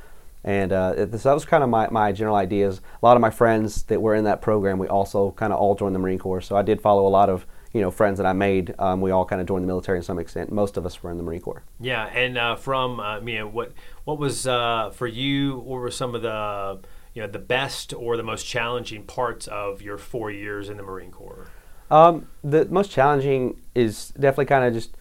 and 0.44 0.72
uh, 0.72 0.94
it, 0.96 1.12
so 1.12 1.30
that 1.30 1.34
was 1.34 1.44
kind 1.44 1.64
of 1.64 1.70
my, 1.70 1.90
my 1.90 2.12
general 2.12 2.36
ideas. 2.36 2.80
A 3.02 3.06
lot 3.06 3.18
of 3.18 3.22
my 3.22 3.32
friends 3.32 3.84
that 3.84 4.02
were 4.02 4.16
in 4.16 4.24
that 4.26 4.42
program, 4.42 4.78
we 4.78 4.88
also 4.88 5.32
kind 5.32 5.52
of 5.52 5.60
all 5.60 5.76
joined 5.76 5.96
the 5.96 6.00
Marine 6.00 6.20
Corps. 6.20 6.42
So 6.42 6.56
I 6.56 6.62
did 6.62 6.82
follow 6.82 7.06
a 7.06 7.10
lot 7.10 7.30
of 7.30 7.46
you 7.76 7.82
know 7.82 7.92
friends 7.92 8.20
that 8.20 8.26
I 8.26 8.32
made, 8.32 8.74
um, 8.80 9.02
we 9.02 9.12
all 9.12 9.26
kind 9.26 9.42
of 9.42 9.48
joined 9.50 9.66
the 9.66 9.68
military 9.68 10.00
to 10.00 10.04
some 10.04 10.18
extent. 10.18 10.50
Most 10.50 10.78
of 10.78 10.86
us 10.86 11.04
were 11.04 11.12
in 11.12 11.18
the 11.18 11.24
Marine 11.24 11.42
Corps. 11.42 11.62
Yeah, 11.82 12.06
and 12.06 12.38
uh, 12.38 12.56
from 12.56 13.02
uh, 13.02 13.20
you 13.20 13.40
know 13.40 13.48
what 13.50 13.74
what 14.06 14.18
was 14.18 14.48
uh, 14.48 14.92
for 14.92 15.08
you? 15.08 15.58
What 15.58 15.82
were 15.82 15.92
some 15.92 16.16
of 16.16 16.22
the 16.22 16.80
you 17.14 17.22
know 17.22 17.28
the 17.28 17.38
best 17.38 17.94
or 17.94 18.16
the 18.16 18.24
most 18.24 18.46
challenging 18.46 19.04
parts 19.04 19.48
of 19.48 19.82
your 19.82 19.98
four 19.98 20.32
years 20.32 20.70
in 20.70 20.78
the 20.78 20.84
Marine 20.84 21.12
Corps? 21.12 21.50
Um, 21.92 22.30
the 22.46 22.64
most 22.68 22.92
challenging 22.92 23.60
is 23.76 24.08
definitely 24.12 24.46
kind 24.46 24.64
of 24.64 24.74
just 24.74 24.96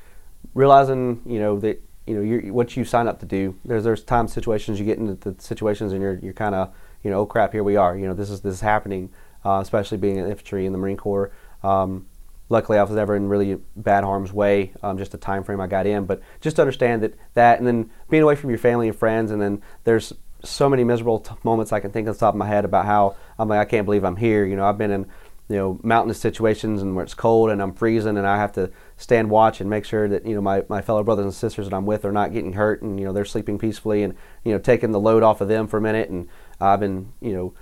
realizing 0.53 1.23
you 1.25 1.39
know 1.39 1.61
that 1.61 1.81
you 2.09 2.17
know 2.17 2.23
you're, 2.23 2.53
what 2.53 2.77
you 2.77 2.85
sign 2.85 3.07
up 3.07 3.21
to 3.21 3.27
do. 3.27 3.57
There's 3.65 3.85
there's 3.85 4.03
times 4.03 4.33
situations 4.33 4.81
you 4.81 4.85
get 4.85 4.99
into 4.99 5.15
the 5.15 5.41
situations 5.41 5.93
and 5.93 6.03
you're 6.03 6.19
you're 6.19 6.33
kind 6.33 6.57
of 6.57 6.75
you 7.05 7.11
know 7.13 7.21
oh 7.21 7.27
crap 7.27 7.53
here 7.53 7.63
we 7.63 7.77
are 7.77 7.97
you 7.97 8.09
know 8.09 8.15
this 8.15 8.31
is 8.31 8.41
this 8.41 8.55
is 8.55 8.61
happening. 8.63 9.11
Uh, 9.47 9.61
especially 9.61 9.99
being 9.99 10.17
in 10.17 10.27
infantry 10.27 10.65
in 10.65 10.73
the 10.73 10.79
Marine 10.79 10.97
Corps. 10.97 11.31
Um, 11.63 12.07
luckily 12.49 12.79
I 12.79 12.83
was 12.83 12.93
never 12.93 13.17
in 13.17 13.29
really 13.29 13.59
bad 13.77 14.05
harm's 14.05 14.33
way, 14.33 14.73
um, 14.83 14.99
just 14.99 15.13
the 15.13 15.19
time 15.19 15.45
frame 15.45 15.61
I 15.61 15.67
got 15.67 15.87
in. 15.87 16.05
But 16.05 16.23
just 16.41 16.57
to 16.57 16.63
understand 16.63 17.03
that 17.03 17.15
that, 17.35 17.59
and 17.59 17.67
then 17.67 17.91
being 18.11 18.23
away 18.23 18.37
from 18.37 18.51
your 18.51 18.59
family 18.59 18.89
and 18.89 18.97
friends, 18.97 19.31
and 19.31 19.41
then 19.41 19.63
there's 19.85 20.13
so 20.43 20.69
many 20.69 20.85
miserable 20.85 21.21
t- 21.21 21.35
moments 21.43 21.73
I 21.73 21.81
can 21.81 21.91
think 21.91 22.07
of 22.07 22.15
the 22.15 22.21
top 22.21 22.35
of 22.35 22.39
my 22.39 22.47
head 22.47 22.65
about 22.65 22.85
how 22.85 23.17
I'm 23.39 23.49
like 23.49 23.61
I 23.61 23.65
can't 23.65 23.87
believe 23.87 24.05
I'm 24.05 24.17
here. 24.17 24.45
You 24.45 24.57
know, 24.57 24.67
I've 24.67 24.79
been 24.79 24.91
in 24.91 25.07
you 25.49 25.57
know 25.57 25.79
mountainous 25.83 26.19
situations 26.21 26.81
and 26.81 26.97
where 26.97 27.05
it's 27.05 27.15
cold 27.15 27.51
and 27.51 27.61
I'm 27.61 27.75
freezing 27.75 28.17
and 28.17 28.27
I 28.27 28.39
have 28.39 28.53
to 28.53 28.71
stand 28.97 29.29
watch 29.29 29.61
and 29.61 29.69
make 29.69 29.85
sure 29.85 30.09
that 30.09 30.25
you 30.25 30.35
know 30.35 30.41
my, 30.41 30.65
my 30.69 30.81
fellow 30.81 31.03
brothers 31.03 31.25
and 31.25 31.35
sisters 31.35 31.69
that 31.69 31.77
I'm 31.77 31.87
with 31.87 32.05
are 32.05 32.13
not 32.13 32.33
getting 32.33 32.55
hurt 32.55 32.83
and 32.83 32.99
you 32.99 33.05
know 33.05 33.13
they're 33.13 33.27
sleeping 33.27 33.59
peacefully 33.59 34.03
and 34.03 34.15
you 34.43 34.53
know 34.53 34.59
taking 34.59 34.93
the 34.93 35.01
load 35.01 35.23
off 35.23 35.41
of 35.41 35.49
them 35.49 35.67
for 35.67 35.77
a 35.77 35.83
minute 35.83 36.09
and 36.09 36.29
I've 36.61 36.81
been 36.81 37.13
you 37.21 37.35
know 37.35 37.55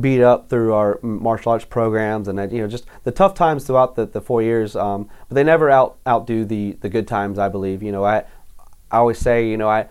beat 0.00 0.22
up 0.22 0.48
through 0.48 0.72
our 0.72 0.98
martial 1.02 1.52
arts 1.52 1.64
programs 1.64 2.28
and 2.28 2.52
you 2.52 2.60
know 2.60 2.68
just 2.68 2.86
the 3.04 3.10
tough 3.10 3.34
times 3.34 3.64
throughout 3.64 3.96
the, 3.96 4.06
the 4.06 4.20
four 4.20 4.42
years 4.42 4.76
um, 4.76 5.08
but 5.28 5.34
they 5.34 5.42
never 5.42 5.70
out 5.70 5.98
outdo 6.06 6.44
the 6.44 6.76
the 6.80 6.88
good 6.88 7.08
times 7.08 7.38
I 7.38 7.48
believe 7.48 7.82
you 7.82 7.92
know 7.92 8.04
I 8.04 8.18
I 8.90 8.98
always 8.98 9.18
say 9.18 9.48
you 9.48 9.56
know 9.56 9.68
I 9.68 9.88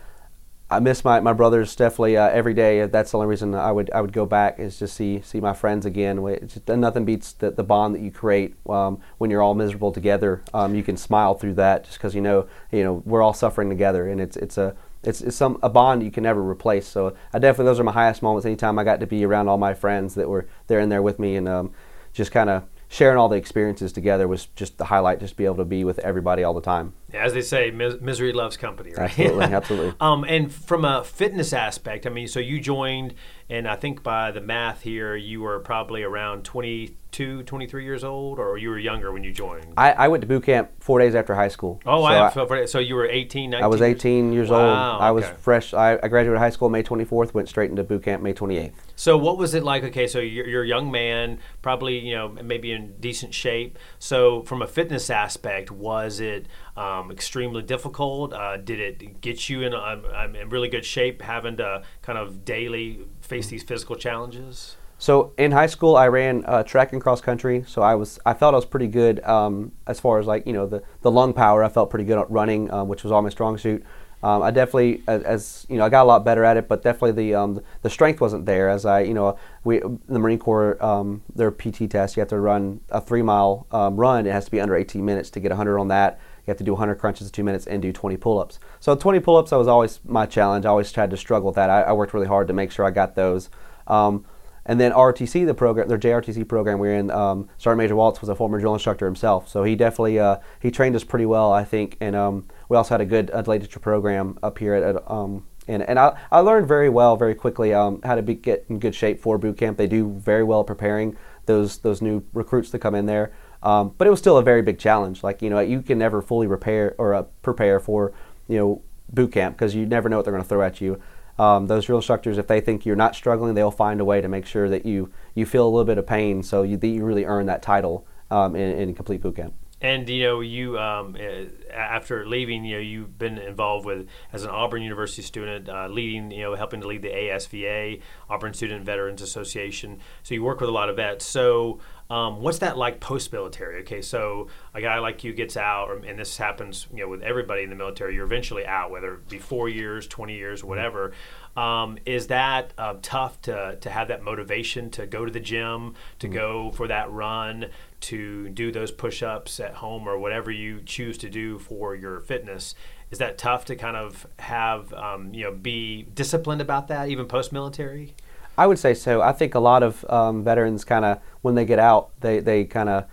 I 0.69 0.79
miss 0.79 1.05
my, 1.05 1.21
my 1.21 1.31
brothers 1.31 1.75
definitely 1.77 2.17
uh, 2.17 2.27
every 2.27 2.53
day. 2.53 2.85
That's 2.87 3.11
the 3.11 3.17
only 3.17 3.27
reason 3.27 3.55
I 3.55 3.71
would 3.71 3.89
I 3.91 4.01
would 4.01 4.11
go 4.11 4.25
back 4.25 4.59
is 4.59 4.77
just 4.77 4.95
see 4.95 5.21
see 5.21 5.39
my 5.39 5.53
friends 5.53 5.85
again. 5.85 6.17
Just, 6.45 6.67
nothing 6.67 7.05
beats 7.05 7.31
the, 7.31 7.51
the 7.51 7.63
bond 7.63 7.95
that 7.95 8.01
you 8.01 8.11
create 8.11 8.55
um, 8.67 8.99
when 9.17 9.31
you're 9.31 9.41
all 9.41 9.53
miserable 9.53 9.93
together. 9.93 10.43
Um, 10.53 10.75
you 10.75 10.83
can 10.83 10.97
smile 10.97 11.35
through 11.35 11.53
that 11.53 11.85
just 11.85 11.97
because 11.97 12.13
you 12.13 12.21
know 12.21 12.47
you 12.71 12.83
know 12.83 13.01
we're 13.05 13.21
all 13.21 13.33
suffering 13.33 13.69
together, 13.69 14.09
and 14.09 14.19
it's 14.19 14.35
it's 14.35 14.57
a 14.57 14.75
it's, 15.03 15.21
it's 15.21 15.36
some 15.36 15.60
a 15.62 15.69
bond 15.69 16.03
you 16.03 16.12
can 16.12 16.23
never 16.23 16.41
replace. 16.41 16.88
So 16.88 17.15
I 17.33 17.39
definitely 17.39 17.65
those 17.65 17.79
are 17.79 17.83
my 17.83 17.91
highest 17.91 18.21
moments. 18.21 18.45
Anytime 18.45 18.79
I 18.79 18.83
got 18.83 18.99
to 18.99 19.07
be 19.07 19.25
around 19.25 19.47
all 19.47 19.57
my 19.57 19.73
friends 19.73 20.15
that 20.15 20.29
were 20.29 20.47
there 20.67 20.79
and 20.79 20.91
there 20.91 21.01
with 21.01 21.19
me, 21.19 21.36
and 21.36 21.47
um, 21.47 21.71
just 22.13 22.31
kind 22.31 22.49
of 22.49 22.63
sharing 22.89 23.17
all 23.17 23.29
the 23.29 23.36
experiences 23.36 23.91
together 23.91 24.27
was 24.27 24.47
just 24.55 24.77
the 24.77 24.86
highlight. 24.86 25.19
Just 25.19 25.38
be 25.38 25.45
able 25.45 25.57
to 25.57 25.65
be 25.65 25.83
with 25.83 25.99
everybody 25.99 26.43
all 26.43 26.53
the 26.53 26.62
time. 26.62 26.93
As 27.13 27.33
they 27.33 27.41
say, 27.41 27.71
mis- 27.71 28.01
misery 28.01 28.33
loves 28.33 28.57
company, 28.57 28.91
right? 28.91 29.09
Absolutely, 29.09 29.43
absolutely. 29.53 29.93
um, 30.01 30.25
and 30.25 30.51
from 30.51 30.83
a 30.83 31.03
fitness 31.05 31.53
aspect, 31.53 32.05
I 32.05 32.09
mean, 32.09 32.27
so 32.27 32.39
you 32.41 32.59
joined, 32.59 33.13
and 33.49 33.65
I 33.65 33.77
think 33.77 34.03
by 34.03 34.31
the 34.31 34.41
math 34.41 34.81
here, 34.81 35.15
you 35.15 35.39
were 35.39 35.59
probably 35.61 36.03
around 36.03 36.43
22, 36.43 37.43
23 37.43 37.83
years 37.85 38.03
old, 38.03 38.39
or 38.39 38.57
you 38.57 38.69
were 38.69 38.77
younger 38.77 39.13
when 39.13 39.23
you 39.23 39.31
joined. 39.31 39.73
I, 39.77 39.93
I 39.93 40.07
went 40.09 40.19
to 40.21 40.27
boot 40.27 40.43
camp 40.43 40.71
four 40.79 40.99
days 40.99 41.15
after 41.15 41.33
high 41.33 41.47
school. 41.47 41.79
Oh, 41.85 42.01
so 42.29 42.49
I, 42.49 42.65
so 42.65 42.79
you 42.79 42.95
were 42.95 43.05
18, 43.05 43.51
19 43.51 43.63
I 43.63 43.67
was 43.67 43.81
18 43.81 44.33
years, 44.33 44.49
wow, 44.49 44.93
old. 44.93 45.01
I 45.01 45.11
was 45.11 45.23
fresh. 45.39 45.73
I, 45.73 45.97
I 46.03 46.09
graduated 46.09 46.39
high 46.39 46.49
school 46.49 46.67
May 46.67 46.83
24th, 46.83 47.33
went 47.33 47.47
straight 47.47 47.69
into 47.69 47.85
boot 47.85 48.03
camp 48.03 48.21
May 48.21 48.33
28th. 48.33 48.73
So 48.97 49.15
what 49.15 49.37
was 49.37 49.53
it 49.53 49.63
like? 49.63 49.83
Okay, 49.83 50.07
so 50.07 50.19
you're, 50.19 50.47
you're, 50.47 50.63
a 50.63 50.67
young 50.67 50.91
man, 50.91 51.39
probably 51.61 51.99
you 51.99 52.15
know 52.15 52.29
maybe 52.29 52.71
in 52.71 52.95
decent 52.99 53.33
shape. 53.33 53.77
So 53.99 54.41
from 54.41 54.61
a 54.61 54.67
fitness 54.67 55.09
aspect, 55.09 55.69
was 55.69 56.19
it 56.19 56.47
um, 56.77 57.11
extremely 57.11 57.61
difficult? 57.61 58.33
Uh, 58.33 58.57
did 58.57 58.79
it 58.79 59.21
get 59.21 59.49
you 59.49 59.63
in, 59.63 59.73
um, 59.73 60.35
in 60.35 60.49
really 60.49 60.69
good 60.69 60.85
shape, 60.85 61.21
having 61.21 61.57
to 61.57 61.83
kind 62.01 62.17
of 62.17 62.45
daily 62.45 62.99
face 63.21 63.47
these 63.47 63.63
physical 63.63 63.95
challenges? 63.95 64.77
So 64.99 65.33
in 65.37 65.51
high 65.51 65.67
school, 65.67 65.95
I 65.95 66.07
ran 66.07 66.43
uh, 66.45 66.63
track 66.63 66.91
and 66.93 67.01
cross 67.01 67.21
country. 67.21 67.63
So 67.67 67.81
I 67.81 67.95
was 67.95 68.19
I 68.25 68.33
felt 68.33 68.53
I 68.53 68.57
was 68.57 68.65
pretty 68.65 68.87
good 68.87 69.23
um, 69.23 69.71
as 69.85 69.99
far 69.99 70.19
as 70.19 70.25
like 70.25 70.47
you 70.47 70.53
know 70.53 70.65
the 70.65 70.81
the 71.01 71.11
lung 71.11 71.33
power. 71.33 71.63
I 71.63 71.69
felt 71.69 71.89
pretty 71.89 72.05
good 72.05 72.17
at 72.17 72.29
running, 72.31 72.71
um, 72.71 72.87
which 72.87 73.03
was 73.03 73.11
all 73.11 73.21
my 73.21 73.29
strong 73.29 73.57
suit. 73.57 73.83
Um, 74.23 74.41
I 74.41 74.49
definitely, 74.49 75.03
as, 75.07 75.21
as, 75.21 75.65
you 75.69 75.77
know, 75.77 75.85
I 75.85 75.89
got 75.89 76.01
a 76.01 76.05
lot 76.05 76.25
better 76.25 76.43
at 76.43 76.57
it, 76.57 76.67
but 76.67 76.81
definitely 76.81 77.11
the 77.11 77.35
um, 77.35 77.61
the 77.83 77.89
strength 77.89 78.19
wasn't 78.19 78.47
there. 78.47 78.67
As 78.67 78.83
I, 78.83 79.01
you 79.01 79.13
know, 79.13 79.37
we 79.63 79.79
the 79.79 80.19
Marine 80.19 80.39
Corps, 80.39 80.83
um, 80.83 81.21
their 81.35 81.51
PT 81.51 81.89
test, 81.89 82.17
you 82.17 82.21
have 82.21 82.29
to 82.29 82.39
run 82.39 82.81
a 82.89 82.99
three 82.99 83.21
mile 83.21 83.67
um, 83.71 83.95
run. 83.95 84.25
It 84.25 84.31
has 84.31 84.45
to 84.45 84.51
be 84.51 84.59
under 84.59 84.75
18 84.75 85.05
minutes 85.05 85.29
to 85.31 85.39
get 85.39 85.51
100 85.51 85.77
on 85.77 85.89
that. 85.89 86.19
You 86.47 86.51
have 86.51 86.57
to 86.60 86.63
do 86.63 86.71
100 86.71 86.95
crunches 86.95 87.27
in 87.27 87.33
two 87.33 87.43
minutes 87.43 87.67
and 87.67 87.81
do 87.81 87.91
20 87.91 88.15
pull 88.17 88.39
ups. 88.39 88.57
So 88.79 88.95
20 88.95 89.19
pull 89.19 89.36
ups, 89.36 89.49
that 89.49 89.57
was 89.57 89.67
always 89.67 89.99
my 90.05 90.25
challenge. 90.25 90.65
I 90.65 90.69
always 90.69 90.91
tried 90.91 91.12
to 91.12 91.17
struggle 91.17 91.47
with 91.47 91.55
that. 91.55 91.69
I, 91.69 91.81
I 91.81 91.91
worked 91.91 92.13
really 92.13 92.27
hard 92.27 92.47
to 92.47 92.53
make 92.53 92.71
sure 92.71 92.86
I 92.86 92.91
got 92.91 93.15
those. 93.15 93.49
Um, 93.86 94.25
and 94.65 94.79
then 94.79 94.91
ROTC, 94.91 95.45
the 95.45 95.53
program, 95.53 95.88
their 95.88 95.97
JROTC 95.97 96.47
program 96.47 96.79
we're 96.79 96.95
in, 96.95 97.12
um, 97.12 97.49
Sergeant 97.57 97.79
Major 97.79 97.95
Waltz 97.95 98.19
was 98.21 98.29
a 98.29 98.36
former 98.36 98.60
drill 98.60 98.73
instructor 98.73 99.05
himself, 99.05 99.47
so 99.47 99.63
he 99.63 99.75
definitely 99.75 100.19
uh, 100.19 100.38
he 100.60 100.71
trained 100.71 100.93
us 100.93 101.05
pretty 101.05 101.25
well, 101.25 101.53
I 101.53 101.63
think. 101.63 101.95
And 102.01 102.17
um, 102.17 102.45
we 102.67 102.75
also 102.75 102.93
had 102.93 102.99
a 102.99 103.05
good 103.05 103.31
literature 103.47 103.79
program 103.79 104.38
up 104.43 104.57
here 104.57 104.73
at, 104.73 104.83
at 104.83 105.10
um, 105.10 105.45
and, 105.69 105.83
and 105.83 105.97
I, 105.99 106.19
I 106.31 106.39
learned 106.39 106.67
very 106.67 106.89
well, 106.89 107.17
very 107.17 107.36
quickly, 107.36 107.73
um, 107.73 108.01
how 108.03 108.15
to 108.15 108.21
be, 108.21 108.36
get 108.36 108.65
in 108.69 108.79
good 108.79 108.95
shape 108.95 109.21
for 109.21 109.38
boot 109.38 109.57
camp. 109.57 109.77
They 109.77 109.88
do 109.88 110.10
very 110.10 110.43
well 110.43 110.63
preparing 110.63 111.17
those 111.45 111.77
those 111.79 112.01
new 112.01 112.23
recruits 112.33 112.69
to 112.71 112.79
come 112.79 112.93
in 112.93 113.05
there. 113.05 113.31
Um, 113.63 113.93
but 113.97 114.07
it 114.07 114.09
was 114.09 114.19
still 114.19 114.37
a 114.37 114.43
very 114.43 114.61
big 114.61 114.79
challenge. 114.79 115.23
Like 115.23 115.41
you 115.41 115.49
know, 115.49 115.59
you 115.59 115.81
can 115.81 115.97
never 115.97 116.21
fully 116.21 116.47
repair 116.47 116.95
or 116.97 117.13
uh, 117.13 117.23
prepare 117.41 117.79
for 117.79 118.13
you 118.47 118.57
know 118.57 118.81
boot 119.11 119.31
camp 119.31 119.55
because 119.55 119.73
you 119.73 119.85
never 119.85 120.09
know 120.09 120.17
what 120.17 120.25
they're 120.25 120.33
going 120.33 120.43
to 120.43 120.49
throw 120.49 120.61
at 120.61 120.81
you 120.81 121.01
um, 121.39 121.67
those 121.67 121.85
drill 121.85 121.99
instructors, 121.99 122.37
if 122.37 122.47
they 122.47 122.61
think 122.61 122.85
you're 122.85 122.95
not 122.95 123.15
struggling, 123.15 123.53
they'll 123.53 123.71
find 123.71 124.01
a 124.01 124.05
way 124.05 124.21
to 124.21 124.27
make 124.27 124.45
sure 124.45 124.69
that 124.69 124.85
you 124.85 125.11
you 125.35 125.45
feel 125.45 125.65
a 125.65 125.69
little 125.69 125.85
bit 125.85 125.97
of 125.97 126.07
pain, 126.07 126.41
so 126.41 126.63
you, 126.63 126.77
that 126.77 126.87
you 126.87 127.05
really 127.05 127.25
earn 127.25 127.45
that 127.45 127.61
title 127.61 128.07
um, 128.31 128.55
in, 128.55 128.77
in 128.77 128.95
complete 128.95 129.21
boot 129.21 129.35
camp. 129.35 129.53
And 129.79 130.09
you 130.09 130.23
know, 130.23 130.41
you 130.41 130.79
um, 130.79 131.15
eh, 131.19 131.45
after 131.71 132.25
leaving, 132.25 132.65
you 132.65 132.77
know, 132.77 132.81
you've 132.81 133.19
been 133.19 133.37
involved 133.37 133.85
with 133.85 134.07
as 134.33 134.43
an 134.43 134.49
Auburn 134.49 134.81
University 134.81 135.21
student, 135.21 135.69
uh, 135.69 135.87
leading, 135.87 136.31
you 136.31 136.41
know, 136.41 136.55
helping 136.55 136.81
to 136.81 136.87
lead 136.87 137.03
the 137.03 137.09
ASVA, 137.09 138.01
Auburn 138.27 138.55
Student 138.55 138.83
Veterans 138.83 139.21
Association. 139.21 139.99
So 140.23 140.33
you 140.33 140.43
work 140.43 140.59
with 140.59 140.69
a 140.69 140.73
lot 140.73 140.89
of 140.89 140.95
vets. 140.95 141.25
So 141.25 141.79
um, 142.09 142.41
what's 142.41 142.59
that 142.59 142.77
like 142.77 142.99
post 142.99 143.33
military? 143.33 143.81
Okay, 143.81 144.01
so 144.01 144.47
a 144.73 144.81
guy 144.81 144.99
like 144.99 145.23
you 145.23 145.33
gets 145.33 145.57
out, 145.57 146.05
and 146.05 146.17
this 146.17 146.37
happens, 146.37 146.87
you 146.93 147.03
know, 147.03 147.09
with 147.09 147.21
everybody 147.21 147.63
in 147.63 147.69
the 147.69 147.75
military. 147.75 148.15
You're 148.15 148.25
eventually 148.25 148.65
out, 148.65 148.91
whether 148.91 149.15
it 149.15 149.27
be 149.27 149.39
four 149.39 149.67
years, 149.67 150.07
twenty 150.07 150.35
years, 150.35 150.63
whatever. 150.63 151.11
Um, 151.57 151.97
is 152.05 152.27
that 152.27 152.71
uh, 152.77 152.95
tough 153.01 153.41
to 153.43 153.77
to 153.81 153.89
have 153.89 154.07
that 154.07 154.23
motivation 154.23 154.89
to 154.91 155.05
go 155.05 155.25
to 155.25 155.31
the 155.31 155.41
gym, 155.41 155.95
to 156.19 156.27
mm-hmm. 156.27 156.35
go 156.35 156.71
for 156.71 156.87
that 156.87 157.11
run, 157.11 157.67
to 158.01 158.49
do 158.49 158.71
those 158.71 158.91
push-ups 158.91 159.59
at 159.59 159.75
home 159.75 160.07
or 160.07 160.17
whatever 160.17 160.49
you 160.49 160.81
choose 160.85 161.17
to 161.17 161.29
do 161.29 161.59
for 161.59 161.93
your 161.93 162.21
fitness? 162.21 162.73
Is 163.11 163.19
that 163.19 163.37
tough 163.37 163.65
to 163.65 163.75
kind 163.75 163.97
of 163.97 164.27
have 164.39 164.93
um, 164.93 165.33
you 165.33 165.43
know 165.43 165.51
be 165.51 166.03
disciplined 166.13 166.61
about 166.61 166.87
that, 166.87 167.09
even 167.09 167.25
post 167.25 167.51
military? 167.51 168.15
I 168.57 168.67
would 168.67 168.79
say 168.79 168.93
so. 168.93 169.21
I 169.21 169.33
think 169.33 169.55
a 169.55 169.59
lot 169.59 169.83
of 169.83 170.03
um, 170.09 170.43
veterans 170.43 170.83
kind 170.83 171.05
of 171.05 171.19
when 171.41 171.55
they 171.55 171.65
get 171.65 171.79
out, 171.79 172.09
they 172.21 172.39
they 172.39 172.65
kind 172.65 172.89
of 172.89 173.05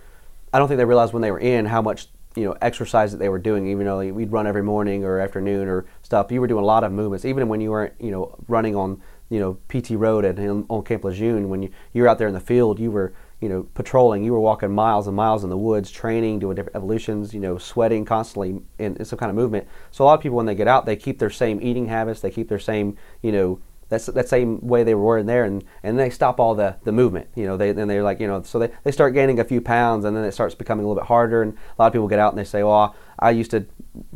I 0.51 0.59
don't 0.59 0.67
think 0.67 0.77
they 0.77 0.85
realize 0.85 1.13
when 1.13 1.21
they 1.21 1.31
were 1.31 1.39
in 1.39 1.65
how 1.65 1.81
much 1.81 2.07
you 2.35 2.45
know 2.45 2.55
exercise 2.61 3.11
that 3.11 3.17
they 3.17 3.29
were 3.29 3.39
doing. 3.39 3.67
Even 3.67 3.85
though 3.85 3.99
we'd 3.99 4.31
run 4.31 4.47
every 4.47 4.63
morning 4.63 5.03
or 5.03 5.19
afternoon 5.19 5.67
or 5.67 5.85
stuff, 6.01 6.31
you 6.31 6.41
were 6.41 6.47
doing 6.47 6.63
a 6.63 6.67
lot 6.67 6.83
of 6.83 6.91
movements. 6.91 7.25
Even 7.25 7.47
when 7.47 7.61
you 7.61 7.71
weren't 7.71 7.93
you 7.99 8.11
know 8.11 8.35
running 8.47 8.75
on 8.75 9.01
you 9.29 9.39
know 9.39 9.57
PT 9.67 9.91
Road 9.91 10.25
and 10.25 10.65
on 10.69 10.83
Camp 10.83 11.03
Lejeune, 11.03 11.49
when 11.49 11.61
you 11.63 11.69
you 11.93 12.01
were 12.01 12.07
out 12.07 12.17
there 12.17 12.27
in 12.27 12.33
the 12.33 12.39
field, 12.39 12.79
you 12.79 12.89
were 12.89 13.13
you 13.39 13.49
know 13.49 13.63
patrolling. 13.75 14.23
You 14.23 14.33
were 14.33 14.39
walking 14.39 14.71
miles 14.71 15.05
and 15.05 15.15
miles 15.15 15.43
in 15.43 15.51
the 15.51 15.57
woods, 15.57 15.91
training, 15.91 16.39
doing 16.39 16.55
different 16.55 16.75
evolutions. 16.75 17.33
You 17.35 17.39
know, 17.39 17.59
sweating 17.59 18.03
constantly 18.03 18.61
in, 18.79 18.95
in 18.95 19.05
some 19.05 19.19
kind 19.19 19.29
of 19.29 19.35
movement. 19.35 19.67
So 19.91 20.03
a 20.03 20.05
lot 20.05 20.15
of 20.15 20.21
people 20.21 20.37
when 20.37 20.47
they 20.47 20.55
get 20.55 20.67
out, 20.67 20.85
they 20.85 20.95
keep 20.95 21.19
their 21.19 21.29
same 21.29 21.61
eating 21.61 21.87
habits. 21.87 22.21
They 22.21 22.31
keep 22.31 22.49
their 22.49 22.59
same 22.59 22.97
you 23.21 23.31
know 23.31 23.59
that's 23.89 24.07
that 24.07 24.27
same 24.27 24.59
way 24.61 24.83
they 24.83 24.95
were 24.95 25.17
in 25.17 25.25
there 25.25 25.43
and 25.43 25.63
and 25.83 25.97
they 25.99 26.09
stop 26.09 26.39
all 26.39 26.55
the 26.55 26.75
the 26.83 26.91
movement 26.91 27.27
you 27.35 27.45
know 27.45 27.55
they 27.55 27.71
then 27.71 27.87
they're 27.87 28.03
like 28.03 28.19
you 28.19 28.27
know 28.27 28.41
so 28.41 28.59
they, 28.59 28.69
they 28.83 28.91
start 28.91 29.13
gaining 29.13 29.39
a 29.39 29.43
few 29.43 29.61
pounds 29.61 30.05
and 30.05 30.15
then 30.17 30.23
it 30.23 30.31
starts 30.31 30.55
becoming 30.55 30.83
a 30.83 30.87
little 30.87 31.01
bit 31.01 31.07
harder 31.07 31.41
and 31.41 31.53
a 31.53 31.81
lot 31.81 31.87
of 31.87 31.93
people 31.93 32.07
get 32.07 32.19
out 32.19 32.31
and 32.31 32.39
they 32.39 32.43
say 32.43 32.63
well 32.63 32.95
i 33.19 33.29
used 33.29 33.51
to 33.51 33.65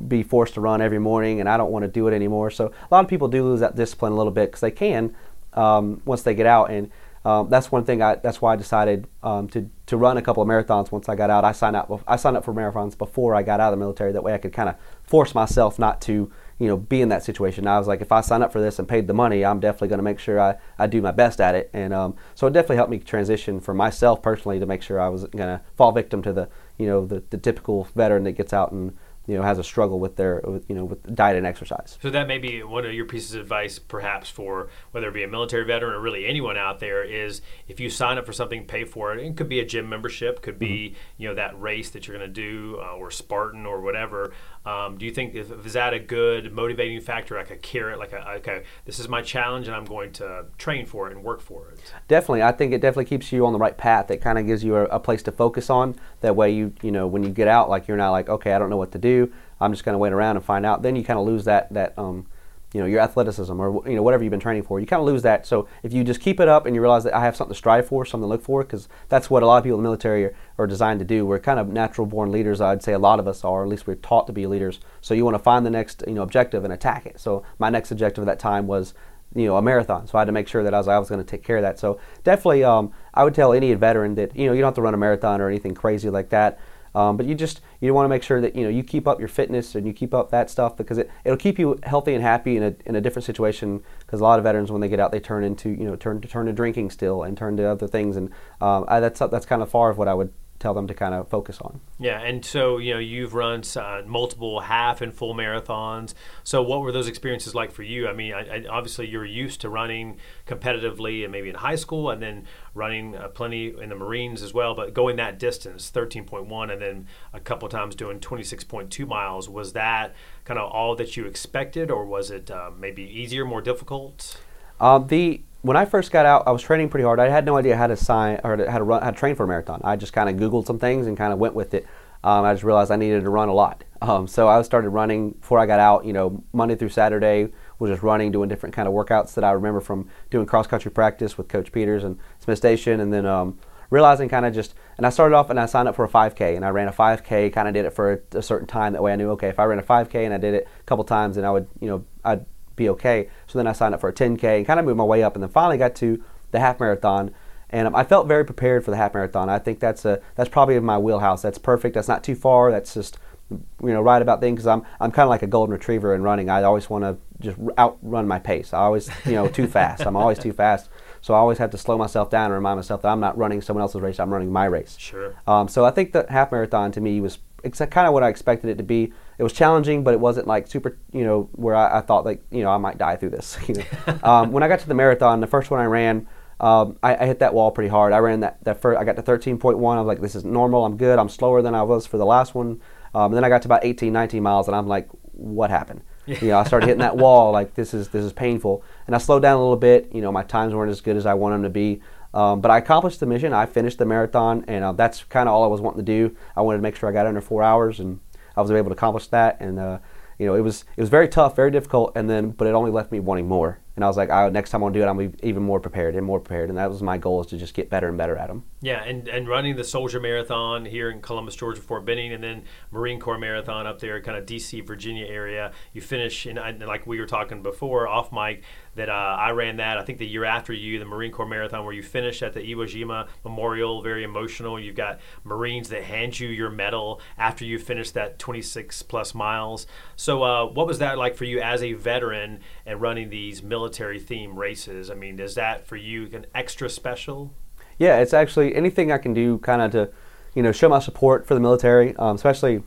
be 0.08 0.24
forced 0.24 0.56
to 0.56 0.62
run 0.62 0.82
every 0.82 1.00
morning 1.00 1.40
and 1.40 1.48
i 1.48 1.56
don't 1.56 1.72
want 1.72 1.84
to 1.84 1.90
do 1.90 2.08
it 2.08 2.14
anymore 2.14 2.50
so 2.50 2.68
a 2.68 2.94
lot 2.94 3.04
of 3.04 3.10
people 3.10 3.28
do 3.28 3.44
lose 3.44 3.60
that 3.60 3.76
discipline 3.76 4.12
a 4.12 4.16
little 4.16 4.32
bit 4.32 4.48
because 4.48 4.62
they 4.62 4.72
can 4.72 5.16
um, 5.54 6.02
once 6.06 6.24
they 6.24 6.34
get 6.34 6.46
out 6.46 6.70
and 6.70 6.92
um, 7.26 7.50
that's 7.50 7.72
one 7.72 7.84
thing 7.84 8.02
I, 8.02 8.16
that's 8.16 8.42
why 8.42 8.54
I 8.54 8.56
decided 8.56 9.08
um, 9.24 9.50
to, 9.50 9.70
to 9.88 9.98
run 9.98 10.18
a 10.18 10.22
couple 10.22 10.42
of 10.42 10.48
marathons 10.48 10.92
once 10.92 11.10
I 11.10 11.16
got 11.16 11.30
out. 11.30 11.44
I 11.44 11.52
signed 11.52 11.76
up 11.76 11.92
I 12.08 12.16
signed 12.16 12.38
up 12.38 12.46
for 12.46 12.54
marathons 12.54 12.98
before 12.98 13.36
I 13.36 13.44
got 13.44 13.60
out 13.60 13.74
of 13.74 13.78
the 13.78 13.84
military. 13.84 14.14
That 14.14 14.24
way 14.24 14.34
I 14.34 14.38
could 14.38 14.54
kind 14.54 14.70
of 14.70 14.76
force 15.04 15.36
myself 15.36 15.78
not 15.78 16.00
to 16.04 16.32
you 16.60 16.68
know, 16.68 16.78
be 16.78 17.02
in 17.02 17.10
that 17.10 17.24
situation. 17.24 17.66
I 17.66 17.80
was 17.80 17.88
like, 17.88 18.02
if 18.02 18.12
I 18.12 18.22
sign 18.22 18.42
up 18.44 18.52
for 18.52 18.62
this 18.62 18.80
and 18.80 18.88
paid 18.88 19.08
the 19.08 19.14
money, 19.14 19.46
I'm 19.46 19.62
definitely 19.62 19.88
going 19.88 20.00
to 20.00 20.04
make 20.04 20.20
sure 20.20 20.40
I, 20.40 20.56
I 20.78 20.88
do 20.88 21.02
my 21.02 21.12
best 21.12 21.40
at 21.40 21.56
it. 21.56 21.70
And 21.74 21.94
um, 21.94 22.16
so 22.36 22.48
it 22.48 22.52
definitely 22.52 22.76
helped 22.76 22.92
me 22.92 23.00
transition 23.00 23.62
for 23.62 23.74
myself 23.74 24.22
personally 24.22 24.60
to 24.60 24.66
make 24.66 24.82
sure 24.82 25.00
I 25.00 25.08
was 25.08 25.24
going 25.24 25.58
to 25.58 25.62
fall 25.78 25.94
victim 25.94 26.22
to 26.24 26.34
the, 26.34 26.50
you 26.78 26.86
know, 26.86 27.06
the, 27.06 27.24
the 27.30 27.38
typical 27.38 27.88
veteran 27.96 28.26
that 28.26 28.34
gets 28.34 28.52
out 28.52 28.74
and 28.74 28.94
you 29.30 29.36
know 29.36 29.44
has 29.44 29.60
a 29.60 29.64
struggle 29.64 30.00
with 30.00 30.16
their 30.16 30.42
you 30.68 30.74
know 30.74 30.86
with 30.86 31.16
diet 31.16 31.38
and 31.38 31.46
exercise. 31.46 32.00
So 32.02 32.10
that 32.10 32.28
may 32.28 32.40
be 32.40 32.64
one 32.64 32.84
of 32.84 32.94
your 32.94 33.06
pieces 33.06 33.36
of 33.36 33.42
advice, 33.42 33.78
perhaps 33.78 34.28
for 34.28 34.70
whether 34.90 35.10
it 35.10 35.14
be 35.14 35.22
a 35.22 35.28
military 35.28 35.66
veteran 35.66 35.94
or 35.94 36.00
really 36.00 36.26
anyone 36.26 36.58
out 36.58 36.80
there, 36.80 37.04
is 37.04 37.44
if 37.68 37.80
you 37.80 37.92
sign 37.92 38.18
up 38.18 38.26
for 38.26 38.34
something, 38.34 38.66
pay 38.66 38.86
for 38.86 39.14
it. 39.14 39.24
It 39.24 39.38
could 39.38 39.48
be 39.48 39.60
a 39.60 39.66
gym 39.66 39.88
membership, 39.88 40.42
could 40.42 40.58
be 40.58 40.90
mm-hmm. 40.90 41.22
you 41.22 41.30
know 41.30 41.36
that 41.36 41.60
race 41.62 41.92
that 41.92 42.08
you're 42.08 42.18
going 42.18 42.28
to 42.28 42.34
do, 42.34 42.80
uh, 42.82 42.96
or 42.96 43.12
Spartan 43.12 43.68
or 43.68 43.82
whatever. 43.82 44.34
Um, 44.66 44.98
do 44.98 45.06
you 45.06 45.12
think 45.12 45.36
if, 45.36 45.66
is 45.66 45.74
that 45.74 45.94
a 45.94 46.00
good 46.00 46.52
motivating 46.52 47.00
factor, 47.00 47.38
like 47.38 47.50
a 47.50 47.56
carrot, 47.56 47.98
like 47.98 48.12
a 48.12 48.30
okay, 48.38 48.64
this 48.86 49.00
is 49.00 49.08
my 49.08 49.22
challenge 49.22 49.68
and 49.68 49.76
I'm 49.76 49.86
going 49.86 50.12
to 50.14 50.46
train 50.58 50.86
for 50.86 51.08
it 51.08 51.16
and 51.16 51.24
work 51.24 51.40
for 51.42 51.70
it? 51.70 51.94
Definitely, 52.08 52.44
I 52.44 52.52
think 52.52 52.74
it 52.74 52.82
definitely 52.82 53.06
keeps 53.06 53.32
you 53.32 53.46
on 53.46 53.54
the 53.54 53.60
right 53.60 53.78
path. 53.78 54.12
It 54.12 54.18
kind 54.18 54.38
of 54.38 54.46
gives 54.46 54.64
you 54.64 54.76
a, 54.76 54.84
a 54.86 55.00
place 55.00 55.24
to 55.24 55.32
focus 55.32 55.70
on. 55.70 55.96
That 56.22 56.36
way, 56.36 56.52
you 56.52 56.74
you 56.82 56.92
know 56.92 57.08
when 57.08 57.24
you 57.24 57.30
get 57.30 57.48
out, 57.48 57.70
like 57.70 57.88
you're 57.88 57.98
not 57.98 58.12
like 58.12 58.28
okay, 58.30 58.54
I 58.54 58.60
don't 58.60 58.70
know 58.70 58.78
what 58.78 58.92
to 58.92 59.00
do. 59.00 59.32
I'm 59.62 59.72
just 59.72 59.86
going 59.86 59.94
to 59.94 60.00
wait 60.00 60.14
around 60.14 60.36
and 60.36 60.46
find 60.46 60.66
out. 60.66 60.82
Then 60.82 60.96
you 60.96 61.04
kind 61.04 61.20
of 61.20 61.26
lose 61.26 61.46
that 61.46 61.72
that 61.74 61.98
um, 61.98 62.28
you 62.74 62.80
know 62.80 62.86
your 62.86 63.00
athleticism 63.00 63.60
or 63.60 63.88
you 63.88 63.96
know 63.96 64.04
whatever 64.04 64.24
you've 64.24 64.32
been 64.32 64.40
training 64.40 64.64
for 64.64 64.80
you 64.80 64.86
kind 64.86 65.00
of 65.00 65.06
lose 65.08 65.24
that. 65.24 65.46
So 65.46 65.68
if 65.82 65.92
you 65.92 66.04
just 66.04 66.20
keep 66.20 66.40
it 66.40 66.48
up 66.48 66.66
and 66.66 66.76
you 66.76 66.82
realize 66.82 67.04
that 67.04 67.16
i 67.16 67.22
have 67.22 67.36
something 67.36 67.54
to 67.54 67.58
strive 67.58 67.88
for 67.88 68.06
something 68.06 68.26
to 68.26 68.28
look 68.28 68.44
for 68.44 68.64
because 68.64 68.88
that's 69.08 69.30
what 69.30 69.44
a 69.44 69.48
lot 69.48 69.58
of 69.58 69.64
people 69.64 69.80
in 69.80 69.84
the 69.84 69.88
military 69.88 70.26
are, 70.26 70.36
are, 70.58 70.68
designed 70.68 71.00
to 71.00 71.06
do. 71.06 71.26
We're 71.26 71.40
kind 71.40 71.60
of 71.60 71.70
natural 71.70 72.06
born 72.06 72.32
leaders 72.32 72.62
i'd 72.62 72.84
say 72.84 72.94
a 72.94 73.00
lot 73.00 73.20
of 73.20 73.28
us 73.28 73.44
are 73.44 73.64
at 73.64 73.70
least 73.70 73.88
we're 73.88 73.96
taught 73.96 74.28
to 74.28 74.34
be 74.34 74.46
leaders. 74.46 74.80
So 75.02 75.14
you 75.14 75.26
want 75.26 75.36
to 75.36 75.44
find 75.44 75.66
the 75.66 75.72
next 75.72 76.04
you 76.08 76.14
know 76.14 76.22
objective 76.22 76.64
and 76.64 76.74
attack 76.74 77.06
it. 77.06 77.20
So 77.20 77.44
my 77.58 77.70
next 77.70 77.92
objective 77.92 78.22
at 78.24 78.28
that 78.28 78.40
time 78.40 78.68
was 78.68 78.94
you 79.34 79.46
know 79.46 79.58
a 79.58 79.62
marathon. 79.62 80.08
So 80.08 80.18
i 80.18 80.22
had 80.22 80.26
to 80.26 80.32
make 80.32 80.48
sure 80.48 80.64
that 80.64 80.74
i 80.74 80.78
was, 80.78 80.88
I 80.88 81.00
was 81.00 81.10
going 81.10 81.24
to 81.24 81.30
take 81.30 81.44
care 81.44 81.58
of 81.58 81.64
that. 81.64 81.80
So 81.80 82.00
definitely 82.24 82.64
um, 82.64 82.92
i 83.16 83.24
would 83.24 83.34
tell 83.34 83.54
any 83.54 83.74
veteran 83.74 84.14
that 84.16 84.36
you 84.36 84.46
know 84.46 84.54
you 84.54 84.62
don't 84.62 84.68
have 84.68 84.76
to 84.76 84.82
run 84.82 84.94
a 84.94 84.98
marathon 84.98 85.42
or 85.42 85.48
anything 85.48 85.74
crazy 85.74 86.10
like 86.10 86.30
that 86.30 86.60
Um, 86.96 87.18
but 87.18 87.26
you 87.26 87.36
just 87.36 87.62
you 87.80 87.94
want 87.94 88.06
to 88.06 88.10
make 88.10 88.24
sure 88.24 88.42
that 88.42 88.56
you 88.56 88.64
know 88.64 88.70
you 88.70 88.84
keep 88.84 89.08
up 89.08 89.20
your 89.20 89.28
fitness 89.28 89.76
and 89.76 89.86
you 89.86 89.94
keep 89.94 90.14
up 90.14 90.32
that 90.32 90.50
stuff 90.50 90.76
because 90.78 90.98
it 90.98 91.10
it'll 91.24 91.38
keep 91.38 91.60
you 91.60 91.80
healthy 91.84 92.14
and 92.14 92.24
happy 92.24 92.58
in 92.58 92.64
a 92.64 92.76
in 92.86 92.96
a 92.96 93.02
different 93.02 93.26
situation. 93.26 93.84
Because 94.00 94.20
a 94.20 94.24
lot 94.24 94.40
of 94.40 94.44
veterans 94.44 94.72
when 94.72 94.82
they 94.82 94.90
get 94.90 95.00
out 95.00 95.12
they 95.12 95.20
turn 95.20 95.44
into 95.44 95.70
you 95.70 95.86
know 95.86 95.96
turn 95.96 96.22
to 96.22 96.28
turn 96.28 96.46
to 96.48 96.54
drinking 96.54 96.90
still 96.92 97.24
and 97.24 97.38
turn 97.38 97.58
to 97.58 97.64
other 97.64 97.88
things 97.88 98.16
and 98.18 98.30
um, 98.62 98.86
I, 98.88 99.00
that's 99.00 99.20
that's 99.20 99.46
kind 99.46 99.62
of 99.62 99.70
far 99.70 99.90
of 99.90 99.98
what 99.98 100.08
I 100.08 100.14
would 100.14 100.34
tell 100.60 100.74
them 100.74 100.88
to 100.88 100.94
kind 100.94 101.14
of 101.14 101.28
focus 101.30 101.60
on. 101.62 101.80
Yeah, 102.00 102.22
and 102.22 102.44
so 102.44 102.78
you 102.78 102.94
know 102.94 103.00
you've 103.00 103.34
run 103.34 103.64
uh, 103.76 104.02
multiple 104.06 104.60
half 104.60 105.02
and 105.02 105.14
full 105.14 105.34
marathons. 105.34 106.14
So 106.44 106.62
what 106.62 106.82
were 106.82 106.92
those 106.92 107.08
experiences 107.08 107.56
like 107.56 107.72
for 107.72 107.84
you? 107.84 108.08
I 108.08 108.14
mean, 108.14 108.34
I, 108.34 108.58
I, 108.58 108.66
obviously 108.70 109.08
you're 109.08 109.26
used 109.26 109.62
to 109.62 109.70
running 109.70 110.18
competitively 110.46 111.24
and 111.24 111.32
maybe 111.32 111.50
in 111.50 111.56
high 111.56 111.76
school, 111.76 112.10
and 112.10 112.22
then 112.22 112.46
running 112.74 113.16
uh, 113.16 113.30
plenty 113.30 113.74
in 113.82 113.90
the 113.90 113.96
Marines 113.96 114.42
as 114.42 114.54
well. 114.54 114.76
But 114.76 114.94
going 114.94 115.16
that 115.16 115.40
distance, 115.40 115.92
13.1, 115.92 116.72
and 116.72 116.82
then 116.82 117.08
a 117.34 117.40
couple 117.40 117.68
times 117.70 117.96
doing 117.96 118.20
26.2 118.20 119.08
miles, 119.08 119.50
was 119.50 119.74
that 119.74 120.14
kind 120.44 120.60
of 120.60 120.70
all 120.72 120.96
that 120.96 121.16
you 121.16 121.26
expected, 121.26 121.90
or 121.90 122.06
was 122.06 122.30
it 122.32 122.52
uh, 122.52 122.72
maybe 122.78 123.04
easier, 123.04 123.46
more 123.46 123.62
difficult? 123.62 124.40
Uh, 124.80 124.98
the 124.98 125.42
when 125.62 125.76
I 125.76 125.86
first 125.86 126.12
got 126.12 126.26
out, 126.26 126.44
I 126.48 126.52
was 126.52 126.62
training 126.62 126.90
pretty 126.90 127.04
hard. 127.04 127.20
I 127.20 127.30
had 127.30 127.46
no 127.46 127.58
idea 127.58 127.76
how 127.76 127.88
to 127.88 127.96
sign 127.96 128.40
or 128.44 128.66
how 128.70 128.78
to 128.78 128.84
run, 128.84 129.02
how 129.02 129.12
to 129.12 129.18
train 129.18 129.36
for 129.36 129.44
a 129.44 129.48
marathon. 129.48 129.82
I 129.84 129.96
just 129.96 130.14
kind 130.14 130.30
of 130.30 130.36
Googled 130.36 130.66
some 130.66 130.80
things 130.80 131.08
and 131.08 131.18
kind 131.18 131.34
of 131.34 131.40
went 131.40 131.54
with 131.54 131.74
it. 131.74 131.86
Um, 132.24 132.44
I 132.44 132.54
just 132.54 132.64
realized 132.64 132.92
I 132.92 132.98
needed 132.98 133.24
to 133.24 133.30
run 133.30 133.50
a 133.50 133.54
lot. 133.54 133.84
Um, 134.02 134.28
so 134.28 134.48
I 134.48 134.62
started 134.62 134.90
running 134.90 135.32
before 135.32 135.60
I 135.60 135.66
got 135.66 135.80
out. 135.80 136.06
You 136.06 136.14
know, 136.14 136.44
Monday 136.54 136.76
through 136.76 136.90
Saturday 136.90 137.50
was 137.78 137.92
just 137.92 138.04
running, 138.04 138.32
doing 138.32 138.50
different 138.50 138.76
kind 138.76 138.88
of 138.88 138.94
workouts 138.94 139.34
that 139.36 139.44
I 139.44 139.52
remember 139.52 139.80
from 139.80 140.10
doing 140.30 140.46
cross 140.46 140.68
country 140.68 140.92
practice 140.92 141.38
with 141.38 141.48
Coach 141.48 141.72
Peters 141.72 142.04
and 142.04 142.18
Smith 142.40 142.58
Station, 142.58 143.00
and 143.00 143.14
then 143.14 143.26
um, 143.26 143.58
realizing 143.90 144.28
kind 144.30 144.46
of 144.46 144.54
just. 144.54 144.76
And 144.98 145.06
I 145.06 145.12
started 145.12 145.34
off 145.34 145.50
and 145.50 145.58
I 145.58 145.66
signed 145.66 145.88
up 145.88 145.96
for 145.96 146.04
a 146.04 146.10
5K, 146.10 146.58
and 146.58 146.66
I 146.66 146.70
ran 146.70 146.90
a 146.90 146.94
5K. 146.94 147.54
Kind 147.54 147.70
of 147.70 147.74
did 147.74 147.86
it 147.86 147.92
for 147.92 148.14
a, 148.34 148.38
a 148.38 148.42
certain 148.42 148.68
time. 148.68 148.94
That 148.94 149.02
way 149.02 149.14
I 149.14 149.16
knew 149.16 149.30
okay, 149.32 149.48
if 149.48 149.60
I 149.60 149.64
ran 149.64 149.80
a 149.80 149.84
5K 149.84 150.26
and 150.26 150.34
I 150.34 150.38
did 150.38 150.54
it 150.54 150.68
a 150.80 150.84
couple 150.84 151.06
times, 151.06 151.38
and 151.38 151.46
I 151.46 151.52
would 151.52 151.68
you 151.80 151.88
know 151.88 152.06
I'd 152.26 152.46
be 152.80 152.90
okay. 152.90 153.30
So 153.46 153.60
then 153.60 153.68
I 153.68 153.74
signed 153.74 153.94
up 153.94 154.02
for 154.02 154.10
a 154.10 154.14
10K 154.14 154.58
and 154.58 154.66
kind 154.66 154.80
of 154.80 154.86
moved 154.86 154.98
my 154.98 155.04
way 155.04 155.22
up, 155.22 155.36
and 155.36 155.44
then 155.44 155.50
finally 155.50 155.78
got 155.78 155.96
to 155.98 156.24
the 156.52 156.60
half 156.60 156.80
marathon. 156.80 157.32
And 157.70 157.88
um, 157.88 157.96
I 157.96 158.04
felt 158.04 158.28
very 158.28 158.44
prepared 158.44 158.84
for 158.84 158.90
the 158.90 158.98
half 158.98 159.14
marathon. 159.14 159.50
I 159.50 159.60
think 159.60 159.80
that's 159.80 160.04
a 160.06 160.22
that's 160.36 160.50
probably 160.50 160.76
in 160.76 160.84
my 160.84 160.98
wheelhouse. 160.98 161.44
That's 161.44 161.60
perfect. 161.60 161.94
That's 161.94 162.08
not 162.08 162.24
too 162.24 162.36
far. 162.36 162.72
That's 162.72 162.94
just 162.94 163.20
you 163.52 163.94
know 163.94 164.02
right 164.02 164.22
about 164.22 164.42
things 164.42 164.58
because 164.58 164.68
I'm 164.68 164.84
I'm 165.00 165.12
kind 165.12 165.26
of 165.26 165.30
like 165.30 165.44
a 165.44 165.48
golden 165.48 165.74
retriever 165.74 166.16
in 166.16 166.24
running. 166.24 166.50
I 166.50 166.64
always 166.64 166.90
want 166.90 167.04
to 167.04 167.18
just 167.40 167.58
outrun 167.78 168.28
my 168.28 168.40
pace. 168.40 168.74
I 168.74 168.80
always 168.80 169.10
you 169.26 169.34
know 169.34 169.48
too 169.48 169.68
fast. 169.68 170.06
I'm 170.06 170.16
always 170.16 170.40
too 170.40 170.54
fast. 170.54 170.90
So 171.22 171.34
I 171.34 171.38
always 171.38 171.58
have 171.58 171.72
to 171.72 171.78
slow 171.78 171.98
myself 171.98 172.30
down 172.30 172.46
and 172.46 172.54
remind 172.54 172.78
myself 172.78 173.02
that 173.02 173.10
I'm 173.10 173.20
not 173.20 173.38
running 173.38 173.62
someone 173.62 173.82
else's 173.82 174.02
race. 174.02 174.20
I'm 174.20 174.32
running 174.32 174.52
my 174.52 174.66
race. 174.66 174.96
Sure. 174.98 175.36
Um, 175.46 175.68
so 175.68 175.84
I 175.84 175.92
think 175.92 176.14
the 176.14 176.26
half 176.30 176.52
marathon 176.52 176.92
to 176.94 177.02
me 177.02 177.20
was 177.20 177.40
kind 177.62 178.08
of 178.08 178.14
what 178.14 178.24
I 178.24 178.30
expected 178.30 178.70
it 178.70 178.78
to 178.78 178.84
be 178.84 179.12
it 179.40 179.44
was 179.44 179.54
challenging, 179.54 180.04
but 180.04 180.14
it 180.14 180.20
wasn't 180.20 180.48
like 180.48 180.68
super, 180.68 180.98
you 181.14 181.24
know, 181.24 181.50
where 181.54 181.74
I, 181.74 182.00
I 182.00 182.02
thought 182.02 182.26
like, 182.26 182.44
you 182.52 182.62
know, 182.62 182.70
I 182.70 182.78
might 182.78 182.98
die 182.98 183.16
through 183.16 183.30
this. 183.30 183.58
You 183.70 183.76
know? 183.76 184.20
um, 184.24 184.52
when 184.52 184.64
I 184.64 184.68
got 184.68 184.80
to 184.82 184.88
the 184.88 184.94
marathon, 184.94 185.40
the 185.40 185.48
first 185.48 185.72
one 185.72 185.80
I 185.80 185.86
ran, 185.86 186.28
um, 186.60 186.98
I, 187.02 187.16
I, 187.16 187.26
hit 187.26 187.40
that 187.40 187.54
wall 187.54 187.72
pretty 187.72 187.88
hard. 187.88 188.12
I 188.12 188.18
ran 188.18 188.42
that, 188.42 188.62
that 188.66 188.82
first, 188.82 189.00
I 189.00 189.06
got 189.06 189.16
to 189.16 189.24
13.1. 189.24 189.76
I 189.76 190.02
was 190.02 190.08
like, 190.08 190.20
this 190.20 190.36
is 190.36 190.44
normal. 190.44 190.84
I'm 190.86 190.98
good. 190.98 191.18
I'm 191.18 191.30
slower 191.30 191.62
than 191.62 191.74
I 191.74 191.84
was 191.84 192.06
for 192.06 192.18
the 192.18 192.26
last 192.26 192.54
one. 192.54 192.82
Um, 193.16 193.32
then 193.32 193.46
I 193.46 193.50
got 193.50 193.62
to 193.62 193.70
about 193.70 193.86
18, 193.86 194.12
19 194.12 194.44
miles, 194.44 194.68
and 194.68 194.76
I'm 194.76 194.88
like, 194.88 195.08
what 195.32 195.70
happened? 195.70 196.02
you 196.28 196.50
know, 196.50 196.60
I 196.60 196.64
started 196.66 196.88
hitting 196.88 197.00
that 197.00 197.16
wall. 197.24 197.52
Like 197.52 197.74
this 197.74 197.94
is 197.94 198.10
this 198.10 198.24
is 198.24 198.34
painful, 198.34 198.84
and 199.08 199.16
I 199.16 199.20
slowed 199.20 199.42
down 199.42 199.58
a 199.58 199.62
little 199.62 199.78
bit. 199.78 200.14
You 200.14 200.22
know, 200.22 200.32
my 200.32 200.44
times 200.44 200.74
weren't 200.74 200.92
as 200.92 201.02
good 201.02 201.18
as 201.18 201.26
I 201.26 201.34
wanted 201.34 201.56
them 201.56 201.64
to 201.64 201.70
be. 201.70 202.02
Um, 202.34 202.62
but 202.62 202.70
I 202.70 202.78
accomplished 202.78 203.20
the 203.20 203.26
mission. 203.26 203.54
I 203.54 203.66
finished 203.66 203.98
the 203.98 204.06
marathon, 204.06 204.64
and 204.68 204.84
uh, 204.84 204.92
that's 204.92 205.24
kind 205.24 205.50
of 205.50 205.56
all 205.56 205.64
I 205.64 205.68
was 205.68 205.82
wanting 205.82 206.06
to 206.06 206.12
do. 206.12 206.36
I 206.56 206.62
wanted 206.62 206.78
to 206.78 206.84
make 206.84 206.96
sure 206.96 207.10
I 207.10 207.12
got 207.12 207.26
under 207.26 207.42
four 207.42 207.64
hours, 207.64 208.00
and 208.00 208.20
I 208.60 208.62
was 208.62 208.72
able 208.72 208.90
to 208.90 208.96
accomplish 208.96 209.28
that, 209.28 209.58
and 209.62 209.80
uh, 209.80 210.00
you 210.38 210.46
know, 210.46 210.54
it 210.54 210.62
was 210.62 210.84
it 210.98 211.02
was 211.02 211.10
very 211.10 211.30
tough, 211.30 211.56
very 211.56 211.72
difficult, 211.72 212.12
and 212.16 212.30
then 212.30 212.52
but 212.52 212.68
it 212.68 212.74
only 212.74 212.92
left 212.92 213.12
me 213.12 213.20
wanting 213.20 213.48
more. 213.48 213.80
And 213.96 214.06
I 214.06 214.08
was 214.08 214.16
like, 214.16 214.30
next 214.54 214.70
time 214.70 214.82
I'll 214.82 214.90
do 214.90 215.04
it, 215.04 215.14
be 215.18 215.48
even 215.48 215.62
more 215.62 215.82
prepared 215.82 216.16
and 216.16 216.26
more 216.26 216.40
prepared. 216.40 216.70
And 216.70 216.78
that 216.78 216.90
was 216.90 217.04
my 217.04 217.18
goal 217.18 217.42
is 217.42 217.48
to 217.48 217.58
just 217.58 217.74
get 217.74 217.90
better 217.90 218.08
and 218.08 218.18
better 218.18 218.38
at 218.38 218.48
them. 218.48 218.64
Yeah, 218.82 219.04
and, 219.04 219.28
and 219.28 219.46
running 219.46 219.76
the 219.76 219.84
Soldier 219.84 220.22
Marathon 220.22 220.86
here 220.86 221.10
in 221.12 221.20
Columbus, 221.20 221.58
Georgia, 221.58 221.82
Fort 221.82 222.06
Benning, 222.06 222.32
and 222.32 222.42
then 222.42 222.64
Marine 222.92 223.20
Corps 223.20 223.38
Marathon 223.38 223.86
up 223.86 224.00
there, 224.00 224.22
kind 224.22 224.38
of 224.38 224.46
D.C., 224.46 224.80
Virginia 224.80 225.26
area. 225.26 225.74
You 225.92 226.00
finish, 226.00 226.46
and 226.46 226.80
like 226.80 227.08
we 227.08 227.20
were 227.20 227.26
talking 227.26 227.62
before 227.62 228.08
off 228.08 228.32
mic, 228.32 228.64
that 228.96 229.10
uh, 229.10 229.38
I 229.40 229.52
ran 229.52 229.78
that. 229.78 229.98
I 229.98 230.04
think 230.04 230.18
the 230.18 230.28
year 230.28 230.46
after 230.46 230.74
you, 230.74 231.00
the 231.00 231.06
Marine 231.06 231.32
Corps 231.32 231.46
Marathon, 231.46 231.86
where 231.86 231.94
you 231.94 232.04
finished 232.04 232.42
at 232.42 232.54
the 232.54 232.62
Iwo 232.62 232.86
Jima 232.86 233.28
Memorial, 233.44 234.02
very 234.02 234.24
emotional. 234.24 234.80
You've 234.80 234.96
got 234.96 235.20
Marines 235.44 235.90
that 235.90 236.04
hand 236.04 236.40
you 236.40 236.50
your 236.50 236.70
medal 236.70 237.22
after 237.38 237.66
you 237.66 237.80
finish 237.80 238.12
that 238.12 238.40
26 238.40 239.04
plus 239.04 239.34
miles. 239.34 239.88
So, 240.16 240.44
uh, 240.44 240.66
what 240.66 240.88
was 240.88 241.00
that 241.00 241.18
like 241.18 241.36
for 241.36 241.46
you 241.46 241.60
as 241.60 241.82
a 241.82 241.94
veteran 241.94 242.60
and 242.86 243.02
running 243.02 243.30
these 243.30 243.64
military 243.64 244.20
theme 244.20 244.58
races? 244.58 245.10
I 245.10 245.16
mean, 245.16 245.40
is 245.40 245.56
that 245.56 245.88
for 245.88 245.96
you 245.96 246.30
an 246.34 246.46
extra 246.54 246.90
special? 246.90 247.54
Yeah, 247.98 248.20
it's 248.20 248.34
actually 248.34 248.76
anything 248.76 249.12
I 249.12 249.18
can 249.18 249.34
do 249.34 249.58
kind 249.60 249.82
of 249.82 249.92
to, 249.92 250.10
you 250.56 250.64
know, 250.64 250.72
show 250.72 250.90
my 250.90 251.00
support 251.00 251.46
for 251.46 251.54
the 251.54 251.60
military, 251.60 252.16
um, 252.16 252.36
especially, 252.36 252.82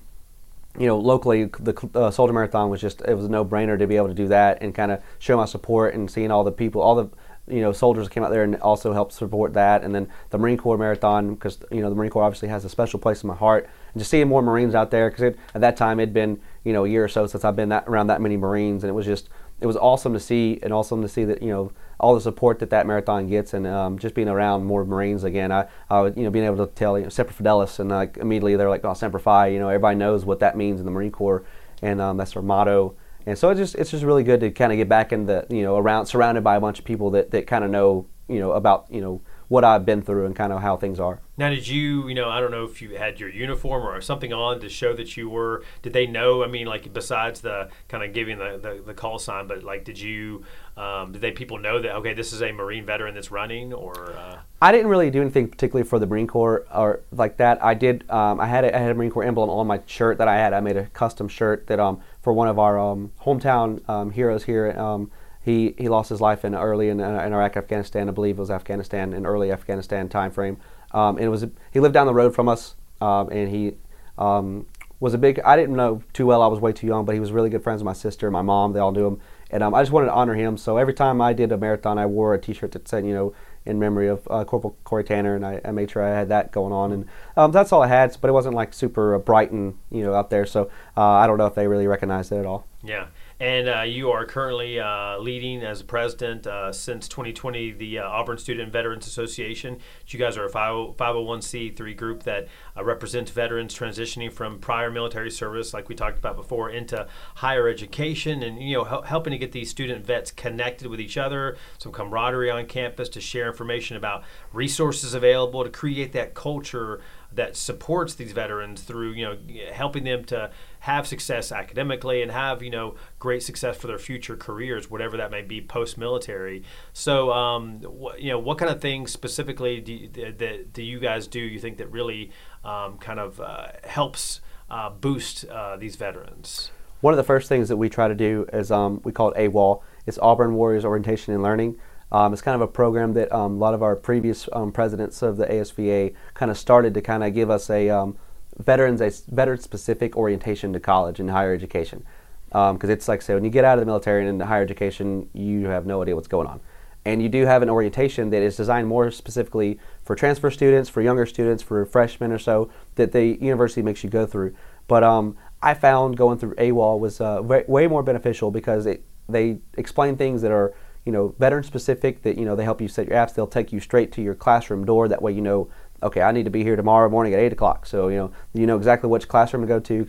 you 0.78 0.86
know, 0.86 0.98
locally. 0.98 1.44
The 1.44 1.90
uh, 1.94 2.10
Soldier 2.10 2.32
Marathon 2.32 2.70
was 2.70 2.80
just 2.80 3.02
it 3.02 3.14
was 3.14 3.26
a 3.26 3.28
no 3.28 3.44
brainer 3.44 3.78
to 3.78 3.86
be 3.86 3.96
able 3.96 4.08
to 4.08 4.14
do 4.14 4.28
that 4.28 4.62
and 4.62 4.74
kind 4.74 4.92
of 4.92 5.02
show 5.18 5.36
my 5.36 5.44
support 5.44 5.94
and 5.94 6.10
seeing 6.10 6.30
all 6.30 6.44
the 6.44 6.52
people, 6.52 6.80
all 6.80 6.94
the 6.94 7.10
you 7.48 7.60
know 7.60 7.72
soldiers 7.72 8.08
came 8.08 8.22
out 8.22 8.30
there 8.30 8.44
and 8.44 8.56
also 8.56 8.92
helped 8.92 9.12
support 9.12 9.52
that 9.54 9.82
and 9.82 9.92
then 9.92 10.08
the 10.30 10.38
marine 10.38 10.56
corps 10.56 10.78
marathon 10.78 11.34
because 11.34 11.58
you 11.72 11.80
know 11.80 11.88
the 11.90 11.96
marine 11.96 12.10
corps 12.10 12.22
obviously 12.22 12.48
has 12.48 12.64
a 12.64 12.68
special 12.68 13.00
place 13.00 13.24
in 13.24 13.26
my 13.26 13.34
heart 13.34 13.68
and 13.92 14.00
just 14.00 14.10
seeing 14.10 14.28
more 14.28 14.42
marines 14.42 14.76
out 14.76 14.92
there 14.92 15.10
because 15.10 15.34
at 15.54 15.60
that 15.60 15.76
time 15.76 15.98
it'd 15.98 16.14
been 16.14 16.40
you 16.62 16.72
know 16.72 16.84
a 16.84 16.88
year 16.88 17.04
or 17.04 17.08
so 17.08 17.26
since 17.26 17.44
i've 17.44 17.56
been 17.56 17.70
that, 17.70 17.84
around 17.88 18.06
that 18.06 18.20
many 18.20 18.36
marines 18.36 18.84
and 18.84 18.90
it 18.90 18.94
was 18.94 19.06
just 19.06 19.28
it 19.62 19.66
was 19.66 19.76
awesome 19.76 20.12
to 20.12 20.20
see 20.20 20.58
and 20.62 20.72
awesome 20.72 21.00
to 21.02 21.08
see 21.08 21.24
that 21.24 21.42
you 21.42 21.48
know 21.48 21.72
all 22.02 22.14
the 22.14 22.20
support 22.20 22.58
that 22.58 22.70
that 22.70 22.84
marathon 22.84 23.28
gets 23.28 23.54
and 23.54 23.66
um, 23.66 23.96
just 23.98 24.14
being 24.14 24.28
around 24.28 24.64
more 24.64 24.84
Marines 24.84 25.22
again. 25.22 25.52
I, 25.52 25.68
I 25.88 26.06
you 26.06 26.24
know, 26.24 26.30
being 26.30 26.44
able 26.44 26.66
to 26.66 26.72
tell, 26.74 26.98
you 26.98 27.04
know, 27.04 27.10
Semper 27.10 27.32
Fidelis 27.32 27.78
and 27.78 27.90
like 27.90 28.16
immediately 28.16 28.56
they're 28.56 28.68
like, 28.68 28.84
oh, 28.84 28.92
Semper 28.92 29.20
Fi, 29.20 29.46
you 29.46 29.60
know, 29.60 29.68
everybody 29.68 29.96
knows 29.96 30.24
what 30.24 30.40
that 30.40 30.56
means 30.56 30.80
in 30.80 30.84
the 30.84 30.90
Marine 30.90 31.12
Corps 31.12 31.44
and 31.80 32.00
um, 32.00 32.16
that's 32.16 32.32
their 32.32 32.42
motto. 32.42 32.96
And 33.24 33.38
so 33.38 33.50
it's 33.50 33.58
just, 33.58 33.74
it's 33.76 33.92
just 33.92 34.02
really 34.02 34.24
good 34.24 34.40
to 34.40 34.50
kind 34.50 34.72
of 34.72 34.78
get 34.78 34.88
back 34.88 35.12
in 35.12 35.26
the, 35.26 35.46
you 35.48 35.62
know, 35.62 35.76
around, 35.76 36.06
surrounded 36.06 36.42
by 36.42 36.56
a 36.56 36.60
bunch 36.60 36.80
of 36.80 36.84
people 36.84 37.10
that, 37.12 37.30
that 37.30 37.46
kind 37.46 37.62
of 37.62 37.70
know, 37.70 38.06
you 38.28 38.40
know, 38.40 38.52
about, 38.52 38.86
you 38.90 39.00
know, 39.00 39.20
what 39.52 39.64
I've 39.64 39.84
been 39.84 40.00
through 40.00 40.24
and 40.24 40.34
kind 40.34 40.50
of 40.50 40.62
how 40.62 40.78
things 40.78 40.98
are. 40.98 41.20
Now, 41.36 41.50
did 41.50 41.68
you, 41.68 42.08
you 42.08 42.14
know, 42.14 42.30
I 42.30 42.40
don't 42.40 42.50
know 42.50 42.64
if 42.64 42.80
you 42.80 42.96
had 42.96 43.20
your 43.20 43.28
uniform 43.28 43.86
or 43.86 44.00
something 44.00 44.32
on 44.32 44.60
to 44.60 44.68
show 44.70 44.94
that 44.94 45.14
you 45.14 45.28
were, 45.28 45.62
did 45.82 45.92
they 45.92 46.06
know? 46.06 46.42
I 46.42 46.46
mean, 46.46 46.66
like, 46.66 46.90
besides 46.94 47.42
the 47.42 47.68
kind 47.86 48.02
of 48.02 48.14
giving 48.14 48.38
the, 48.38 48.58
the, 48.62 48.82
the 48.86 48.94
call 48.94 49.18
sign, 49.18 49.46
but 49.46 49.62
like, 49.62 49.84
did 49.84 50.00
you, 50.00 50.42
um, 50.78 51.12
did 51.12 51.20
they 51.20 51.32
people 51.32 51.58
know 51.58 51.82
that, 51.82 51.96
okay, 51.96 52.14
this 52.14 52.32
is 52.32 52.40
a 52.40 52.50
Marine 52.50 52.86
veteran 52.86 53.14
that's 53.14 53.30
running 53.30 53.74
or? 53.74 54.14
Uh... 54.14 54.38
I 54.62 54.72
didn't 54.72 54.86
really 54.86 55.10
do 55.10 55.20
anything 55.20 55.48
particularly 55.48 55.86
for 55.86 55.98
the 55.98 56.06
Marine 56.06 56.28
Corps 56.28 56.64
or 56.74 57.00
like 57.10 57.36
that. 57.36 57.62
I 57.62 57.74
did, 57.74 58.10
um, 58.10 58.40
I 58.40 58.46
had 58.46 58.64
a, 58.64 58.74
I 58.74 58.78
had 58.78 58.90
a 58.90 58.94
Marine 58.94 59.10
Corps 59.10 59.24
emblem 59.24 59.50
on 59.50 59.66
my 59.66 59.80
shirt 59.84 60.16
that 60.16 60.28
I 60.28 60.36
had. 60.36 60.54
I 60.54 60.60
made 60.60 60.78
a 60.78 60.86
custom 60.86 61.28
shirt 61.28 61.66
that, 61.66 61.78
um, 61.78 62.00
for 62.22 62.32
one 62.32 62.48
of 62.48 62.58
our, 62.58 62.78
um, 62.78 63.12
hometown, 63.20 63.86
um, 63.86 64.12
heroes 64.12 64.44
here, 64.44 64.70
um, 64.78 65.10
he, 65.44 65.74
he 65.76 65.88
lost 65.88 66.08
his 66.08 66.20
life 66.20 66.44
in 66.44 66.54
early 66.54 66.88
in, 66.88 67.00
uh, 67.00 67.22
in 67.24 67.32
Iraq, 67.32 67.56
Afghanistan. 67.56 68.08
I 68.08 68.12
believe 68.12 68.36
it 68.36 68.40
was 68.40 68.50
Afghanistan 68.50 69.12
in 69.12 69.26
early 69.26 69.50
Afghanistan 69.50 70.08
time 70.08 70.30
frame. 70.30 70.58
Um, 70.92 71.16
and 71.16 71.24
it 71.24 71.28
was 71.28 71.46
he 71.72 71.80
lived 71.80 71.94
down 71.94 72.06
the 72.06 72.14
road 72.14 72.34
from 72.34 72.48
us, 72.48 72.74
um, 73.00 73.28
and 73.30 73.48
he 73.48 73.76
um, 74.18 74.66
was 75.00 75.14
a 75.14 75.18
big. 75.18 75.40
I 75.40 75.56
didn't 75.56 75.74
know 75.74 76.02
too 76.12 76.26
well. 76.26 76.42
I 76.42 76.46
was 76.46 76.60
way 76.60 76.72
too 76.72 76.86
young, 76.86 77.04
but 77.04 77.14
he 77.14 77.20
was 77.20 77.32
really 77.32 77.50
good 77.50 77.62
friends 77.62 77.80
with 77.80 77.86
my 77.86 77.92
sister, 77.92 78.26
and 78.26 78.32
my 78.32 78.42
mom. 78.42 78.72
They 78.72 78.80
all 78.80 78.92
knew 78.92 79.06
him, 79.06 79.20
and 79.50 79.62
um, 79.62 79.74
I 79.74 79.82
just 79.82 79.90
wanted 79.90 80.06
to 80.06 80.12
honor 80.12 80.34
him. 80.34 80.56
So 80.56 80.76
every 80.76 80.94
time 80.94 81.20
I 81.20 81.32
did 81.32 81.50
a 81.50 81.56
marathon, 81.56 81.98
I 81.98 82.06
wore 82.06 82.34
a 82.34 82.38
T-shirt 82.38 82.72
that 82.72 82.86
said, 82.86 83.06
you 83.06 83.14
know, 83.14 83.34
in 83.64 83.78
memory 83.78 84.08
of 84.08 84.26
uh, 84.30 84.44
Corporal 84.44 84.76
Corey 84.84 85.04
Tanner, 85.04 85.34
and 85.34 85.46
I, 85.46 85.60
I, 85.64 85.70
made 85.70 85.90
sure 85.90 86.04
I 86.04 86.10
had 86.10 86.28
that 86.28 86.52
going 86.52 86.72
on. 86.72 86.92
And 86.92 87.06
um, 87.36 87.52
that's 87.52 87.72
all 87.72 87.82
I 87.82 87.86
had, 87.86 88.16
but 88.20 88.28
it 88.28 88.32
wasn't 88.32 88.54
like 88.54 88.74
super 88.74 89.18
bright 89.18 89.50
and 89.50 89.78
you 89.90 90.04
know 90.04 90.14
out 90.14 90.30
there. 90.30 90.44
So 90.44 90.70
uh, 90.96 91.02
I 91.02 91.26
don't 91.26 91.38
know 91.38 91.46
if 91.46 91.54
they 91.54 91.66
really 91.66 91.86
recognized 91.86 92.32
it 92.32 92.36
at 92.36 92.46
all. 92.46 92.66
Yeah. 92.82 93.06
And 93.42 93.68
uh, 93.68 93.80
you 93.80 94.12
are 94.12 94.24
currently 94.24 94.78
uh, 94.78 95.18
leading 95.18 95.64
as 95.64 95.80
a 95.80 95.84
president 95.84 96.46
uh, 96.46 96.70
since 96.72 97.08
2020 97.08 97.72
the 97.72 97.98
uh, 97.98 98.08
Auburn 98.08 98.38
Student 98.38 98.72
Veterans 98.72 99.04
Association. 99.08 99.80
You 100.06 100.18
guys 100.20 100.36
are 100.36 100.46
a 100.46 100.48
501c3 100.48 101.96
group 101.96 102.22
that 102.22 102.46
uh, 102.76 102.84
represents 102.84 103.32
veterans 103.32 103.76
transitioning 103.76 104.32
from 104.32 104.60
prior 104.60 104.92
military 104.92 105.32
service, 105.32 105.74
like 105.74 105.88
we 105.88 105.96
talked 105.96 106.18
about 106.18 106.36
before, 106.36 106.70
into 106.70 107.08
higher 107.34 107.66
education, 107.66 108.44
and 108.44 108.62
you 108.62 108.76
know 108.76 108.84
hel- 108.84 109.02
helping 109.02 109.32
to 109.32 109.38
get 109.38 109.50
these 109.50 109.68
student 109.68 110.06
vets 110.06 110.30
connected 110.30 110.86
with 110.86 111.00
each 111.00 111.18
other, 111.18 111.56
some 111.78 111.90
camaraderie 111.90 112.48
on 112.48 112.66
campus, 112.66 113.08
to 113.08 113.20
share 113.20 113.48
information 113.48 113.96
about 113.96 114.22
resources 114.52 115.14
available, 115.14 115.64
to 115.64 115.70
create 115.70 116.12
that 116.12 116.34
culture 116.34 117.00
that 117.34 117.56
supports 117.56 118.14
these 118.14 118.32
veterans 118.32 118.82
through 118.82 119.12
you 119.12 119.24
know 119.24 119.36
helping 119.72 120.04
them 120.04 120.24
to 120.24 120.50
have 120.80 121.06
success 121.06 121.52
academically 121.52 122.22
and 122.22 122.32
have 122.32 122.62
you 122.62 122.70
know 122.70 122.94
great 123.18 123.42
success 123.42 123.76
for 123.76 123.86
their 123.86 123.98
future 123.98 124.36
careers, 124.36 124.90
whatever 124.90 125.16
that 125.16 125.30
may 125.30 125.42
be 125.42 125.60
post 125.60 125.96
military. 125.96 126.62
So 126.92 127.32
um, 127.32 127.80
wh- 127.80 128.18
you 128.18 128.30
know 128.30 128.38
what 128.38 128.58
kind 128.58 128.70
of 128.70 128.80
things 128.80 129.12
specifically 129.12 129.80
do 129.80 129.92
you, 129.92 130.08
that 130.08 130.72
do 130.72 130.82
you 130.82 130.98
guys 130.98 131.26
do? 131.26 131.40
You 131.40 131.58
think 131.58 131.78
that 131.78 131.90
really 131.90 132.30
um, 132.64 132.98
kind 132.98 133.20
of 133.20 133.40
uh, 133.40 133.68
helps 133.84 134.40
uh, 134.70 134.90
boost 134.90 135.44
uh, 135.46 135.76
these 135.76 135.96
veterans? 135.96 136.70
One 137.00 137.12
of 137.12 137.16
the 137.18 137.24
first 137.24 137.48
things 137.48 137.68
that 137.68 137.76
we 137.76 137.88
try 137.88 138.06
to 138.06 138.14
do 138.14 138.46
is 138.52 138.70
um, 138.70 139.00
we 139.02 139.10
call 139.10 139.32
it 139.32 139.36
AWOL. 139.36 139.82
It's 140.06 140.18
Auburn 140.18 140.54
Warriors 140.54 140.84
Orientation 140.84 141.34
and 141.34 141.42
Learning. 141.42 141.76
Um, 142.12 142.34
it's 142.34 142.42
kind 142.42 142.54
of 142.54 142.60
a 142.60 142.68
program 142.68 143.14
that 143.14 143.32
um, 143.32 143.54
a 143.54 143.58
lot 143.58 143.72
of 143.72 143.82
our 143.82 143.96
previous 143.96 144.48
um, 144.52 144.70
presidents 144.70 145.22
of 145.22 145.38
the 145.38 145.46
ASVA 145.46 146.14
kind 146.34 146.50
of 146.50 146.58
started 146.58 146.92
to 146.94 147.00
kind 147.00 147.24
of 147.24 147.32
give 147.32 147.48
us 147.48 147.70
a 147.70 147.88
um, 147.88 148.18
veterans 148.58 149.00
a 149.00 149.10
veteran 149.34 149.58
specific 149.58 150.14
orientation 150.14 150.74
to 150.74 150.80
college 150.80 151.18
and 151.18 151.30
higher 151.30 151.54
education. 151.54 152.04
Because 152.48 152.84
um, 152.84 152.90
it's 152.90 153.08
like 153.08 153.22
say, 153.22 153.32
when 153.32 153.44
you 153.44 153.50
get 153.50 153.64
out 153.64 153.78
of 153.78 153.80
the 153.80 153.86
military 153.86 154.20
and 154.20 154.28
into 154.28 154.44
higher 154.44 154.62
education, 154.62 155.30
you 155.32 155.66
have 155.68 155.86
no 155.86 156.02
idea 156.02 156.14
what's 156.14 156.28
going 156.28 156.46
on. 156.46 156.60
And 157.06 157.22
you 157.22 157.30
do 157.30 157.46
have 157.46 157.62
an 157.62 157.70
orientation 157.70 158.28
that 158.30 158.42
is 158.42 158.56
designed 158.56 158.88
more 158.88 159.10
specifically 159.10 159.80
for 160.04 160.14
transfer 160.14 160.50
students, 160.50 160.90
for 160.90 161.00
younger 161.00 161.24
students, 161.24 161.62
for 161.62 161.84
freshmen 161.86 162.30
or 162.30 162.38
so, 162.38 162.70
that 162.96 163.12
the 163.12 163.42
university 163.42 163.80
makes 163.80 164.04
you 164.04 164.10
go 164.10 164.26
through. 164.26 164.54
But 164.86 165.02
um, 165.02 165.36
I 165.62 165.72
found 165.72 166.18
going 166.18 166.38
through 166.38 166.54
AWOL 166.56 167.00
was 167.00 167.22
uh, 167.22 167.40
way, 167.42 167.64
way 167.66 167.86
more 167.86 168.02
beneficial 168.02 168.50
because 168.50 168.84
it, 168.84 169.02
they 169.30 169.58
explain 169.78 170.16
things 170.16 170.42
that 170.42 170.52
are 170.52 170.74
you 171.04 171.12
know, 171.12 171.34
veteran 171.38 171.64
specific 171.64 172.22
that, 172.22 172.38
you 172.38 172.44
know, 172.44 172.54
they 172.54 172.64
help 172.64 172.80
you 172.80 172.88
set 172.88 173.08
your 173.08 173.16
apps. 173.16 173.34
They'll 173.34 173.46
take 173.46 173.72
you 173.72 173.80
straight 173.80 174.12
to 174.12 174.22
your 174.22 174.34
classroom 174.34 174.84
door. 174.84 175.08
That 175.08 175.22
way, 175.22 175.32
you 175.32 175.40
know, 175.40 175.68
okay, 176.02 176.22
I 176.22 176.32
need 176.32 176.44
to 176.44 176.50
be 176.50 176.62
here 176.62 176.76
tomorrow 176.76 177.08
morning 177.08 177.34
at 177.34 177.40
8 177.40 177.52
o'clock. 177.52 177.86
So, 177.86 178.08
you 178.08 178.16
know, 178.16 178.32
you 178.52 178.66
know 178.66 178.76
exactly 178.76 179.08
which 179.10 179.28
classroom 179.28 179.62
to 179.62 179.68
go 179.68 179.80
to. 179.80 180.06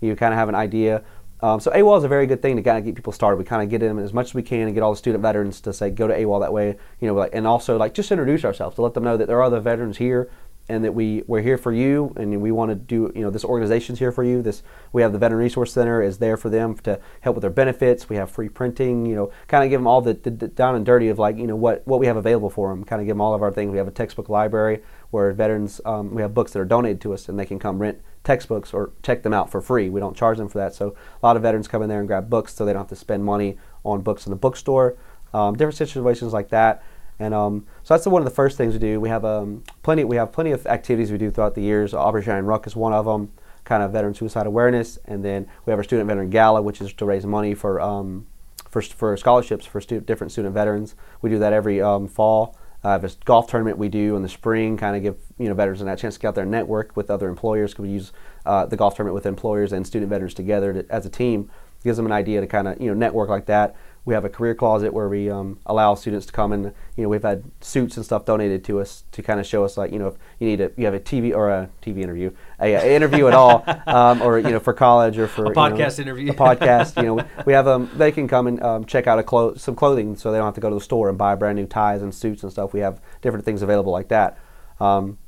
you 0.00 0.16
kind 0.16 0.34
of 0.34 0.38
have 0.38 0.48
an 0.48 0.54
idea. 0.54 1.02
Um, 1.40 1.60
so 1.60 1.70
AWOL 1.72 1.98
is 1.98 2.04
a 2.04 2.08
very 2.08 2.26
good 2.26 2.40
thing 2.40 2.56
to 2.56 2.62
kind 2.62 2.78
of 2.78 2.84
get 2.84 2.94
people 2.94 3.12
started. 3.12 3.36
We 3.36 3.44
kind 3.44 3.62
of 3.62 3.68
get 3.68 3.80
them 3.80 3.98
as 3.98 4.12
much 4.12 4.28
as 4.28 4.34
we 4.34 4.42
can 4.42 4.62
and 4.62 4.74
get 4.74 4.82
all 4.82 4.92
the 4.92 4.96
student 4.96 5.20
veterans 5.22 5.60
to 5.62 5.72
say 5.72 5.90
go 5.90 6.06
to 6.06 6.14
AWOL 6.14 6.40
that 6.40 6.52
way, 6.52 6.76
you 7.00 7.08
know, 7.08 7.22
and 7.22 7.46
also 7.46 7.76
like 7.76 7.92
just 7.92 8.10
introduce 8.10 8.44
ourselves 8.44 8.76
to 8.76 8.82
let 8.82 8.94
them 8.94 9.04
know 9.04 9.16
that 9.16 9.26
there 9.26 9.36
are 9.38 9.42
other 9.42 9.60
veterans 9.60 9.98
here 9.98 10.30
and 10.68 10.84
that 10.84 10.92
we 10.92 11.22
we're 11.26 11.42
here 11.42 11.58
for 11.58 11.72
you 11.72 12.12
and 12.16 12.40
we 12.40 12.50
want 12.50 12.70
to 12.70 12.74
do 12.74 13.12
you 13.14 13.20
know 13.20 13.30
this 13.30 13.44
organization's 13.44 13.98
here 13.98 14.12
for 14.12 14.24
you. 14.24 14.40
This 14.40 14.62
we 14.92 15.02
have 15.02 15.12
the 15.12 15.18
veteran 15.18 15.40
resource 15.40 15.72
center 15.72 16.02
is 16.02 16.18
there 16.18 16.36
for 16.36 16.48
them 16.48 16.76
to 16.78 16.98
help 17.20 17.36
with 17.36 17.42
their 17.42 17.50
benefits. 17.50 18.08
We 18.08 18.16
have 18.16 18.30
free 18.30 18.48
printing 18.48 19.04
you 19.06 19.14
know 19.14 19.30
kind 19.46 19.62
of 19.62 19.70
give 19.70 19.80
them 19.80 19.86
all 19.86 20.00
the, 20.00 20.14
the, 20.14 20.30
the, 20.30 20.48
down 20.48 20.74
and 20.74 20.86
dirty 20.86 21.08
of 21.08 21.18
like 21.18 21.36
you 21.36 21.46
know 21.46 21.56
what 21.56 21.86
what 21.86 22.00
we 22.00 22.06
have 22.06 22.16
available 22.16 22.50
for 22.50 22.70
them 22.70 22.84
kind 22.84 23.00
of 23.00 23.06
give 23.06 23.14
them 23.14 23.20
all 23.20 23.34
of 23.34 23.42
our 23.42 23.52
things. 23.52 23.72
We 23.72 23.78
have 23.78 23.88
a 23.88 23.92
textbook 23.92 24.28
library 24.28 24.82
where 25.10 25.32
veterans 25.32 25.80
um, 25.84 26.14
we 26.14 26.22
have 26.22 26.32
books 26.32 26.52
that 26.52 26.60
are 26.60 26.64
donated 26.64 27.00
to 27.02 27.12
us 27.12 27.28
and 27.28 27.38
they 27.38 27.46
can 27.46 27.58
come 27.58 27.78
rent 27.78 28.00
textbooks 28.22 28.72
or 28.72 28.92
check 29.02 29.22
them 29.22 29.34
out 29.34 29.50
for 29.50 29.60
free. 29.60 29.90
We 29.90 30.00
don't 30.00 30.16
charge 30.16 30.38
them 30.38 30.48
for 30.48 30.58
that. 30.58 30.74
So 30.74 30.94
a 31.22 31.26
lot 31.26 31.36
of 31.36 31.42
veterans 31.42 31.68
come 31.68 31.82
in 31.82 31.90
there 31.90 31.98
and 31.98 32.08
grab 32.08 32.30
books 32.30 32.54
so 32.54 32.64
they 32.64 32.72
don't 32.72 32.80
have 32.80 32.88
to 32.88 32.96
spend 32.96 33.22
money 33.22 33.58
on 33.84 34.00
books 34.00 34.24
in 34.24 34.30
the 34.30 34.36
bookstore. 34.36 34.96
Um, 35.34 35.56
different 35.56 35.76
situations 35.76 36.32
like 36.32 36.48
that 36.50 36.82
and 37.18 37.32
um, 37.32 37.66
so 37.82 37.94
that's 37.94 38.06
one 38.06 38.22
of 38.22 38.24
the 38.24 38.34
first 38.34 38.56
things 38.56 38.74
we 38.74 38.80
do. 38.80 39.00
We 39.00 39.08
have 39.08 39.24
um, 39.24 39.62
plenty. 39.82 40.04
We 40.04 40.16
have 40.16 40.32
plenty 40.32 40.50
of 40.50 40.66
activities 40.66 41.12
we 41.12 41.18
do 41.18 41.30
throughout 41.30 41.54
the 41.54 41.62
years. 41.62 41.94
Operation 41.94 42.44
Ruck 42.44 42.66
is 42.66 42.74
one 42.74 42.92
of 42.92 43.04
them, 43.04 43.30
kind 43.64 43.82
of 43.82 43.92
veteran 43.92 44.14
suicide 44.14 44.46
awareness, 44.46 44.98
and 45.04 45.24
then 45.24 45.46
we 45.64 45.70
have 45.70 45.78
our 45.78 45.84
student 45.84 46.08
veteran 46.08 46.30
gala, 46.30 46.60
which 46.60 46.80
is 46.80 46.92
to 46.94 47.04
raise 47.04 47.24
money 47.24 47.54
for 47.54 47.80
um, 47.80 48.26
for, 48.68 48.82
for 48.82 49.16
scholarships 49.16 49.64
for 49.64 49.80
stu- 49.80 50.00
different 50.00 50.32
student 50.32 50.52
veterans. 50.52 50.96
We 51.22 51.30
do 51.30 51.38
that 51.38 51.52
every 51.52 51.80
um, 51.80 52.08
fall. 52.08 52.56
Uh, 52.82 52.90
have 52.90 53.04
a 53.04 53.10
golf 53.24 53.46
tournament 53.46 53.78
we 53.78 53.88
do 53.88 54.14
in 54.14 54.22
the 54.22 54.28
spring, 54.28 54.76
kind 54.76 54.96
of 54.96 55.02
give 55.02 55.16
you 55.38 55.48
know 55.48 55.54
veterans 55.54 55.80
that 55.80 55.98
chance 55.98 56.14
to 56.14 56.20
get 56.20 56.28
out 56.28 56.34
there 56.34 56.42
and 56.42 56.50
network 56.50 56.96
with 56.96 57.10
other 57.10 57.28
employers. 57.28 57.70
Because 57.70 57.82
we 57.84 57.90
use 57.90 58.12
uh, 58.44 58.66
the 58.66 58.76
golf 58.76 58.96
tournament 58.96 59.14
with 59.14 59.24
employers 59.24 59.72
and 59.72 59.86
student 59.86 60.10
veterans 60.10 60.34
together 60.34 60.72
to, 60.72 60.92
as 60.92 61.06
a 61.06 61.10
team, 61.10 61.50
gives 61.84 61.96
them 61.96 62.06
an 62.06 62.12
idea 62.12 62.40
to 62.40 62.46
kind 62.46 62.66
of 62.66 62.80
you 62.80 62.88
know 62.88 62.94
network 62.94 63.28
like 63.28 63.46
that 63.46 63.76
we 64.04 64.14
have 64.14 64.24
a 64.24 64.28
career 64.28 64.54
closet 64.54 64.92
where 64.92 65.08
we 65.08 65.30
um, 65.30 65.58
allow 65.66 65.94
students 65.94 66.26
to 66.26 66.32
come 66.32 66.52
and 66.52 66.64
you 66.96 67.02
know 67.02 67.08
we've 67.08 67.22
had 67.22 67.44
suits 67.60 67.96
and 67.96 68.04
stuff 68.04 68.24
donated 68.24 68.64
to 68.64 68.80
us 68.80 69.04
to 69.12 69.22
kind 69.22 69.40
of 69.40 69.46
show 69.46 69.64
us 69.64 69.76
like 69.76 69.92
you 69.92 69.98
know 69.98 70.08
if 70.08 70.14
you 70.38 70.46
need 70.46 70.60
a 70.60 70.70
you 70.76 70.84
have 70.84 70.94
a 70.94 71.00
TV 71.00 71.34
or 71.34 71.50
a 71.50 71.70
TV 71.82 72.02
interview 72.02 72.30
a, 72.60 72.74
a 72.74 72.94
interview 72.96 73.26
at 73.26 73.34
all 73.34 73.64
um, 73.86 74.20
or 74.22 74.38
you 74.38 74.50
know 74.50 74.60
for 74.60 74.72
college 74.72 75.18
or 75.18 75.26
for 75.26 75.46
a 75.46 75.54
podcast 75.54 75.98
you 75.98 76.04
know, 76.04 76.12
interview. 76.12 76.32
a 76.32 76.34
podcast 76.34 76.96
you 76.96 77.14
know 77.14 77.26
we 77.46 77.52
have 77.52 77.66
um 77.66 77.90
they 77.94 78.12
can 78.12 78.28
come 78.28 78.46
and 78.46 78.62
um, 78.62 78.84
check 78.84 79.06
out 79.06 79.18
a 79.18 79.22
clo- 79.22 79.54
some 79.54 79.74
clothing 79.74 80.16
so 80.16 80.30
they 80.30 80.38
don't 80.38 80.46
have 80.46 80.54
to 80.54 80.60
go 80.60 80.68
to 80.68 80.76
the 80.76 80.80
store 80.80 81.08
and 81.08 81.18
buy 81.18 81.34
brand 81.34 81.56
new 81.56 81.66
ties 81.66 82.02
and 82.02 82.14
suits 82.14 82.42
and 82.42 82.52
stuff. 82.52 82.72
We 82.72 82.80
have 82.80 83.00
different 83.22 83.44
things 83.44 83.62
available 83.62 83.92
like 83.92 84.08
that. 84.08 84.38
Um, 84.80 85.18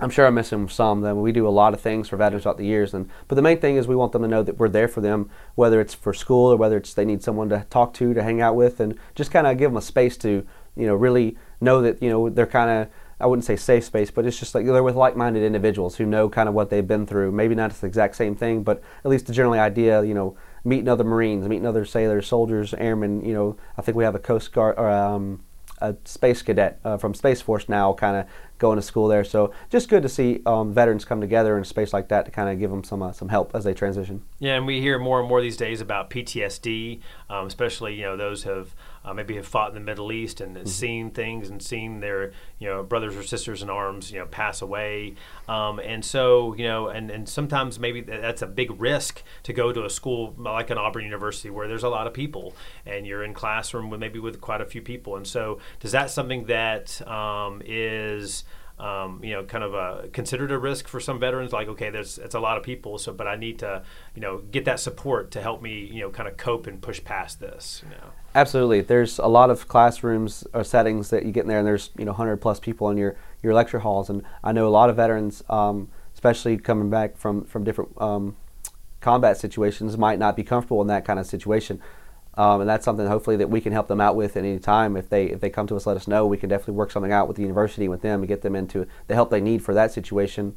I'm 0.00 0.10
sure 0.10 0.26
I'm 0.26 0.34
missing 0.34 0.68
some. 0.68 1.02
Then 1.02 1.20
we 1.20 1.32
do 1.32 1.46
a 1.46 1.50
lot 1.50 1.74
of 1.74 1.80
things 1.80 2.08
for 2.08 2.16
veterans 2.16 2.42
throughout 2.42 2.56
the 2.56 2.66
years, 2.66 2.94
and 2.94 3.08
but 3.28 3.34
the 3.34 3.42
main 3.42 3.58
thing 3.58 3.76
is 3.76 3.86
we 3.86 3.96
want 3.96 4.12
them 4.12 4.22
to 4.22 4.28
know 4.28 4.42
that 4.42 4.58
we're 4.58 4.68
there 4.68 4.88
for 4.88 5.00
them, 5.00 5.30
whether 5.54 5.80
it's 5.80 5.94
for 5.94 6.14
school 6.14 6.52
or 6.52 6.56
whether 6.56 6.76
it's 6.76 6.94
they 6.94 7.04
need 7.04 7.22
someone 7.22 7.48
to 7.50 7.66
talk 7.70 7.92
to, 7.94 8.14
to 8.14 8.22
hang 8.22 8.40
out 8.40 8.56
with, 8.56 8.80
and 8.80 8.98
just 9.14 9.30
kind 9.30 9.46
of 9.46 9.58
give 9.58 9.70
them 9.70 9.76
a 9.76 9.82
space 9.82 10.16
to, 10.18 10.46
you 10.76 10.86
know, 10.86 10.94
really 10.94 11.36
know 11.60 11.82
that 11.82 12.02
you 12.02 12.08
know 12.08 12.30
they're 12.30 12.46
kind 12.46 12.70
of 12.70 12.88
I 13.20 13.26
wouldn't 13.26 13.44
say 13.44 13.56
safe 13.56 13.84
space, 13.84 14.10
but 14.10 14.24
it's 14.24 14.38
just 14.38 14.54
like 14.54 14.64
they're 14.64 14.82
with 14.82 14.96
like-minded 14.96 15.42
individuals 15.42 15.96
who 15.96 16.06
know 16.06 16.30
kind 16.30 16.48
of 16.48 16.54
what 16.54 16.70
they've 16.70 16.86
been 16.86 17.06
through. 17.06 17.32
Maybe 17.32 17.54
not 17.54 17.70
the 17.72 17.86
exact 17.86 18.16
same 18.16 18.34
thing, 18.34 18.62
but 18.62 18.82
at 19.04 19.10
least 19.10 19.26
the 19.26 19.34
general 19.34 19.54
idea, 19.54 20.02
you 20.02 20.14
know, 20.14 20.36
meeting 20.64 20.88
other 20.88 21.04
Marines, 21.04 21.46
meeting 21.46 21.66
other 21.66 21.84
sailors, 21.84 22.26
soldiers, 22.26 22.72
airmen. 22.74 23.22
You 23.22 23.34
know, 23.34 23.56
I 23.76 23.82
think 23.82 23.96
we 23.96 24.04
have 24.04 24.14
a 24.14 24.18
Coast 24.18 24.52
Guard 24.52 24.76
or 24.78 24.88
um, 24.88 25.42
a 25.80 25.96
space 26.04 26.40
cadet 26.40 26.80
uh, 26.82 26.96
from 26.96 27.12
Space 27.12 27.42
Force 27.42 27.68
now, 27.68 27.92
kind 27.92 28.16
of 28.16 28.26
going 28.60 28.76
to 28.76 28.82
school 28.82 29.08
there. 29.08 29.24
So 29.24 29.52
just 29.70 29.88
good 29.88 30.04
to 30.04 30.08
see 30.08 30.40
um, 30.46 30.72
veterans 30.72 31.04
come 31.04 31.20
together 31.20 31.56
in 31.56 31.62
a 31.62 31.64
space 31.64 31.92
like 31.92 32.08
that 32.08 32.26
to 32.26 32.30
kind 32.30 32.48
of 32.48 32.60
give 32.60 32.70
them 32.70 32.84
some 32.84 33.02
uh, 33.02 33.10
some 33.10 33.28
help 33.28 33.50
as 33.54 33.64
they 33.64 33.74
transition. 33.74 34.22
Yeah, 34.38 34.54
and 34.54 34.66
we 34.66 34.80
hear 34.80 35.00
more 35.00 35.18
and 35.18 35.28
more 35.28 35.40
these 35.40 35.56
days 35.56 35.80
about 35.80 36.10
PTSD, 36.10 37.00
um, 37.28 37.46
especially 37.46 37.94
you 37.94 38.02
know 38.02 38.16
those 38.16 38.44
have 38.44 38.74
uh, 39.04 39.14
maybe 39.14 39.36
have 39.36 39.46
fought 39.46 39.68
in 39.68 39.74
the 39.74 39.80
Middle 39.80 40.12
East 40.12 40.40
and 40.40 40.56
mm-hmm. 40.56 40.66
seen 40.66 41.10
things 41.10 41.48
and 41.48 41.62
seen 41.62 42.00
their 42.00 42.32
you 42.58 42.68
know 42.68 42.82
brothers 42.82 43.16
or 43.16 43.22
sisters 43.22 43.62
in 43.62 43.70
arms 43.70 44.10
you 44.10 44.18
know 44.18 44.26
pass 44.26 44.62
away, 44.62 45.14
um, 45.48 45.78
and 45.80 46.04
so 46.04 46.54
you 46.54 46.64
know 46.64 46.88
and 46.88 47.10
and 47.10 47.28
sometimes 47.28 47.78
maybe 47.78 48.00
that's 48.00 48.42
a 48.42 48.46
big 48.46 48.80
risk 48.80 49.22
to 49.42 49.52
go 49.52 49.72
to 49.72 49.84
a 49.84 49.90
school 49.90 50.34
like 50.38 50.70
an 50.70 50.78
Auburn 50.78 51.04
University 51.04 51.50
where 51.50 51.68
there's 51.68 51.82
a 51.82 51.88
lot 51.88 52.06
of 52.06 52.12
people 52.12 52.54
and 52.84 53.06
you're 53.06 53.24
in 53.24 53.34
classroom 53.34 53.90
with 53.90 54.00
maybe 54.00 54.18
with 54.18 54.40
quite 54.40 54.60
a 54.60 54.66
few 54.66 54.82
people, 54.82 55.16
and 55.16 55.26
so 55.26 55.58
does 55.80 55.92
that 55.92 56.10
something 56.10 56.44
that 56.44 57.06
um, 57.08 57.62
is 57.64 58.44
um, 58.80 59.22
you 59.22 59.32
know, 59.32 59.44
kind 59.44 59.62
of 59.62 59.74
a, 59.74 60.08
considered 60.08 60.50
a 60.50 60.58
risk 60.58 60.88
for 60.88 61.00
some 61.00 61.20
veterans. 61.20 61.52
Like, 61.52 61.68
okay, 61.68 61.90
there's 61.90 62.18
it's 62.18 62.34
a 62.34 62.40
lot 62.40 62.56
of 62.56 62.62
people, 62.62 62.98
so 62.98 63.12
but 63.12 63.26
I 63.26 63.36
need 63.36 63.58
to, 63.58 63.82
you 64.14 64.22
know, 64.22 64.38
get 64.38 64.64
that 64.64 64.80
support 64.80 65.30
to 65.32 65.42
help 65.42 65.60
me, 65.60 65.84
you 65.84 66.00
know, 66.00 66.10
kind 66.10 66.28
of 66.28 66.36
cope 66.36 66.66
and 66.66 66.80
push 66.80 67.02
past 67.04 67.40
this. 67.40 67.82
You 67.84 67.90
know. 67.90 68.10
Absolutely, 68.34 68.80
there's 68.80 69.18
a 69.18 69.26
lot 69.26 69.50
of 69.50 69.68
classrooms 69.68 70.46
or 70.54 70.64
settings 70.64 71.10
that 71.10 71.26
you 71.26 71.32
get 71.32 71.42
in 71.42 71.48
there, 71.48 71.58
and 71.58 71.66
there's 71.66 71.90
you 71.98 72.04
know 72.04 72.12
100 72.12 72.38
plus 72.38 72.58
people 72.58 72.88
in 72.90 72.96
your 72.96 73.16
your 73.42 73.52
lecture 73.52 73.80
halls, 73.80 74.08
and 74.08 74.22
I 74.42 74.52
know 74.52 74.66
a 74.66 74.70
lot 74.70 74.88
of 74.88 74.96
veterans, 74.96 75.44
um, 75.50 75.88
especially 76.14 76.56
coming 76.56 76.88
back 76.88 77.16
from 77.16 77.44
from 77.44 77.64
different 77.64 78.00
um, 78.00 78.36
combat 79.00 79.36
situations, 79.36 79.98
might 79.98 80.18
not 80.18 80.36
be 80.36 80.42
comfortable 80.42 80.80
in 80.80 80.88
that 80.88 81.04
kind 81.04 81.18
of 81.18 81.26
situation. 81.26 81.80
Um, 82.40 82.62
and 82.62 82.70
that's 82.70 82.86
something 82.86 83.06
hopefully 83.06 83.36
that 83.36 83.50
we 83.50 83.60
can 83.60 83.74
help 83.74 83.86
them 83.86 84.00
out 84.00 84.16
with 84.16 84.34
at 84.34 84.44
any 84.46 84.58
time. 84.58 84.96
If 84.96 85.10
they 85.10 85.26
if 85.26 85.40
they 85.40 85.50
come 85.50 85.66
to 85.66 85.76
us, 85.76 85.84
let 85.84 85.98
us 85.98 86.08
know. 86.08 86.26
We 86.26 86.38
can 86.38 86.48
definitely 86.48 86.72
work 86.72 86.90
something 86.90 87.12
out 87.12 87.28
with 87.28 87.36
the 87.36 87.42
university 87.42 87.86
with 87.86 88.00
them 88.00 88.20
and 88.20 88.28
get 88.28 88.40
them 88.40 88.56
into 88.56 88.86
the 89.08 89.14
help 89.14 89.28
they 89.28 89.42
need 89.42 89.62
for 89.62 89.74
that 89.74 89.92
situation. 89.92 90.56